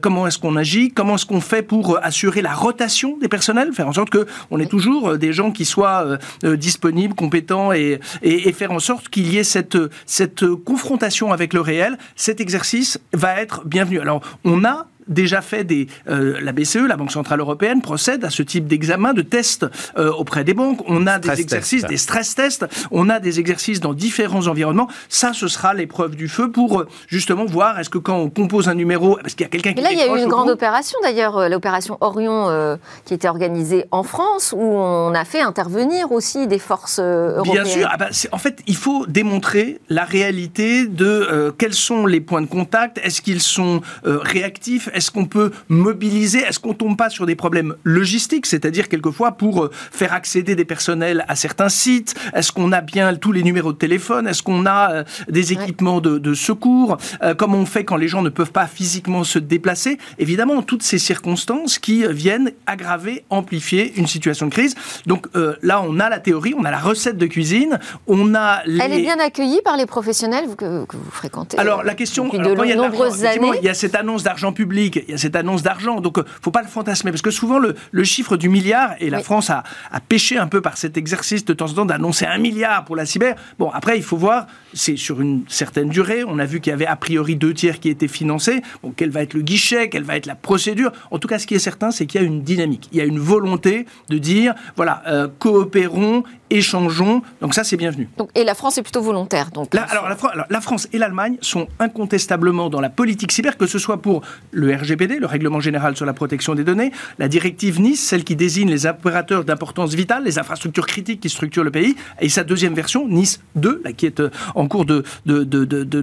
Comment 0.00 0.26
est-ce 0.26 0.38
qu'on 0.38 0.56
agit 0.56 0.90
Comment 0.90 1.14
est-ce 1.14 1.26
qu'on 1.26 1.40
fait 1.40 1.62
pour 1.62 1.98
assurer 2.02 2.42
la 2.42 2.52
rotation 2.52 3.16
des 3.18 3.28
personnels 3.28 3.72
Faire 3.72 3.88
en 3.88 3.92
sorte 3.92 4.10
qu'on 4.10 4.58
ait 4.58 4.66
toujours 4.66 5.16
des 5.16 5.32
gens 5.32 5.52
qui 5.52 5.64
soient 5.64 6.18
disponibles, 6.42 7.14
compétents 7.14 7.72
et, 7.72 8.00
et, 8.22 8.48
et 8.48 8.52
faire 8.52 8.72
en 8.72 8.80
sorte 8.80 9.08
qu'il 9.08 9.32
y 9.32 9.38
ait 9.38 9.44
cette, 9.44 9.78
cette 10.06 10.44
confrontation 10.64 11.32
avec 11.32 11.52
le 11.52 11.60
réel. 11.60 11.96
Cet 12.16 12.40
exercice 12.40 12.98
va 13.12 13.40
être 13.40 13.64
bienvenu. 13.64 14.00
Alors, 14.00 14.22
on 14.44 14.64
a 14.64 14.86
déjà 15.08 15.40
fait 15.42 15.64
des. 15.64 15.88
Euh, 16.08 16.38
la 16.40 16.52
BCE, 16.52 16.86
la 16.86 16.96
Banque 16.96 17.12
Centrale 17.12 17.40
Européenne, 17.40 17.82
procède 17.82 18.24
à 18.24 18.30
ce 18.30 18.42
type 18.42 18.66
d'examen, 18.66 19.12
de 19.12 19.22
tests 19.22 19.66
euh, 19.96 20.10
auprès 20.12 20.44
des 20.44 20.54
banques. 20.54 20.80
On 20.86 21.06
a 21.06 21.18
des 21.18 21.40
exercices, 21.40 21.84
des 21.84 21.96
stress 21.96 22.34
tests, 22.34 22.66
on 22.90 23.08
a 23.08 23.20
des 23.20 23.40
exercices 23.40 23.80
dans 23.80 23.94
différents 23.94 24.46
environnements. 24.46 24.88
Ça, 25.08 25.32
ce 25.32 25.48
sera 25.48 25.74
l'épreuve 25.74 26.16
du 26.16 26.28
feu 26.28 26.50
pour 26.50 26.80
euh, 26.80 26.88
justement 27.08 27.44
voir 27.44 27.78
est-ce 27.78 27.90
que 27.90 27.98
quand 27.98 28.16
on 28.16 28.30
compose 28.30 28.68
un 28.68 28.74
numéro, 28.74 29.16
parce 29.16 29.34
qu'il 29.34 29.44
y 29.44 29.46
a 29.46 29.50
quelqu'un 29.50 29.72
qui. 29.74 29.82
là, 29.82 29.92
il 29.92 29.98
y 29.98 30.02
a 30.02 30.06
eu 30.06 30.18
une 30.18 30.28
grande 30.28 30.50
opération 30.50 30.98
d'ailleurs, 31.02 31.48
l'opération 31.48 31.98
Orion, 32.00 32.78
qui 33.04 33.14
était 33.14 33.28
organisée 33.28 33.86
en 33.90 34.02
France, 34.02 34.54
où 34.56 34.62
on 34.62 35.14
a 35.14 35.24
fait 35.24 35.40
intervenir 35.40 36.12
aussi 36.12 36.46
des 36.46 36.58
forces 36.58 36.98
européennes. 36.98 37.64
Bien 37.64 37.64
sûr. 37.64 37.88
Ah 37.90 37.96
bah, 37.96 38.08
en 38.32 38.38
fait, 38.38 38.60
il 38.66 38.76
faut 38.76 39.06
démontrer 39.06 39.80
la 39.88 40.04
réalité 40.04 40.86
de 40.86 41.54
quels 41.58 41.74
sont 41.74 42.06
les 42.06 42.20
points 42.20 42.42
de 42.42 42.46
contact. 42.46 42.98
Est-ce 43.02 43.22
qu'ils 43.22 43.42
sont 43.42 43.80
réactifs? 44.04 44.88
Est-ce 44.94 45.10
qu'on 45.10 45.26
peut 45.26 45.50
mobiliser 45.68 46.38
Est-ce 46.38 46.58
qu'on 46.58 46.74
tombe 46.74 46.96
pas 46.96 47.10
sur 47.10 47.26
des 47.26 47.34
problèmes 47.34 47.74
logistiques, 47.84 48.46
c'est-à-dire 48.46 48.88
quelquefois 48.88 49.32
pour 49.32 49.64
euh, 49.64 49.70
faire 49.72 50.12
accéder 50.12 50.54
des 50.54 50.64
personnels 50.64 51.24
à 51.28 51.36
certains 51.36 51.68
sites 51.68 52.14
Est-ce 52.34 52.52
qu'on 52.52 52.72
a 52.72 52.80
bien 52.80 53.14
tous 53.14 53.32
les 53.32 53.42
numéros 53.42 53.72
de 53.72 53.78
téléphone 53.78 54.26
Est-ce 54.26 54.42
qu'on 54.42 54.66
a 54.66 54.92
euh, 54.92 55.04
des 55.28 55.52
équipements 55.52 56.00
de, 56.00 56.34
secours 56.34 56.96
Comment 57.38 57.58
on 57.58 57.66
fait 57.66 57.84
quand 57.84 57.96
les 57.96 58.08
gens 58.08 58.22
ne 58.22 58.28
peuvent 58.28 58.50
pas 58.52 58.66
physiquement 58.66 59.24
se 59.24 59.38
déplacer? 59.38 59.98
Évidemment, 60.18 60.62
toutes 60.62 60.82
ces 60.82 60.98
circonstances 60.98 61.78
qui 61.78 62.04
viennent 62.08 62.52
aggraver, 62.66 63.24
amplifier 63.30 63.92
une 63.96 64.06
situation 64.06 64.46
de 64.46 64.50
crise. 64.50 64.74
Donc 65.06 65.28
là, 65.62 65.82
on 65.86 66.00
a 66.00 66.08
la 66.08 66.18
théorie, 66.18 66.54
on 66.56 66.64
a 66.64 66.70
la 66.70 66.78
recette 66.78 67.16
de 67.16 67.26
cuisine, 67.26 67.78
on 68.06 68.34
a. 68.34 68.62
Elle 68.64 68.92
est 68.92 69.02
bien 69.02 69.18
accueillie 69.18 69.60
par 69.64 69.76
les 69.76 69.86
professionnels 69.86 70.46
que, 70.56 70.84
que 70.86 70.96
vous 70.96 71.10
fréquentez. 71.10 71.58
Alors 71.58 71.82
la 71.82 71.94
question, 71.94 72.28
de 72.38 72.74
nombreuses 72.74 73.24
années. 73.24 73.50
Il 73.60 73.64
y 73.64 73.68
a 73.68 73.74
cette 73.74 73.94
annonce 73.94 74.22
d'argent 74.22 74.52
public, 74.52 74.83
il 74.86 75.10
y 75.10 75.14
a 75.14 75.18
cette 75.18 75.36
annonce 75.36 75.62
d'argent, 75.62 76.00
donc 76.00 76.18
euh, 76.18 76.24
faut 76.40 76.50
pas 76.50 76.62
le 76.62 76.68
fantasmer 76.68 77.10
parce 77.10 77.22
que 77.22 77.30
souvent 77.30 77.58
le, 77.58 77.74
chiffre 78.04 78.36
du 78.36 78.48
milliard 78.48 78.94
et 79.00 79.10
la 79.10 79.20
France 79.20 79.50
a, 79.50 79.62
a, 79.90 80.00
pêché 80.00 80.36
un 80.36 80.46
peu 80.46 80.60
par 80.60 80.76
cet 80.76 80.96
exercice 80.96 81.44
de 81.44 81.52
temps 81.52 81.70
en 81.70 81.74
temps 81.74 81.84
d'annoncer 81.86 82.26
un 82.26 82.38
milliard 82.38 82.84
pour 82.84 82.96
la 82.96 83.06
cyber. 83.06 83.34
Bon 83.58 83.70
après 83.70 83.96
il 83.96 84.02
faut 84.02 84.16
voir, 84.16 84.46
c'est 84.72 84.96
sur 84.96 85.20
une 85.20 85.44
certaine 85.48 85.88
durée. 85.88 86.24
On 86.24 86.38
a 86.38 86.44
vu 86.44 86.60
qu'il 86.60 86.70
y 86.70 86.74
avait 86.74 86.86
a 86.86 86.96
priori 86.96 87.36
deux 87.36 87.54
tiers 87.54 87.80
qui 87.80 87.88
étaient 87.88 88.08
financés. 88.08 88.62
Bon 88.82 88.92
quel 88.94 89.10
va 89.10 89.22
être 89.22 89.34
le 89.34 89.42
guichet, 89.42 89.88
quelle 89.88 90.04
va 90.04 90.16
être 90.16 90.26
la 90.26 90.34
procédure? 90.34 90.92
En 91.10 91.18
tout 91.18 91.28
cas 91.28 91.38
ce 91.38 91.46
qui 91.46 91.54
est 91.54 91.58
certain 91.58 91.90
c'est 91.90 92.06
qu'il 92.06 92.20
y 92.20 92.24
a 92.24 92.26
une 92.26 92.42
dynamique, 92.42 92.88
il 92.92 92.98
y 92.98 93.00
a 93.00 93.04
une 93.04 93.18
volonté 93.18 93.86
de 94.08 94.18
dire 94.18 94.54
voilà 94.76 95.02
euh, 95.06 95.28
coopérons 95.38 96.24
échangeons. 96.54 97.22
Donc 97.40 97.54
ça, 97.54 97.64
c'est 97.64 97.76
bienvenu. 97.76 98.08
Donc, 98.16 98.30
et 98.34 98.44
la 98.44 98.54
France 98.54 98.78
est 98.78 98.82
plutôt 98.82 99.02
volontaire. 99.02 99.50
Donc, 99.50 99.74
alors, 99.74 100.08
la, 100.48 100.60
France 100.60 100.88
et 100.92 100.98
l'Allemagne 100.98 101.36
sont 101.40 101.66
incontestablement 101.78 102.70
dans 102.70 102.80
la 102.80 102.88
politique 102.88 103.32
cyber, 103.32 103.58
que 103.58 103.66
ce 103.66 103.78
soit 103.78 104.00
pour 104.00 104.22
le 104.52 104.74
RGPD, 104.74 105.18
le 105.18 105.26
Règlement 105.26 105.60
général 105.60 105.96
sur 105.96 106.06
la 106.06 106.12
protection 106.12 106.54
des 106.54 106.64
données, 106.64 106.92
la 107.18 107.28
directive 107.28 107.80
Nice, 107.80 108.02
celle 108.02 108.24
qui 108.24 108.36
désigne 108.36 108.70
les 108.70 108.86
opérateurs 108.86 109.44
d'importance 109.44 109.94
vitale, 109.94 110.24
les 110.24 110.38
infrastructures 110.38 110.86
critiques 110.86 111.20
qui 111.20 111.28
structurent 111.28 111.64
le 111.64 111.70
pays, 111.70 111.96
et 112.20 112.28
sa 112.28 112.44
deuxième 112.44 112.74
version, 112.74 113.08
Nice 113.08 113.40
2, 113.56 113.82
là, 113.84 113.92
qui 113.92 114.06
est 114.06 114.20
euh, 114.20 114.30
en 114.54 114.68
cours 114.68 114.84
de, 114.84 115.02
de, 115.26 115.42
de, 115.44 116.02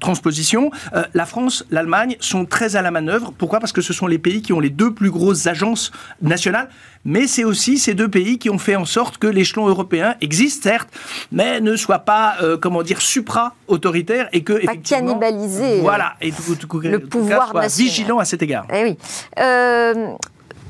transposition. 0.00 0.70
Euh, 0.94 1.04
la 1.14 1.26
France, 1.26 1.64
l'Allemagne 1.70 2.16
sont 2.20 2.44
très 2.44 2.76
à 2.76 2.82
la 2.82 2.90
manœuvre. 2.90 3.32
Pourquoi? 3.36 3.60
Parce 3.60 3.72
que 3.72 3.82
ce 3.82 3.92
sont 3.92 4.06
les 4.06 4.18
pays 4.18 4.42
qui 4.42 4.52
ont 4.52 4.60
les 4.60 4.70
deux 4.70 4.92
plus 4.92 5.10
grosses 5.10 5.46
agences 5.46 5.92
nationales 6.20 6.68
mais 7.04 7.26
c'est 7.26 7.44
aussi 7.44 7.78
ces 7.78 7.94
deux 7.94 8.08
pays 8.08 8.38
qui 8.38 8.50
ont 8.50 8.58
fait 8.58 8.76
en 8.76 8.84
sorte 8.84 9.18
que 9.18 9.26
l'échelon 9.26 9.68
européen 9.68 10.16
existe, 10.20 10.62
certes, 10.62 10.88
mais 11.32 11.60
ne 11.60 11.76
soit 11.76 12.00
pas, 12.00 12.36
euh, 12.42 12.56
comment 12.56 12.82
dire, 12.82 13.00
supra-autoritaire 13.00 14.28
et 14.32 14.42
que, 14.42 14.64
pas 14.64 14.76
cannibaliser 14.76 15.80
voilà, 15.80 16.14
et 16.20 16.30
le 16.30 16.98
pouvoir 16.98 17.50
soit 17.50 17.66
vigilant 17.76 18.18
à 18.18 18.24
cet 18.24 18.42
égard. 18.42 18.66
Eh 18.72 18.82
oui. 18.84 18.98
Euh, 19.38 20.14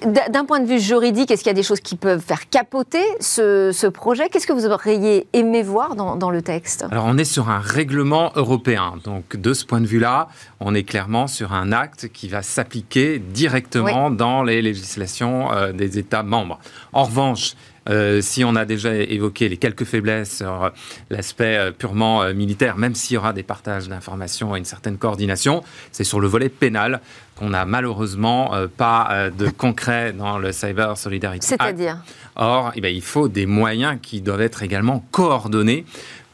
d'un 0.04 0.44
point 0.44 0.60
de 0.60 0.66
vue 0.66 0.80
juridique, 0.80 1.30
est-ce 1.30 1.42
qu'il 1.42 1.50
y 1.50 1.54
a 1.54 1.54
des 1.54 1.62
choses 1.62 1.80
qui 1.80 1.96
peuvent 1.96 2.20
faire 2.20 2.48
capoter 2.48 3.02
ce, 3.20 3.88
projet? 3.88 4.28
Qu'est-ce 4.28 4.46
que 4.46 4.52
vous 4.52 4.66
auriez 4.66 5.26
aimé 5.32 5.62
voir 5.62 5.94
dans, 5.96 6.30
le 6.30 6.42
texte? 6.42 6.86
Alors, 6.90 7.04
on 7.06 7.18
est 7.18 7.24
sur 7.24 7.48
un 7.48 7.60
règlement 7.60 8.32
européen. 8.34 8.94
Donc, 9.04 9.36
de 9.36 9.52
ce 9.52 9.64
point 9.64 9.80
de 9.80 9.86
vue-là, 9.86 10.28
on 10.60 10.74
est 10.74 10.84
clairement 10.84 11.26
sur 11.26 11.52
un 11.52 11.72
acte 11.72 12.08
qui 12.12 12.28
va 12.28 12.42
s'appliquer 12.42 13.18
directement 13.18 14.10
dans 14.10 14.42
les 14.42 14.62
législations 14.62 15.52
euh, 15.52 15.72
des 15.72 15.98
États 15.98 16.22
membres. 16.22 16.58
En 16.92 17.04
revanche, 17.04 17.54
euh, 17.88 18.20
si 18.22 18.44
on 18.44 18.56
a 18.56 18.64
déjà 18.64 18.94
évoqué 18.94 19.48
les 19.48 19.56
quelques 19.56 19.84
faiblesses 19.84 20.38
sur 20.38 20.70
l'aspect 21.10 21.56
euh, 21.56 21.70
purement 21.70 22.22
euh, 22.22 22.32
militaire, 22.32 22.76
même 22.76 22.94
s'il 22.94 23.14
y 23.14 23.16
aura 23.18 23.32
des 23.32 23.42
partages 23.42 23.88
d'informations 23.88 24.56
et 24.56 24.58
une 24.58 24.64
certaine 24.64 24.96
coordination, 24.96 25.62
c'est 25.92 26.04
sur 26.04 26.20
le 26.20 26.26
volet 26.26 26.48
pénal 26.48 27.00
qu'on 27.36 27.50
n'a 27.50 27.64
malheureusement 27.64 28.52
pas 28.76 29.30
de 29.36 29.48
concret 29.48 30.12
dans 30.12 30.38
le 30.38 30.52
Cyber 30.52 30.96
Solidarity 30.96 31.46
C'est-à-dire 31.46 31.98
Or, 32.36 32.72
eh 32.74 32.80
ben, 32.80 32.94
il 32.94 33.02
faut 33.02 33.28
des 33.28 33.46
moyens 33.46 33.98
qui 34.02 34.20
doivent 34.20 34.40
être 34.40 34.62
également 34.62 35.04
coordonnés 35.10 35.84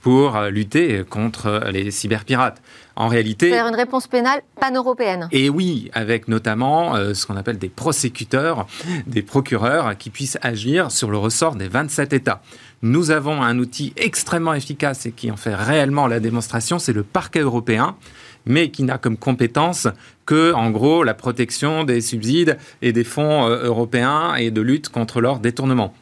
pour 0.03 0.41
lutter 0.51 1.05
contre 1.09 1.65
les 1.71 1.91
cyberpirates. 1.91 2.61
En 2.97 3.09
réalité. 3.09 3.49
Faire 3.49 3.67
une 3.67 3.77
réponse 3.77 4.07
pénale 4.09 4.43
pan-européenne. 4.61 5.29
Et 5.33 5.49
oui, 5.49 5.91
avec 5.95 6.29
notamment 6.29 6.97
euh, 6.97 7.15
ce 7.15 7.25
qu'on 7.25 7.37
appelle 7.37 7.57
des 7.57 7.71
prosécuteurs, 7.71 8.67
des 9.07 9.23
procureurs 9.23 9.97
qui 9.97 10.11
puissent 10.11 10.37
agir 10.43 10.91
sur 10.91 11.11
le 11.11 11.17
ressort 11.17 11.55
des 11.55 11.69
27 11.69 12.13
États. 12.13 12.43
Nous 12.83 13.11
avons 13.11 13.43
un 13.43 13.59
outil 13.59 13.95
extrêmement 13.97 14.53
efficace 14.53 15.07
et 15.07 15.13
qui 15.13 15.31
en 15.31 15.37
fait 15.37 15.55
réellement 15.55 16.09
la 16.09 16.21
démonstration, 16.21 16.79
c'est 16.79 16.93
le 16.93 17.03
parquet 17.03 17.41
européen 17.41 17.97
mais 18.47 18.71
qui 18.71 18.83
n'a 18.83 18.99
comme 18.99 19.17
compétence 19.17 19.89
que, 20.27 20.53
en 20.53 20.71
gros, 20.71 21.03
la 21.03 21.15
protection 21.15 21.85
des 21.85 22.01
subsides 22.01 22.57
et 22.83 22.93
des 22.93 23.05
fonds 23.05 23.47
euh, 23.47 23.65
européens 23.65 24.35
et 24.35 24.51
de 24.51 24.61
lutte 24.61 24.89
contre 24.89 25.21
leur 25.21 25.41
détournement. 25.41 25.95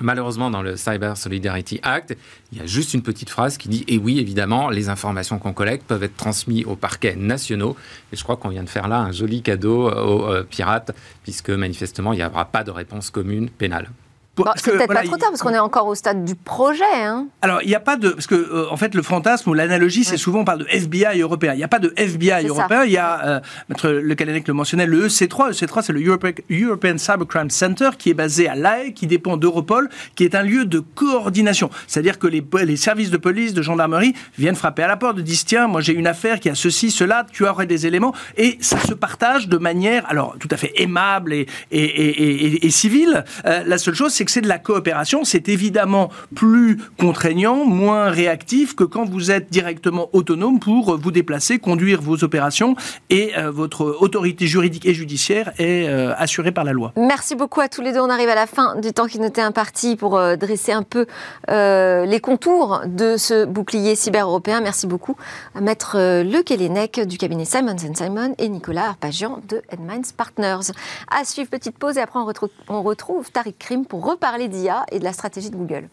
Malheureusement, 0.00 0.50
dans 0.50 0.60
le 0.60 0.76
Cyber 0.76 1.16
Solidarity 1.16 1.78
Act, 1.84 2.16
il 2.50 2.58
y 2.58 2.60
a 2.60 2.66
juste 2.66 2.94
une 2.94 3.02
petite 3.02 3.30
phrase 3.30 3.58
qui 3.58 3.68
dit 3.68 3.84
Et 3.86 3.94
eh 3.94 3.98
oui, 3.98 4.18
évidemment, 4.18 4.68
les 4.68 4.88
informations 4.88 5.38
qu'on 5.38 5.52
collecte 5.52 5.86
peuvent 5.86 6.02
être 6.02 6.16
transmises 6.16 6.66
aux 6.66 6.74
parquets 6.74 7.14
nationaux. 7.14 7.76
Et 8.12 8.16
je 8.16 8.24
crois 8.24 8.36
qu'on 8.36 8.48
vient 8.48 8.64
de 8.64 8.68
faire 8.68 8.88
là 8.88 8.98
un 8.98 9.12
joli 9.12 9.40
cadeau 9.40 9.88
aux 9.88 10.28
euh, 10.28 10.42
pirates, 10.42 10.90
puisque 11.22 11.50
manifestement, 11.50 12.12
il 12.12 12.16
n'y 12.16 12.24
aura 12.24 12.46
pas 12.46 12.64
de 12.64 12.72
réponse 12.72 13.10
commune 13.10 13.48
pénale 13.48 13.88
c'est 14.56 14.72
peut-être 14.72 14.92
pas 14.92 15.02
trop 15.02 15.16
tard 15.16 15.30
parce 15.30 15.42
qu'on 15.42 15.54
est 15.54 15.58
encore 15.58 15.86
au 15.86 15.94
stade 15.94 16.24
du 16.24 16.34
projet. 16.34 16.84
Hein. 16.94 17.26
Alors 17.42 17.62
il 17.62 17.68
n'y 17.68 17.74
a 17.74 17.80
pas 17.80 17.96
de 17.96 18.10
parce 18.10 18.26
que 18.26 18.34
euh, 18.34 18.70
en 18.70 18.76
fait 18.76 18.94
le 18.94 19.02
fantasme 19.02 19.50
ou 19.50 19.54
l'analogie 19.54 20.04
c'est 20.04 20.16
souvent 20.16 20.40
on 20.40 20.44
parle 20.44 20.60
de 20.60 20.66
FBI 20.68 21.20
européen. 21.20 21.52
Il 21.54 21.58
n'y 21.58 21.64
a 21.64 21.68
pas 21.68 21.78
de 21.78 21.92
FBI 21.96 22.46
européen. 22.46 22.84
Il 22.84 22.92
y 22.92 22.96
a 22.96 23.24
euh, 23.24 23.40
Maître 23.68 23.88
Le 23.88 24.14
Calennec 24.14 24.46
le 24.48 24.54
mentionnait 24.54 24.86
le 24.86 25.06
EC3. 25.06 25.48
Le 25.48 25.52
EC3 25.52 25.82
c'est 25.82 25.92
le 25.92 26.04
European 26.04 26.98
Cybercrime 26.98 27.50
Center 27.50 27.90
qui 27.96 28.10
est 28.10 28.14
basé 28.14 28.48
à 28.48 28.54
La 28.54 28.90
qui 28.90 29.06
dépend 29.06 29.36
d'Europol, 29.36 29.88
qui 30.16 30.24
est 30.24 30.34
un 30.34 30.42
lieu 30.42 30.64
de 30.64 30.80
coordination. 30.80 31.70
C'est-à-dire 31.86 32.18
que 32.18 32.26
les, 32.26 32.44
les 32.64 32.76
services 32.76 33.10
de 33.10 33.16
police, 33.16 33.54
de 33.54 33.62
gendarmerie 33.62 34.14
viennent 34.36 34.56
frapper 34.56 34.82
à 34.82 34.88
la 34.88 34.96
porte, 34.96 35.20
disent 35.20 35.44
tiens 35.44 35.68
moi 35.68 35.80
j'ai 35.80 35.92
une 35.92 36.08
affaire 36.08 36.40
qui 36.40 36.48
a 36.48 36.54
ceci, 36.54 36.90
cela, 36.90 37.24
tu 37.32 37.46
aurais 37.46 37.66
des 37.66 37.86
éléments 37.86 38.14
et 38.36 38.58
ça 38.60 38.78
se 38.80 38.94
partage 38.94 39.48
de 39.48 39.58
manière 39.58 40.04
alors 40.10 40.36
tout 40.40 40.48
à 40.50 40.56
fait 40.56 40.72
aimable 40.76 41.32
et 41.32 41.46
et, 41.70 41.84
et, 41.84 42.66
et, 42.66 42.70
civile. 42.70 43.24
Euh, 43.46 43.62
la 43.64 43.78
seule 43.78 43.94
chose 43.94 44.12
c'est 44.12 44.23
que 44.24 44.30
c'est 44.30 44.40
de 44.40 44.48
la 44.48 44.58
coopération. 44.58 45.24
C'est 45.24 45.48
évidemment 45.48 46.10
plus 46.34 46.80
contraignant, 46.98 47.64
moins 47.64 48.10
réactif 48.10 48.74
que 48.74 48.84
quand 48.84 49.08
vous 49.08 49.30
êtes 49.30 49.50
directement 49.50 50.08
autonome 50.12 50.60
pour 50.60 50.96
vous 50.96 51.10
déplacer, 51.10 51.58
conduire 51.58 52.00
vos 52.00 52.24
opérations 52.24 52.76
et 53.10 53.36
euh, 53.36 53.50
votre 53.50 53.96
autorité 54.00 54.46
juridique 54.46 54.86
et 54.86 54.94
judiciaire 54.94 55.52
est 55.58 55.88
euh, 55.88 56.14
assurée 56.16 56.52
par 56.52 56.64
la 56.64 56.72
loi. 56.72 56.92
Merci 56.96 57.34
beaucoup 57.34 57.60
à 57.60 57.68
tous 57.68 57.82
les 57.82 57.92
deux. 57.92 58.00
On 58.00 58.10
arrive 58.10 58.28
à 58.28 58.34
la 58.34 58.46
fin 58.46 58.76
du 58.76 58.92
temps 58.92 59.06
qui 59.06 59.18
nous 59.18 59.26
était 59.26 59.40
imparti 59.40 59.96
pour 59.96 60.16
euh, 60.16 60.36
dresser 60.36 60.72
un 60.72 60.82
peu 60.82 61.06
les 61.48 62.20
contours 62.20 62.82
de 62.86 63.16
ce 63.16 63.44
bouclier 63.44 63.94
cyber 63.94 64.26
européen. 64.26 64.60
Merci 64.60 64.86
beaucoup 64.86 65.16
à 65.54 65.60
Maître 65.60 65.96
Le 65.96 66.42
Kelenec 66.42 67.00
du 67.06 67.18
cabinet 67.18 67.44
Simon 67.44 67.76
Simon 67.78 68.34
et 68.38 68.48
Nicolas 68.48 68.88
Arpagian 68.88 69.40
de 69.48 69.62
Headminds 69.70 70.12
Partners. 70.16 70.72
À 71.10 71.24
suivre, 71.24 71.50
petite 71.50 71.78
pause 71.78 71.98
et 71.98 72.00
après 72.00 72.18
on 72.18 72.24
retrouve, 72.24 72.50
on 72.68 72.82
retrouve 72.82 73.30
Tariq 73.30 73.54
Krim 73.58 73.84
pour 73.84 74.00
reparler 74.14 74.48
d'IA 74.48 74.84
et 74.92 75.00
de 75.00 75.04
la 75.04 75.12
stratégie 75.12 75.50
de 75.50 75.56
Google. 75.56 75.88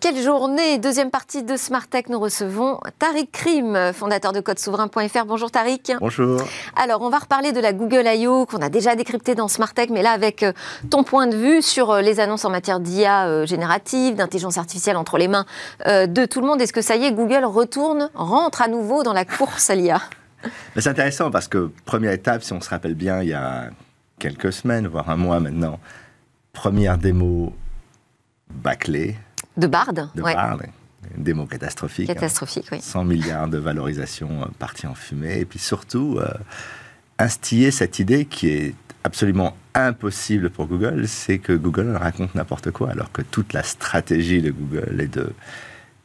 Quelle 0.00 0.20
journée 0.20 0.76
Deuxième 0.78 1.10
partie 1.10 1.42
de 1.42 1.56
Smart 1.56 1.86
Tech, 1.86 2.04
nous 2.10 2.20
recevons 2.20 2.78
Tariq 2.98 3.30
Krim, 3.32 3.92
fondateur 3.94 4.32
de 4.32 4.40
CodeSouverain.fr. 4.40 5.24
Bonjour 5.26 5.50
Tariq. 5.50 5.94
Bonjour. 5.98 6.42
Alors, 6.76 7.00
on 7.00 7.08
va 7.08 7.18
reparler 7.18 7.52
de 7.52 7.60
la 7.60 7.72
Google 7.72 8.06
I.O. 8.06 8.44
qu'on 8.44 8.60
a 8.60 8.68
déjà 8.68 8.96
décrypté 8.96 9.34
dans 9.34 9.48
Smart 9.48 9.72
Tech, 9.72 9.88
mais 9.90 10.02
là 10.02 10.10
avec 10.10 10.42
euh, 10.42 10.52
ton 10.90 11.04
point 11.04 11.26
de 11.26 11.36
vue 11.36 11.62
sur 11.62 11.90
euh, 11.90 12.00
les 12.02 12.20
annonces 12.20 12.44
en 12.44 12.50
matière 12.50 12.80
d'IA 12.80 13.26
euh, 13.26 13.46
générative, 13.46 14.14
d'intelligence 14.14 14.58
artificielle 14.58 14.98
entre 14.98 15.16
les 15.16 15.28
mains 15.28 15.46
de 15.86 16.26
tout 16.26 16.40
le 16.42 16.46
monde. 16.46 16.60
Est-ce 16.60 16.74
que 16.74 16.82
ça 16.82 16.96
y 16.96 17.06
est, 17.06 17.12
Google 17.12 17.44
retourne, 17.44 18.10
rentre 18.14 18.60
à 18.60 18.68
nouveau 18.68 19.02
dans 19.02 19.14
la 19.14 19.24
course 19.24 19.70
à 19.70 19.74
l'IA 19.74 20.00
c'est 20.76 20.88
intéressant 20.88 21.30
parce 21.30 21.48
que 21.48 21.70
première 21.84 22.12
étape, 22.12 22.42
si 22.42 22.52
on 22.52 22.60
se 22.60 22.70
rappelle 22.70 22.94
bien, 22.94 23.22
il 23.22 23.28
y 23.28 23.34
a 23.34 23.70
quelques 24.18 24.52
semaines, 24.52 24.86
voire 24.86 25.10
un 25.10 25.16
mois 25.16 25.40
maintenant, 25.40 25.78
première 26.52 26.98
démo 26.98 27.54
bâclée. 28.50 29.16
De 29.56 29.66
Bard 29.66 29.92
De 29.92 30.22
Bard, 30.22 30.58
une 31.16 31.22
démo 31.22 31.46
catastrophique. 31.46 32.10
Hein. 32.10 32.14
Catastrophique, 32.14 32.66
oui. 32.72 32.80
100 32.80 33.04
milliards 33.04 33.48
de 33.48 33.58
valorisation 33.58 34.42
euh, 34.42 34.46
partie 34.58 34.86
en 34.86 34.94
fumée. 34.94 35.40
Et 35.40 35.44
puis 35.44 35.58
surtout, 35.58 36.18
euh, 36.18 36.28
instiller 37.18 37.70
cette 37.70 37.98
idée 37.98 38.24
qui 38.24 38.48
est 38.48 38.74
absolument 39.04 39.56
impossible 39.74 40.50
pour 40.50 40.66
Google, 40.66 41.06
c'est 41.06 41.38
que 41.38 41.52
Google 41.52 41.96
raconte 41.96 42.34
n'importe 42.34 42.70
quoi, 42.70 42.90
alors 42.90 43.12
que 43.12 43.22
toute 43.22 43.52
la 43.52 43.62
stratégie 43.62 44.40
de 44.40 44.50
Google 44.50 45.00
est 45.00 45.14
de 45.14 45.32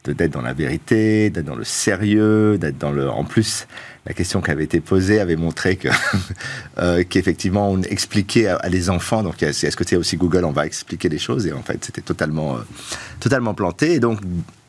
d'être 0.06 0.32
dans 0.32 0.42
la 0.42 0.54
vérité, 0.54 1.30
d'être 1.30 1.46
dans 1.46 1.56
le 1.56 1.64
sérieux, 1.64 2.58
d'être 2.58 2.78
dans 2.78 2.92
le. 2.92 3.10
En 3.10 3.24
plus, 3.24 3.68
la 4.06 4.14
question 4.14 4.42
qui 4.42 4.50
avait 4.52 4.64
été 4.64 4.80
posée 4.80 5.20
avait 5.20 5.36
montré 5.36 5.76
que 5.76 5.90
euh, 6.80 7.04
qu'effectivement 7.08 7.70
on 7.70 7.82
expliquait 7.82 8.48
à, 8.48 8.70
les 8.70 8.90
enfants. 8.90 9.24
Donc 9.24 9.44
est-ce 9.44 9.76
que 9.76 9.88
c'est 9.88 9.98
aussi 9.98 10.18
Google 10.18 10.46
On 10.46 10.52
va 10.52 10.66
expliquer 10.66 11.10
les 11.10 11.20
choses 11.20 11.46
et 11.46 11.54
en 11.54 11.62
fait 11.62 11.84
c'était 11.84 12.02
totalement 12.02 12.56
euh, 12.56 12.62
totalement 13.20 13.54
planté. 13.54 13.94
Et 13.94 14.00
donc 14.00 14.20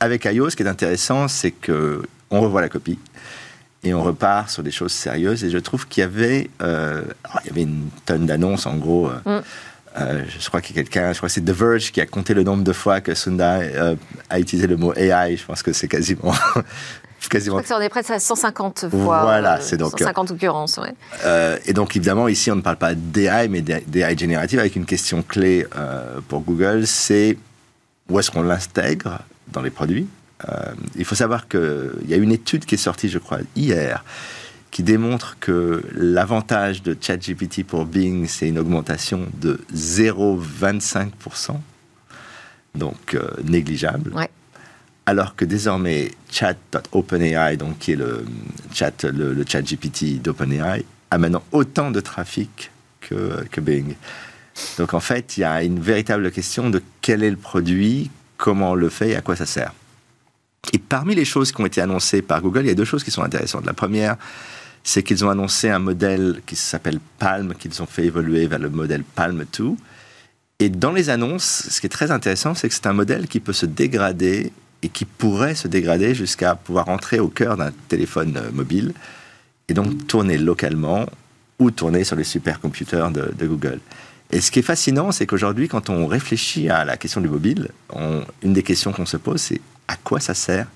avec 0.00 0.24
iOS, 0.24 0.50
ce 0.50 0.56
qui 0.56 0.62
est 0.62 0.68
intéressant, 0.68 1.28
c'est 1.28 1.52
que 1.52 2.02
on 2.30 2.40
revoit 2.40 2.60
la 2.60 2.68
copie 2.68 2.98
et 3.82 3.94
on 3.94 4.02
repart 4.02 4.50
sur 4.50 4.62
des 4.62 4.70
choses 4.70 4.92
sérieuses. 4.92 5.44
Et 5.44 5.50
je 5.50 5.58
trouve 5.58 5.86
qu'il 5.88 6.02
y 6.02 6.04
avait 6.04 6.50
euh, 6.60 7.02
alors, 7.24 7.40
il 7.44 7.48
y 7.48 7.50
avait 7.50 7.62
une 7.62 7.88
tonne 8.04 8.26
d'annonces 8.26 8.66
en 8.66 8.76
gros. 8.76 9.10
Mm. 9.24 9.38
Euh, 9.98 10.24
je 10.38 10.48
crois 10.48 10.60
qu'il 10.60 10.76
y 10.76 10.78
a 10.78 10.82
quelqu'un, 10.82 11.12
je 11.12 11.18
crois 11.18 11.28
que 11.28 11.32
c'est 11.32 11.40
The 11.40 11.50
Verge 11.50 11.90
qui 11.90 12.00
a 12.00 12.06
compté 12.06 12.32
le 12.32 12.44
nombre 12.44 12.62
de 12.62 12.72
fois 12.72 13.00
que 13.00 13.14
Sundar 13.14 13.60
euh, 13.60 13.96
a 14.28 14.38
utilisé 14.38 14.66
le 14.66 14.76
mot 14.76 14.94
AI. 14.94 15.36
Je 15.36 15.44
pense 15.44 15.62
que 15.62 15.72
c'est 15.72 15.88
quasiment, 15.88 16.32
Je 17.20 17.28
quasiment 17.28 17.56
crois 17.56 17.62
que 17.62 17.68
ça 17.68 17.76
en 17.76 17.80
est 17.80 17.88
près 17.88 18.02
de 18.02 18.18
150 18.18 18.88
fois. 18.90 19.22
Voilà, 19.22 19.56
euh, 19.56 19.60
c'est 19.60 19.76
donc, 19.76 19.98
150 19.98 20.30
occurrences, 20.30 20.78
ouais. 20.78 21.60
Et 21.66 21.72
donc 21.72 21.96
évidemment 21.96 22.28
ici 22.28 22.50
on 22.50 22.56
ne 22.56 22.62
parle 22.62 22.76
pas 22.76 22.94
d'AI 22.94 23.48
mais 23.48 23.62
d'AI 23.62 24.16
générative 24.16 24.60
avec 24.60 24.76
une 24.76 24.86
question 24.86 25.22
clé 25.22 25.66
pour 26.28 26.40
Google, 26.40 26.86
c'est 26.86 27.36
où 28.08 28.18
est-ce 28.18 28.30
qu'on 28.30 28.42
l'intègre 28.42 29.18
dans 29.48 29.62
les 29.62 29.70
produits? 29.70 30.06
Il 30.96 31.04
faut 31.04 31.14
savoir 31.16 31.48
qu'il 31.48 32.06
y 32.06 32.14
a 32.14 32.16
une 32.16 32.32
étude 32.32 32.64
qui 32.64 32.76
est 32.76 32.78
sortie 32.78 33.08
je 33.08 33.18
crois 33.18 33.38
hier 33.56 34.04
qui 34.70 34.82
démontre 34.82 35.36
que 35.40 35.82
l'avantage 35.94 36.82
de 36.82 36.96
ChatGPT 36.98 37.64
pour 37.64 37.86
Bing 37.86 38.26
c'est 38.28 38.48
une 38.48 38.58
augmentation 38.58 39.26
de 39.40 39.60
0,25%, 39.74 41.56
donc 42.74 43.14
euh, 43.14 43.28
négligeable. 43.44 44.12
Ouais. 44.14 44.30
Alors 45.06 45.34
que 45.34 45.44
désormais, 45.44 46.12
chat.openai, 46.30 47.56
donc 47.56 47.78
qui 47.78 47.92
est 47.92 47.96
le 47.96 48.24
chat, 48.72 49.04
le, 49.04 49.32
le 49.34 49.44
chat 49.46 49.62
GPT 49.62 50.22
d'OpenAI, 50.22 50.84
a 51.10 51.18
maintenant 51.18 51.42
autant 51.50 51.90
de 51.90 52.00
trafic 52.00 52.70
que, 53.00 53.44
que 53.50 53.60
Bing. 53.60 53.96
Donc 54.78 54.94
en 54.94 55.00
fait, 55.00 55.36
il 55.36 55.40
y 55.40 55.44
a 55.44 55.62
une 55.62 55.80
véritable 55.80 56.30
question 56.30 56.70
de 56.70 56.82
quel 57.00 57.22
est 57.22 57.30
le 57.30 57.36
produit, 57.36 58.10
comment 58.36 58.72
on 58.72 58.74
le 58.74 58.88
fait 58.88 59.10
et 59.10 59.16
à 59.16 59.20
quoi 59.20 59.36
ça 59.36 59.46
sert. 59.46 59.72
Et 60.72 60.78
parmi 60.78 61.14
les 61.14 61.24
choses 61.24 61.52
qui 61.52 61.60
ont 61.60 61.66
été 61.66 61.80
annoncées 61.80 62.22
par 62.22 62.40
Google, 62.42 62.60
il 62.60 62.68
y 62.68 62.70
a 62.70 62.74
deux 62.74 62.84
choses 62.84 63.02
qui 63.02 63.10
sont 63.10 63.22
intéressantes. 63.22 63.64
La 63.64 63.72
première, 63.72 64.16
c'est 64.82 65.02
qu'ils 65.02 65.24
ont 65.24 65.30
annoncé 65.30 65.68
un 65.68 65.78
modèle 65.78 66.40
qui 66.46 66.56
s'appelle 66.56 67.00
Palm, 67.18 67.54
qu'ils 67.54 67.82
ont 67.82 67.86
fait 67.86 68.04
évoluer 68.04 68.46
vers 68.46 68.58
le 68.58 68.70
modèle 68.70 69.02
Palm 69.02 69.44
2. 69.56 69.72
Et 70.58 70.68
dans 70.68 70.92
les 70.92 71.10
annonces, 71.10 71.66
ce 71.70 71.80
qui 71.80 71.86
est 71.86 71.90
très 71.90 72.10
intéressant, 72.10 72.54
c'est 72.54 72.68
que 72.68 72.74
c'est 72.74 72.86
un 72.86 72.92
modèle 72.92 73.28
qui 73.28 73.40
peut 73.40 73.52
se 73.52 73.66
dégrader 73.66 74.52
et 74.82 74.88
qui 74.88 75.04
pourrait 75.04 75.54
se 75.54 75.68
dégrader 75.68 76.14
jusqu'à 76.14 76.54
pouvoir 76.54 76.88
entrer 76.88 77.18
au 77.18 77.28
cœur 77.28 77.56
d'un 77.56 77.70
téléphone 77.88 78.36
euh, 78.36 78.50
mobile 78.52 78.92
et 79.68 79.74
donc 79.74 80.06
tourner 80.06 80.38
localement 80.38 81.06
ou 81.58 81.70
tourner 81.70 82.04
sur 82.04 82.16
les 82.16 82.24
supercomputers 82.24 83.10
de, 83.10 83.46
Google. 83.46 83.80
Et 84.32 84.40
ce 84.40 84.50
qui 84.50 84.60
est 84.60 84.62
fascinant, 84.62 85.12
c'est 85.12 85.26
qu'aujourd'hui, 85.26 85.68
quand 85.68 85.90
on 85.90 86.06
réfléchit 86.06 86.70
à 86.70 86.84
la 86.84 86.96
question 86.96 87.20
du 87.20 87.28
mobile, 87.28 87.68
une 88.42 88.52
des 88.52 88.62
questions 88.62 88.92
qu'on 88.92 89.06
se 89.06 89.18
pose, 89.18 89.40
c'est 89.40 89.60
à 89.86 89.96
quoi 89.96 90.20
ça 90.20 90.34
sert 90.34 90.66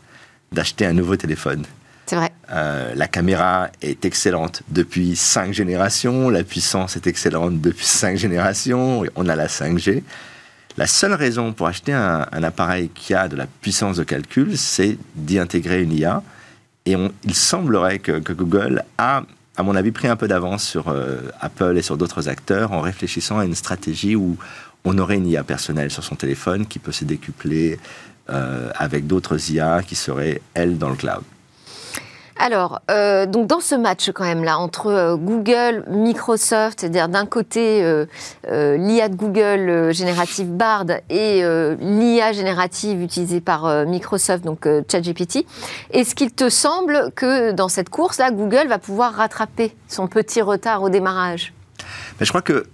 d'acheter 0.52 0.84
un 0.84 0.92
nouveau 0.92 1.16
téléphone? 1.16 1.64
C'est 2.06 2.16
vrai. 2.16 2.32
euh, 2.50 2.94
la 2.94 3.08
caméra 3.08 3.70
est 3.80 4.04
excellente 4.04 4.62
depuis 4.68 5.16
cinq 5.16 5.54
générations, 5.54 6.28
la 6.28 6.44
puissance 6.44 6.96
est 6.96 7.06
excellente 7.06 7.60
depuis 7.60 7.86
cinq 7.86 8.16
générations, 8.16 9.04
on 9.16 9.28
a 9.28 9.36
la 9.36 9.46
5G. 9.46 10.02
La 10.76 10.86
seule 10.86 11.14
raison 11.14 11.52
pour 11.52 11.68
acheter 11.68 11.92
un, 11.92 12.26
appareil 12.42 12.88
qui 12.88 13.14
a 13.14 13.28
de 13.28 13.36
la 13.36 13.46
puissance 13.46 13.96
de 13.96 14.04
calcul, 14.04 14.58
c'est 14.58 14.98
d'y 15.14 15.38
intégrer 15.38 15.82
une 15.82 15.92
IA. 15.92 16.22
Et 16.84 16.96
il 17.24 17.34
semblerait 17.34 18.00
que, 18.00 18.18
que 18.18 18.32
Google 18.32 18.82
a, 18.98 19.22
à 19.56 19.62
mon 19.62 19.76
avis, 19.76 19.92
pris 19.92 20.08
un 20.08 20.16
peu 20.16 20.26
d'avance 20.26 20.64
sur 20.64 20.88
euh, 20.88 21.20
Apple 21.40 21.78
et 21.78 21.82
sur 21.82 21.96
d'autres 21.96 22.28
acteurs 22.28 22.72
en 22.72 22.80
réfléchissant 22.80 23.38
à 23.38 23.44
une 23.44 23.54
stratégie 23.54 24.16
où 24.16 24.36
on 24.84 24.98
aurait 24.98 25.16
une 25.16 25.28
IA 25.28 25.44
personnelle 25.44 25.90
sur 25.90 26.02
son 26.02 26.16
téléphone 26.16 26.66
qui 26.66 26.80
peut 26.80 26.92
se 26.92 27.04
décupler 27.04 27.78
euh, 28.28 28.70
avec 28.74 29.06
d'autres 29.06 29.50
IA 29.50 29.82
qui 29.82 29.94
seraient, 29.94 30.42
elles, 30.54 30.76
dans 30.76 30.90
le 30.90 30.96
cloud. 30.96 31.22
Alors, 32.36 32.80
euh, 32.90 33.26
donc 33.26 33.46
dans 33.46 33.60
ce 33.60 33.74
match 33.74 34.10
quand 34.10 34.24
même 34.24 34.42
là 34.42 34.58
entre 34.58 34.88
euh, 34.88 35.16
Google, 35.16 35.84
Microsoft, 35.88 36.80
c'est-à-dire 36.80 37.08
d'un 37.08 37.26
côté 37.26 37.82
euh, 37.82 38.06
l'IA 38.76 39.08
de 39.08 39.14
Google 39.14 39.92
générative 39.92 40.48
Bard 40.48 40.86
et 41.10 41.42
l'IA 41.80 42.32
générative 42.32 43.02
utilisée 43.02 43.40
par 43.40 43.86
Microsoft, 43.86 44.44
donc 44.44 44.68
ChatGPT, 44.90 45.46
est-ce 45.90 46.14
qu'il 46.14 46.32
te 46.32 46.48
semble 46.48 47.12
que 47.14 47.52
dans 47.52 47.68
cette 47.68 47.88
course 47.88 48.18
là, 48.18 48.30
Google 48.30 48.66
va 48.68 48.78
pouvoir 48.78 49.14
rattraper 49.14 49.74
son 49.88 50.08
petit 50.08 50.42
retard 50.42 50.82
au 50.82 50.88
démarrage? 50.88 51.52
Mais 52.18 52.26
je 52.26 52.30
crois 52.30 52.42
que. 52.42 52.66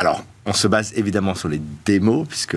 Alors, 0.00 0.22
on 0.46 0.52
se 0.52 0.68
base 0.68 0.92
évidemment 0.96 1.34
sur 1.34 1.48
les 1.48 1.60
démos, 1.84 2.26
puisque, 2.28 2.56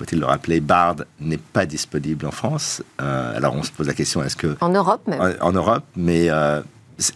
faut-il 0.00 0.18
le 0.18 0.24
rappeler, 0.26 0.60
Bard 0.60 0.96
n'est 1.20 1.36
pas 1.36 1.66
disponible 1.66 2.24
en 2.24 2.30
France. 2.30 2.82
Euh, 3.02 3.36
alors, 3.36 3.54
on 3.54 3.62
se 3.62 3.70
pose 3.70 3.86
la 3.86 3.92
question 3.94 4.24
est-ce 4.24 4.34
que. 4.36 4.56
En 4.62 4.70
Europe 4.70 5.06
même. 5.06 5.20
En, 5.20 5.48
en 5.48 5.52
Europe, 5.52 5.84
mais 5.94 6.30
euh, 6.30 6.62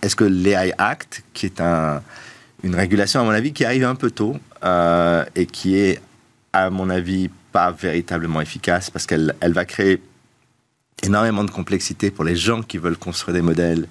est-ce 0.03 0.15
que 0.15 0.25
l'AI 0.25 0.75
Act, 0.77 1.23
qui 1.33 1.47
est 1.47 1.61
un, 1.63 2.03
une 2.63 2.75
régulation, 2.75 3.21
à 3.21 3.25
mon 3.25 3.31
avis, 3.31 3.53
qui 3.55 3.65
arrive 3.65 3.85
un 3.85 3.95
peu 3.95 4.11
tôt 4.11 4.37
euh, 4.65 5.25
et 5.35 5.47
qui 5.47 5.77
est, 5.79 5.99
à 6.53 6.69
mon 6.69 6.91
avis, 6.91 7.31
pas 7.53 7.71
véritablement 7.71 8.41
efficace 8.43 8.91
parce 8.91 9.07
qu'elle 9.07 9.35
elle 9.41 9.53
va 9.55 9.65
créer 9.65 10.03
énormément 11.03 11.45
de 11.45 11.51
complexité 11.51 12.11
pour 12.11 12.25
les 12.25 12.37
gens 12.37 12.63
qui 12.63 12.77
veulent 12.79 12.99
construire 12.99 13.35
des 13.35 13.43
modèles. 13.43 13.87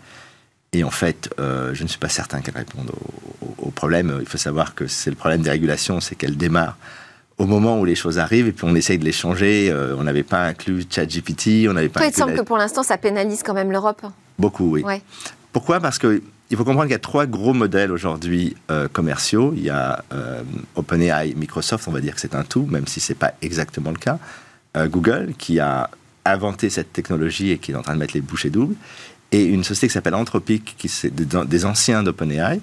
Et 0.71 0.83
en 0.83 0.91
fait, 0.91 1.29
euh, 1.39 1.73
je 1.73 1.81
ne 1.83 1.87
suis 1.87 1.99
pas 1.99 2.09
certain 2.09 2.41
qu'elle 2.41 2.57
réponde 2.57 2.89
au, 2.91 3.45
au- 3.45 3.55
au 3.67 3.71
problème. 3.71 4.17
Il 4.21 4.27
faut 4.27 4.37
savoir 4.37 4.75
que 4.75 4.85
c'est 4.87 5.09
le 5.09 5.15
problème 5.15 5.41
des 5.41 5.49
régulations, 5.51 5.99
c'est 5.99 6.15
qu'elles 6.15 6.37
démarrent 6.37 6.77
au 7.37 7.45
moment 7.45 7.79
où 7.79 7.85
les 7.85 7.95
choses 7.95 8.19
arrivent 8.19 8.47
et 8.47 8.51
puis 8.51 8.65
on 8.67 8.75
essaye 8.75 8.97
de 8.97 9.05
les 9.05 9.11
changer. 9.11 9.69
Euh, 9.69 9.95
on 9.97 10.03
n'avait 10.03 10.23
pas 10.23 10.45
inclus 10.45 10.85
ChatGPT, 10.89 11.67
on 11.69 11.73
n'avait 11.73 11.89
pas 11.89 12.01
Toi, 12.01 12.09
il 12.09 12.15
semble 12.15 12.31
la- 12.33 12.39
que 12.39 12.43
pour 12.43 12.57
l'instant, 12.57 12.83
ça 12.83 12.97
pénalise 12.97 13.43
quand 13.43 13.53
même 13.53 13.71
l'Europe. 13.71 14.05
beaucoup, 14.37 14.71
oui. 14.71 14.83
Ouais. 14.83 15.01
Pourquoi? 15.51 15.79
Parce 15.79 15.97
que 15.97 16.21
il 16.49 16.57
faut 16.57 16.65
comprendre 16.65 16.85
qu'il 16.85 16.93
y 16.93 16.95
a 16.95 16.99
trois 16.99 17.25
gros 17.25 17.53
modèles 17.53 17.91
aujourd'hui 17.91 18.55
euh, 18.69 18.87
commerciaux. 18.87 19.53
Il 19.55 19.63
y 19.63 19.69
a 19.71 20.03
euh, 20.13 20.43
OpenAI, 20.75 21.33
Microsoft, 21.35 21.87
on 21.87 21.91
va 21.91 21.99
dire 21.99 22.13
que 22.13 22.21
c'est 22.21 22.35
un 22.35 22.43
tout, 22.43 22.67
même 22.69 22.85
si 22.85 22.99
c'est 22.99 23.15
pas 23.15 23.33
exactement 23.41 23.91
le 23.91 23.97
cas. 23.97 24.19
Google, 24.75 25.33
qui 25.37 25.59
a 25.59 25.91
inventé 26.25 26.69
cette 26.71 26.93
technologie 26.93 27.51
et 27.51 27.57
qui 27.59 27.73
est 27.73 27.75
en 27.75 27.83
train 27.83 27.93
de 27.93 27.99
mettre 27.99 28.15
les 28.15 28.21
bouchées 28.21 28.49
doubles. 28.49 28.75
Et 29.31 29.43
une 29.45 29.63
société 29.63 29.87
qui 29.87 29.93
s'appelle 29.93 30.15
Anthropic, 30.15 30.75
qui 30.77 30.87
c'est 30.87 31.09
des, 31.09 31.65
anciens 31.65 32.03
d'OpenAI, 32.03 32.59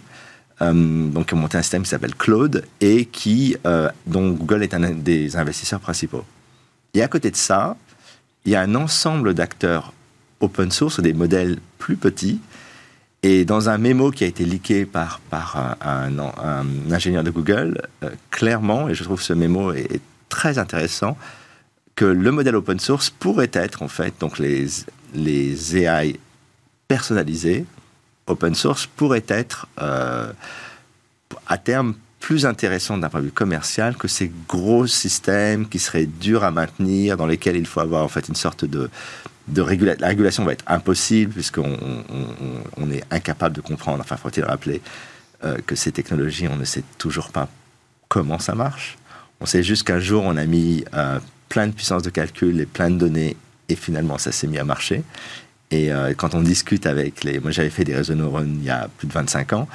donc 0.60 1.26
qui 1.26 1.34
ont 1.34 1.38
monté 1.38 1.56
un 1.56 1.62
système 1.62 1.82
qui 1.82 1.88
s'appelle 1.88 2.14
Claude 2.14 2.64
et 2.80 3.06
qui, 3.06 3.56
euh, 3.66 3.88
dont 4.06 4.30
Google 4.30 4.62
est 4.62 4.74
un 4.74 4.90
des 4.90 5.36
investisseurs 5.36 5.80
principaux. 5.80 6.24
Et 6.94 7.02
à 7.02 7.08
côté 7.08 7.30
de 7.30 7.36
ça, 7.36 7.76
il 8.44 8.52
y 8.52 8.56
a 8.56 8.60
un 8.60 8.74
ensemble 8.74 9.34
d'acteurs 9.34 9.92
open 10.40 10.70
source, 10.70 11.00
des 11.00 11.12
modèles 11.12 11.58
plus 11.78 11.96
petits. 11.96 12.40
Et 13.22 13.44
dans 13.44 13.68
un 13.68 13.76
mémo 13.76 14.10
qui 14.10 14.24
a 14.24 14.26
été 14.26 14.44
leaké 14.44 14.86
par, 14.86 15.20
par 15.28 15.76
un 15.82 16.10
ingénieur 16.90 17.22
de 17.22 17.30
Google, 17.30 17.82
euh, 18.02 18.10
clairement, 18.30 18.88
et 18.88 18.94
je 18.94 19.04
trouve 19.04 19.20
ce 19.20 19.34
mémo 19.34 19.72
est, 19.72 19.94
est 19.94 20.00
très 20.30 20.58
intéressant, 20.58 21.18
que 21.96 22.06
le 22.06 22.32
modèle 22.32 22.56
open 22.56 22.80
source 22.80 23.10
pourrait 23.10 23.50
être 23.52 23.82
en 23.82 23.88
fait, 23.88 24.14
donc 24.20 24.38
les, 24.38 24.66
les 25.14 25.76
AI 25.76 26.18
personnalisés, 26.88 27.66
open 28.30 28.54
source, 28.54 28.86
pourraient 28.86 29.24
être 29.28 29.66
euh, 29.80 30.32
à 31.46 31.58
terme 31.58 31.94
plus 32.20 32.44
intéressant 32.44 32.98
d'un 32.98 33.08
point 33.08 33.20
de 33.20 33.26
vue 33.26 33.32
commercial 33.32 33.96
que 33.96 34.06
ces 34.08 34.30
gros 34.48 34.86
systèmes 34.86 35.68
qui 35.68 35.78
seraient 35.78 36.06
durs 36.06 36.44
à 36.44 36.50
maintenir, 36.50 37.16
dans 37.16 37.26
lesquels 37.26 37.56
il 37.56 37.66
faut 37.66 37.80
avoir 37.80 38.04
en 38.04 38.08
fait 38.08 38.28
une 38.28 38.34
sorte 38.34 38.64
de, 38.64 38.90
de 39.48 39.62
la 39.62 40.06
régulation 40.08 40.44
va 40.44 40.52
être 40.52 40.64
impossible 40.66 41.32
puisqu'on 41.32 41.72
on, 41.80 42.04
on- 42.14 42.84
on 42.86 42.90
est 42.90 43.02
incapable 43.10 43.56
de 43.56 43.60
comprendre, 43.62 44.00
enfin 44.00 44.16
faut-il 44.16 44.44
rappeler 44.44 44.82
euh, 45.44 45.56
que 45.66 45.74
ces 45.74 45.92
technologies, 45.92 46.46
on 46.48 46.56
ne 46.56 46.64
sait 46.66 46.84
toujours 46.98 47.30
pas 47.30 47.48
comment 48.08 48.38
ça 48.38 48.54
marche. 48.54 48.98
On 49.40 49.46
sait 49.46 49.62
juste 49.62 49.84
qu'un 49.84 50.00
jour, 50.00 50.22
on 50.24 50.36
a 50.36 50.44
mis 50.44 50.84
euh, 50.92 51.18
plein 51.48 51.66
de 51.68 51.72
puissance 51.72 52.02
de 52.02 52.10
calcul 52.10 52.60
et 52.60 52.66
plein 52.66 52.90
de 52.90 52.98
données 52.98 53.36
et 53.70 53.76
finalement, 53.76 54.18
ça 54.18 54.32
s'est 54.32 54.46
mis 54.46 54.58
à 54.58 54.64
marcher. 54.64 55.02
Et 55.70 55.92
euh, 55.92 56.14
quand 56.16 56.34
on 56.34 56.42
discute 56.42 56.86
avec 56.86 57.24
les... 57.24 57.38
Moi, 57.40 57.50
j'avais 57.50 57.70
fait 57.70 57.84
des 57.84 57.94
réseaux 57.94 58.14
neurones 58.14 58.56
il 58.60 58.64
y 58.64 58.70
a 58.70 58.88
plus 58.98 59.06
de 59.06 59.12
25 59.12 59.52
ans. 59.52 59.68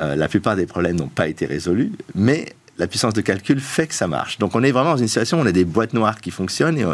Euh, 0.00 0.16
la 0.16 0.28
plupart 0.28 0.56
des 0.56 0.66
problèmes 0.66 0.96
n'ont 0.96 1.08
pas 1.08 1.28
été 1.28 1.46
résolus, 1.46 1.92
mais 2.14 2.54
la 2.78 2.86
puissance 2.86 3.12
de 3.12 3.20
calcul 3.20 3.60
fait 3.60 3.86
que 3.86 3.94
ça 3.94 4.06
marche. 4.06 4.38
Donc, 4.38 4.54
on 4.54 4.62
est 4.62 4.70
vraiment 4.70 4.92
dans 4.92 4.96
une 4.96 5.08
situation 5.08 5.38
où 5.38 5.42
on 5.42 5.46
a 5.46 5.52
des 5.52 5.64
boîtes 5.64 5.92
noires 5.92 6.20
qui 6.20 6.30
fonctionnent 6.30 6.78
et, 6.78 6.84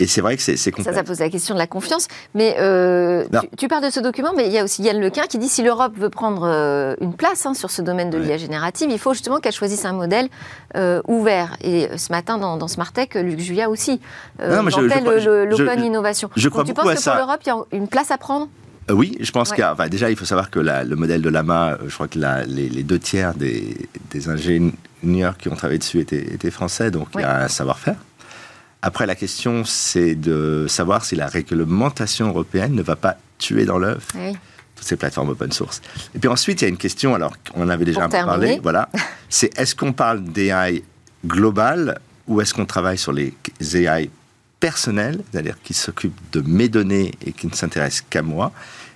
Et 0.00 0.06
c'est 0.06 0.20
vrai 0.20 0.36
que 0.36 0.42
c'est 0.42 0.56
Ça, 0.56 0.70
complexe. 0.70 0.96
ça 0.96 1.02
pose 1.02 1.18
la 1.18 1.28
question 1.28 1.54
de 1.54 1.58
la 1.58 1.66
confiance. 1.66 2.06
Mais 2.34 2.56
euh, 2.60 3.24
tu, 3.40 3.48
tu 3.56 3.68
parles 3.68 3.84
de 3.84 3.90
ce 3.90 3.98
document, 4.00 4.32
mais 4.36 4.46
il 4.46 4.52
y 4.52 4.58
a 4.58 4.64
aussi 4.64 4.82
Yann 4.82 5.00
Lequin 5.00 5.22
qui 5.28 5.38
dit 5.38 5.48
si 5.48 5.62
l'Europe 5.62 5.92
veut 5.96 6.08
prendre 6.10 6.42
euh, 6.44 6.94
une 7.00 7.14
place 7.14 7.44
hein, 7.46 7.54
sur 7.54 7.70
ce 7.70 7.82
domaine 7.82 8.08
de 8.10 8.18
Ouais. 8.18 8.24
l'IA 8.26 8.36
générative, 8.36 8.88
il 8.90 8.98
faut 8.98 9.12
justement 9.12 9.38
qu'elle 9.40 9.52
choisisse 9.52 9.84
un 9.84 9.92
modèle 9.92 10.28
euh, 10.76 11.02
ouvert. 11.08 11.56
Et 11.62 11.88
ce 11.96 12.12
matin, 12.12 12.38
dans, 12.38 12.56
dans 12.56 12.68
Smart 12.68 12.92
Tech, 12.92 13.08
Luc 13.14 13.40
Julia 13.40 13.68
aussi 13.70 14.00
Non, 14.40 14.62
mais 14.62 14.70
je- 14.70 14.76
je- 15.20 15.44
l'open 15.44 15.80
je- 15.80 15.84
innovation. 15.84 16.30
je 16.36 16.42
Donc, 16.44 16.52
crois 16.52 16.64
tu 16.64 16.72
beaucoup 16.72 16.82
penses 16.86 16.92
à 16.92 16.94
que 16.96 17.02
ça. 17.02 17.10
pour 17.12 17.20
l'Europe, 17.26 17.40
il 17.44 17.48
y 17.48 17.52
a 17.52 17.56
une 17.76 17.88
place 17.88 18.10
à 18.10 18.18
prendre? 18.18 18.48
Oui, 18.90 19.16
je 19.20 19.30
pense 19.32 19.50
Ouais. 19.50 19.56
qu'il 19.56 19.62
y 19.62 19.66
a. 19.66 19.72
enfin, 19.72 19.88
déjà, 19.88 20.08
il 20.10 20.16
faut 20.16 20.24
savoir 20.24 20.50
que 20.50 20.60
la- 20.60 20.82
le 20.84 20.96
modèle 20.96 21.20
de 21.22 21.28
Lama, 21.28 21.76
je 21.86 21.92
crois 21.92 22.08
que 22.08 22.18
la- 22.18 22.44
les, 22.46 22.68
les 22.68 22.82
deux 22.84 22.98
tiers 22.98 23.34
des, 23.34 23.76
des 24.10 24.28
ingénieurs 24.30 25.36
qui 25.38 25.48
ont 25.48 25.54
travaillé 25.56 25.78
dessus 25.78 26.00
étaient, 26.00 26.22
étaient 26.32 26.50
français, 26.50 26.90
donc 26.90 27.08
il 27.14 27.20
y 27.20 27.24
a 27.24 27.42
un 27.42 27.48
savoir-faire. 27.48 27.96
Après, 28.82 29.06
la 29.06 29.14
question, 29.14 29.64
c'est 29.64 30.14
de 30.14 30.66
savoir 30.68 31.04
si 31.04 31.16
la 31.16 31.26
réglementation 31.26 32.28
européenne 32.28 32.74
ne 32.74 32.82
va 32.82 32.96
pas 32.96 33.16
tuer 33.38 33.64
dans 33.64 33.78
l'œuf 33.78 34.06
Oui. 34.14 34.36
toutes 34.76 34.86
ces 34.86 34.96
plateformes 34.96 35.30
open 35.30 35.50
source. 35.52 35.80
Et 36.14 36.18
puis 36.18 36.28
ensuite, 36.28 36.60
il 36.62 36.64
y 36.64 36.66
a 36.66 36.68
une 36.70 36.76
question, 36.76 37.14
alors 37.14 37.34
on 37.54 37.64
en 37.64 37.68
avait 37.70 37.84
déjà 37.84 38.06
Pour 38.08 38.14
un 38.18 38.20
peu 38.20 38.26
parlé, 38.26 38.60
voilà, 38.62 38.88
c'est 39.28 39.56
est-ce 39.58 39.74
qu'on 39.74 39.92
parle 39.92 40.22
d'AI 40.22 40.84
global 41.26 41.98
ou 42.28 42.40
est-ce 42.40 42.54
qu'on 42.54 42.66
travaille 42.66 42.98
sur 42.98 43.12
les 43.12 43.34
AI 43.74 44.10
personnels, 44.60 45.20
c'est-à-dire 45.32 45.56
qui 45.62 45.74
s'occupent 45.74 46.18
de 46.32 46.40
mes 46.42 46.68
données 46.68 47.12
et 47.24 47.32
qui 47.32 47.46
ne 47.48 47.54
s'intéressent 47.54 48.04
qu'à 48.08 48.22
moi? 48.22 48.52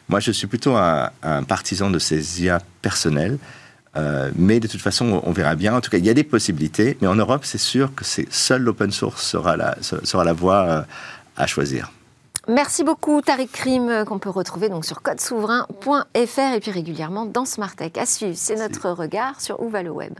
Moi, 0.09 0.20
je 0.20 0.30
suis 0.30 0.47
plutôt 0.47 0.76
un, 0.76 1.11
un 1.22 1.43
partisan 1.43 1.91
de 1.91 1.99
ces 1.99 2.43
IA 2.45 2.61
personnels. 2.83 3.39
Euh, 3.97 4.30
mais 4.36 4.61
de 4.61 4.68
toute 4.68 4.80
façon, 4.80 5.20
on 5.24 5.32
verra 5.32 5.55
bien. 5.55 5.74
En 5.74 5.80
tout 5.80 5.90
cas, 5.90 5.99
il 5.99 6.07
y 6.07 6.11
a 6.11 6.14
des 6.14 6.24
possibilités. 6.24 6.97
Mais 7.01 7.09
en 7.09 7.14
Europe, 7.14 7.45
c'est 7.45 7.59
sûr 7.59 7.95
que 7.95 8.05
c'est 8.05 8.32
seul 8.32 8.62
l'open 8.62 8.90
source 8.90 9.22
sera 9.22 9.57
la, 9.57 9.76
sera 9.82 10.24
la 10.24 10.32
voie 10.32 10.66
euh, 10.66 10.82
à 11.36 11.47
choisir. 11.47 11.93
Merci 12.49 12.82
beaucoup, 12.82 13.20
Tariq 13.20 13.53
Krim, 13.53 13.88
euh, 13.88 14.05
qu'on 14.05 14.18
peut 14.18 14.30
retrouver 14.30 14.68
donc 14.68 14.84
sur 14.84 15.03
codesouverain.fr 15.03 16.55
et 16.55 16.61
puis 16.61 16.70
régulièrement 16.72 17.24
dans 17.24 17.45
Smart 17.45 17.74
Tech. 17.74 17.93
À 17.97 18.07
suivre, 18.07 18.34
c'est 18.36 18.57
notre 18.57 18.90
regard 18.90 19.40
sur 19.40 19.62
où 19.62 19.68
va 19.68 19.82
le 19.82 19.90
web. 19.90 20.14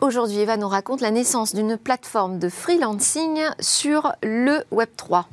Aujourd'hui, 0.00 0.38
Eva 0.38 0.56
nous 0.56 0.68
raconte 0.68 1.00
la 1.00 1.10
naissance 1.10 1.54
d'une 1.54 1.76
plateforme 1.78 2.38
de 2.38 2.48
freelancing 2.48 3.40
sur 3.60 4.12
le 4.22 4.62
Web 4.70 4.88
3. 4.96 5.26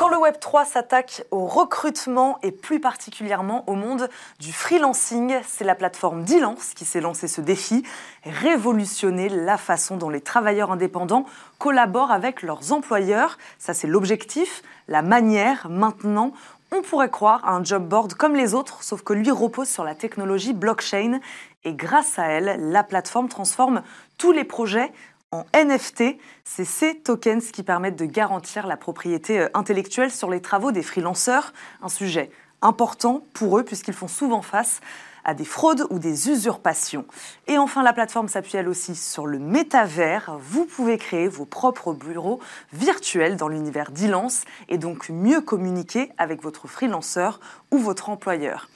Quand 0.00 0.08
le 0.08 0.16
Web 0.16 0.36
3 0.40 0.64
s'attaque 0.64 1.26
au 1.30 1.44
recrutement 1.44 2.38
et 2.42 2.52
plus 2.52 2.80
particulièrement 2.80 3.64
au 3.68 3.74
monde 3.74 4.08
du 4.38 4.50
freelancing, 4.50 5.34
c'est 5.46 5.62
la 5.62 5.74
plateforme 5.74 6.24
Dilance 6.24 6.72
qui 6.74 6.86
s'est 6.86 7.02
lancé 7.02 7.28
ce 7.28 7.42
défi, 7.42 7.84
révolutionner 8.24 9.28
la 9.28 9.58
façon 9.58 9.98
dont 9.98 10.08
les 10.08 10.22
travailleurs 10.22 10.72
indépendants 10.72 11.26
collaborent 11.58 12.12
avec 12.12 12.40
leurs 12.40 12.72
employeurs. 12.72 13.36
Ça, 13.58 13.74
c'est 13.74 13.88
l'objectif. 13.88 14.62
La 14.88 15.02
manière, 15.02 15.68
maintenant, 15.68 16.32
on 16.72 16.80
pourrait 16.80 17.10
croire 17.10 17.44
à 17.44 17.52
un 17.52 17.62
job 17.62 17.86
board 17.86 18.14
comme 18.14 18.34
les 18.34 18.54
autres, 18.54 18.82
sauf 18.82 19.02
que 19.02 19.12
lui 19.12 19.30
repose 19.30 19.68
sur 19.68 19.84
la 19.84 19.94
technologie 19.94 20.54
blockchain. 20.54 21.20
Et 21.64 21.74
grâce 21.74 22.18
à 22.18 22.24
elle, 22.24 22.70
la 22.70 22.84
plateforme 22.84 23.28
transforme 23.28 23.82
tous 24.16 24.32
les 24.32 24.44
projets 24.44 24.92
en 25.32 25.44
NFT. 25.54 26.16
C'est 26.44 26.64
ces 26.64 26.96
tokens 26.96 27.52
qui 27.52 27.62
permettent 27.62 27.98
de 27.98 28.04
garantir 28.04 28.66
la 28.66 28.76
propriété 28.76 29.40
euh, 29.40 29.48
intellectuelle 29.54 30.10
sur 30.10 30.28
les 30.28 30.42
travaux 30.42 30.72
des 30.72 30.82
freelanceurs, 30.82 31.52
un 31.82 31.88
sujet 31.88 32.30
important 32.62 33.24
pour 33.32 33.58
eux 33.58 33.62
puisqu'ils 33.62 33.94
font 33.94 34.08
souvent 34.08 34.42
face 34.42 34.80
à 35.24 35.34
des 35.34 35.44
fraudes 35.44 35.86
ou 35.90 35.98
des 35.98 36.30
usurpations. 36.30 37.04
Et 37.46 37.58
enfin, 37.58 37.82
la 37.82 37.92
plateforme 37.92 38.28
s'appuie 38.28 38.56
elle 38.56 38.68
aussi 38.68 38.96
sur 38.96 39.26
le 39.26 39.38
métavers. 39.38 40.36
Vous 40.40 40.64
pouvez 40.64 40.98
créer 40.98 41.28
vos 41.28 41.44
propres 41.44 41.92
bureaux 41.92 42.40
virtuels 42.72 43.36
dans 43.36 43.48
l'univers 43.48 43.92
d'Ilance 43.92 44.42
et 44.68 44.78
donc 44.78 45.10
mieux 45.10 45.40
communiquer 45.42 46.10
avec 46.18 46.42
votre 46.42 46.66
freelanceur 46.66 47.38
ou 47.70 47.78
votre 47.78 48.08
employeur. 48.08 48.68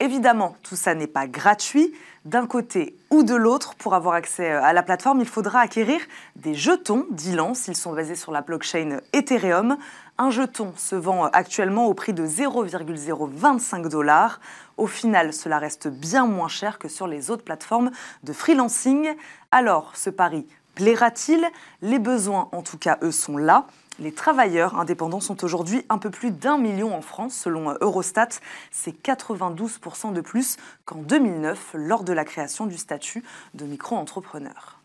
Évidemment, 0.00 0.56
tout 0.64 0.76
ça 0.76 0.94
n'est 0.94 1.06
pas 1.06 1.28
gratuit. 1.28 1.94
D'un 2.24 2.46
côté 2.46 2.96
ou 3.10 3.24
de 3.24 3.34
l'autre, 3.34 3.74
pour 3.74 3.94
avoir 3.94 4.14
accès 4.14 4.52
euh, 4.52 4.62
à 4.62 4.72
la 4.72 4.84
plateforme, 4.84 5.18
il 5.18 5.26
faudra 5.26 5.58
acquérir 5.58 6.00
des 6.36 6.54
jetons 6.54 7.04
d'Ilance. 7.10 7.66
Ils 7.66 7.74
sont 7.74 7.92
basés 7.92 8.14
sur 8.14 8.30
la 8.30 8.42
blockchain 8.42 8.98
Ethereum. 9.12 9.76
Un 10.18 10.30
jeton 10.30 10.72
se 10.76 10.94
vend 10.94 11.24
actuellement 11.24 11.86
au 11.86 11.94
prix 11.94 12.12
de 12.12 12.24
0,025 12.24 13.88
dollars. 13.88 14.38
Au 14.76 14.86
final, 14.86 15.32
cela 15.32 15.58
reste 15.58 15.88
bien 15.88 16.26
moins 16.26 16.46
cher 16.46 16.78
que 16.78 16.86
sur 16.86 17.08
les 17.08 17.32
autres 17.32 17.42
plateformes 17.42 17.90
de 18.22 18.32
freelancing. 18.32 19.08
Alors, 19.50 19.96
ce 19.96 20.08
pari 20.08 20.46
plaira-t-il? 20.76 21.44
Les 21.80 21.98
besoins, 21.98 22.48
en 22.52 22.62
tout 22.62 22.78
cas, 22.78 22.98
eux, 23.02 23.10
sont 23.10 23.36
là. 23.36 23.66
Les 23.98 24.12
travailleurs 24.12 24.78
indépendants 24.78 25.20
sont 25.20 25.44
aujourd'hui 25.44 25.84
un 25.88 25.98
peu 25.98 26.10
plus 26.10 26.30
d'un 26.30 26.58
million 26.58 26.94
en 26.94 27.02
France, 27.02 27.34
selon 27.34 27.74
Eurostat. 27.80 28.28
C'est 28.70 28.94
92% 29.02 30.12
de 30.12 30.20
plus 30.20 30.56
qu'en 30.84 30.96
2009, 30.96 31.72
lors 31.74 32.04
de 32.04 32.12
la 32.12 32.24
création 32.24 32.66
du 32.66 32.78
statut 32.78 33.22
de 33.54 33.64
micro-entrepreneur. 33.64 34.78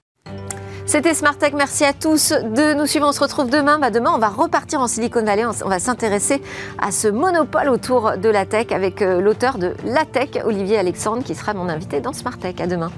C'était 0.85 1.13
Smart 1.13 1.37
Tech. 1.37 1.53
Merci 1.53 1.83
à 1.83 1.91
tous 1.91 2.31
de 2.31 2.73
nous 2.73 2.85
suivre. 2.85 3.07
On 3.07 3.11
se 3.11 3.19
retrouve 3.19 3.49
demain. 3.49 3.77
Bah, 3.77 3.91
demain, 3.91 4.11
on 4.15 4.19
va 4.19 4.29
repartir 4.29 4.79
en 4.79 4.87
Silicon 4.87 5.23
Valley. 5.23 5.45
On, 5.45 5.67
va 5.67 5.79
s'intéresser 5.79 6.41
à 6.77 6.91
ce 6.91 7.09
monopole 7.09 7.67
autour 7.67 8.17
de 8.17 8.29
la 8.29 8.45
tech 8.45 8.71
avec 8.71 9.01
euh, 9.01 9.19
l'auteur 9.19 9.57
de 9.57 9.73
La 9.83 10.05
Tech, 10.05 10.29
Olivier 10.45 10.77
Alexandre, 10.77 11.23
qui 11.23 11.35
sera 11.35 11.53
mon 11.53 11.67
invité 11.67 11.99
dans 11.99 12.13
Smart 12.13 12.37
Tech. 12.37 12.55
À 12.59 12.67
demain. 12.67 12.91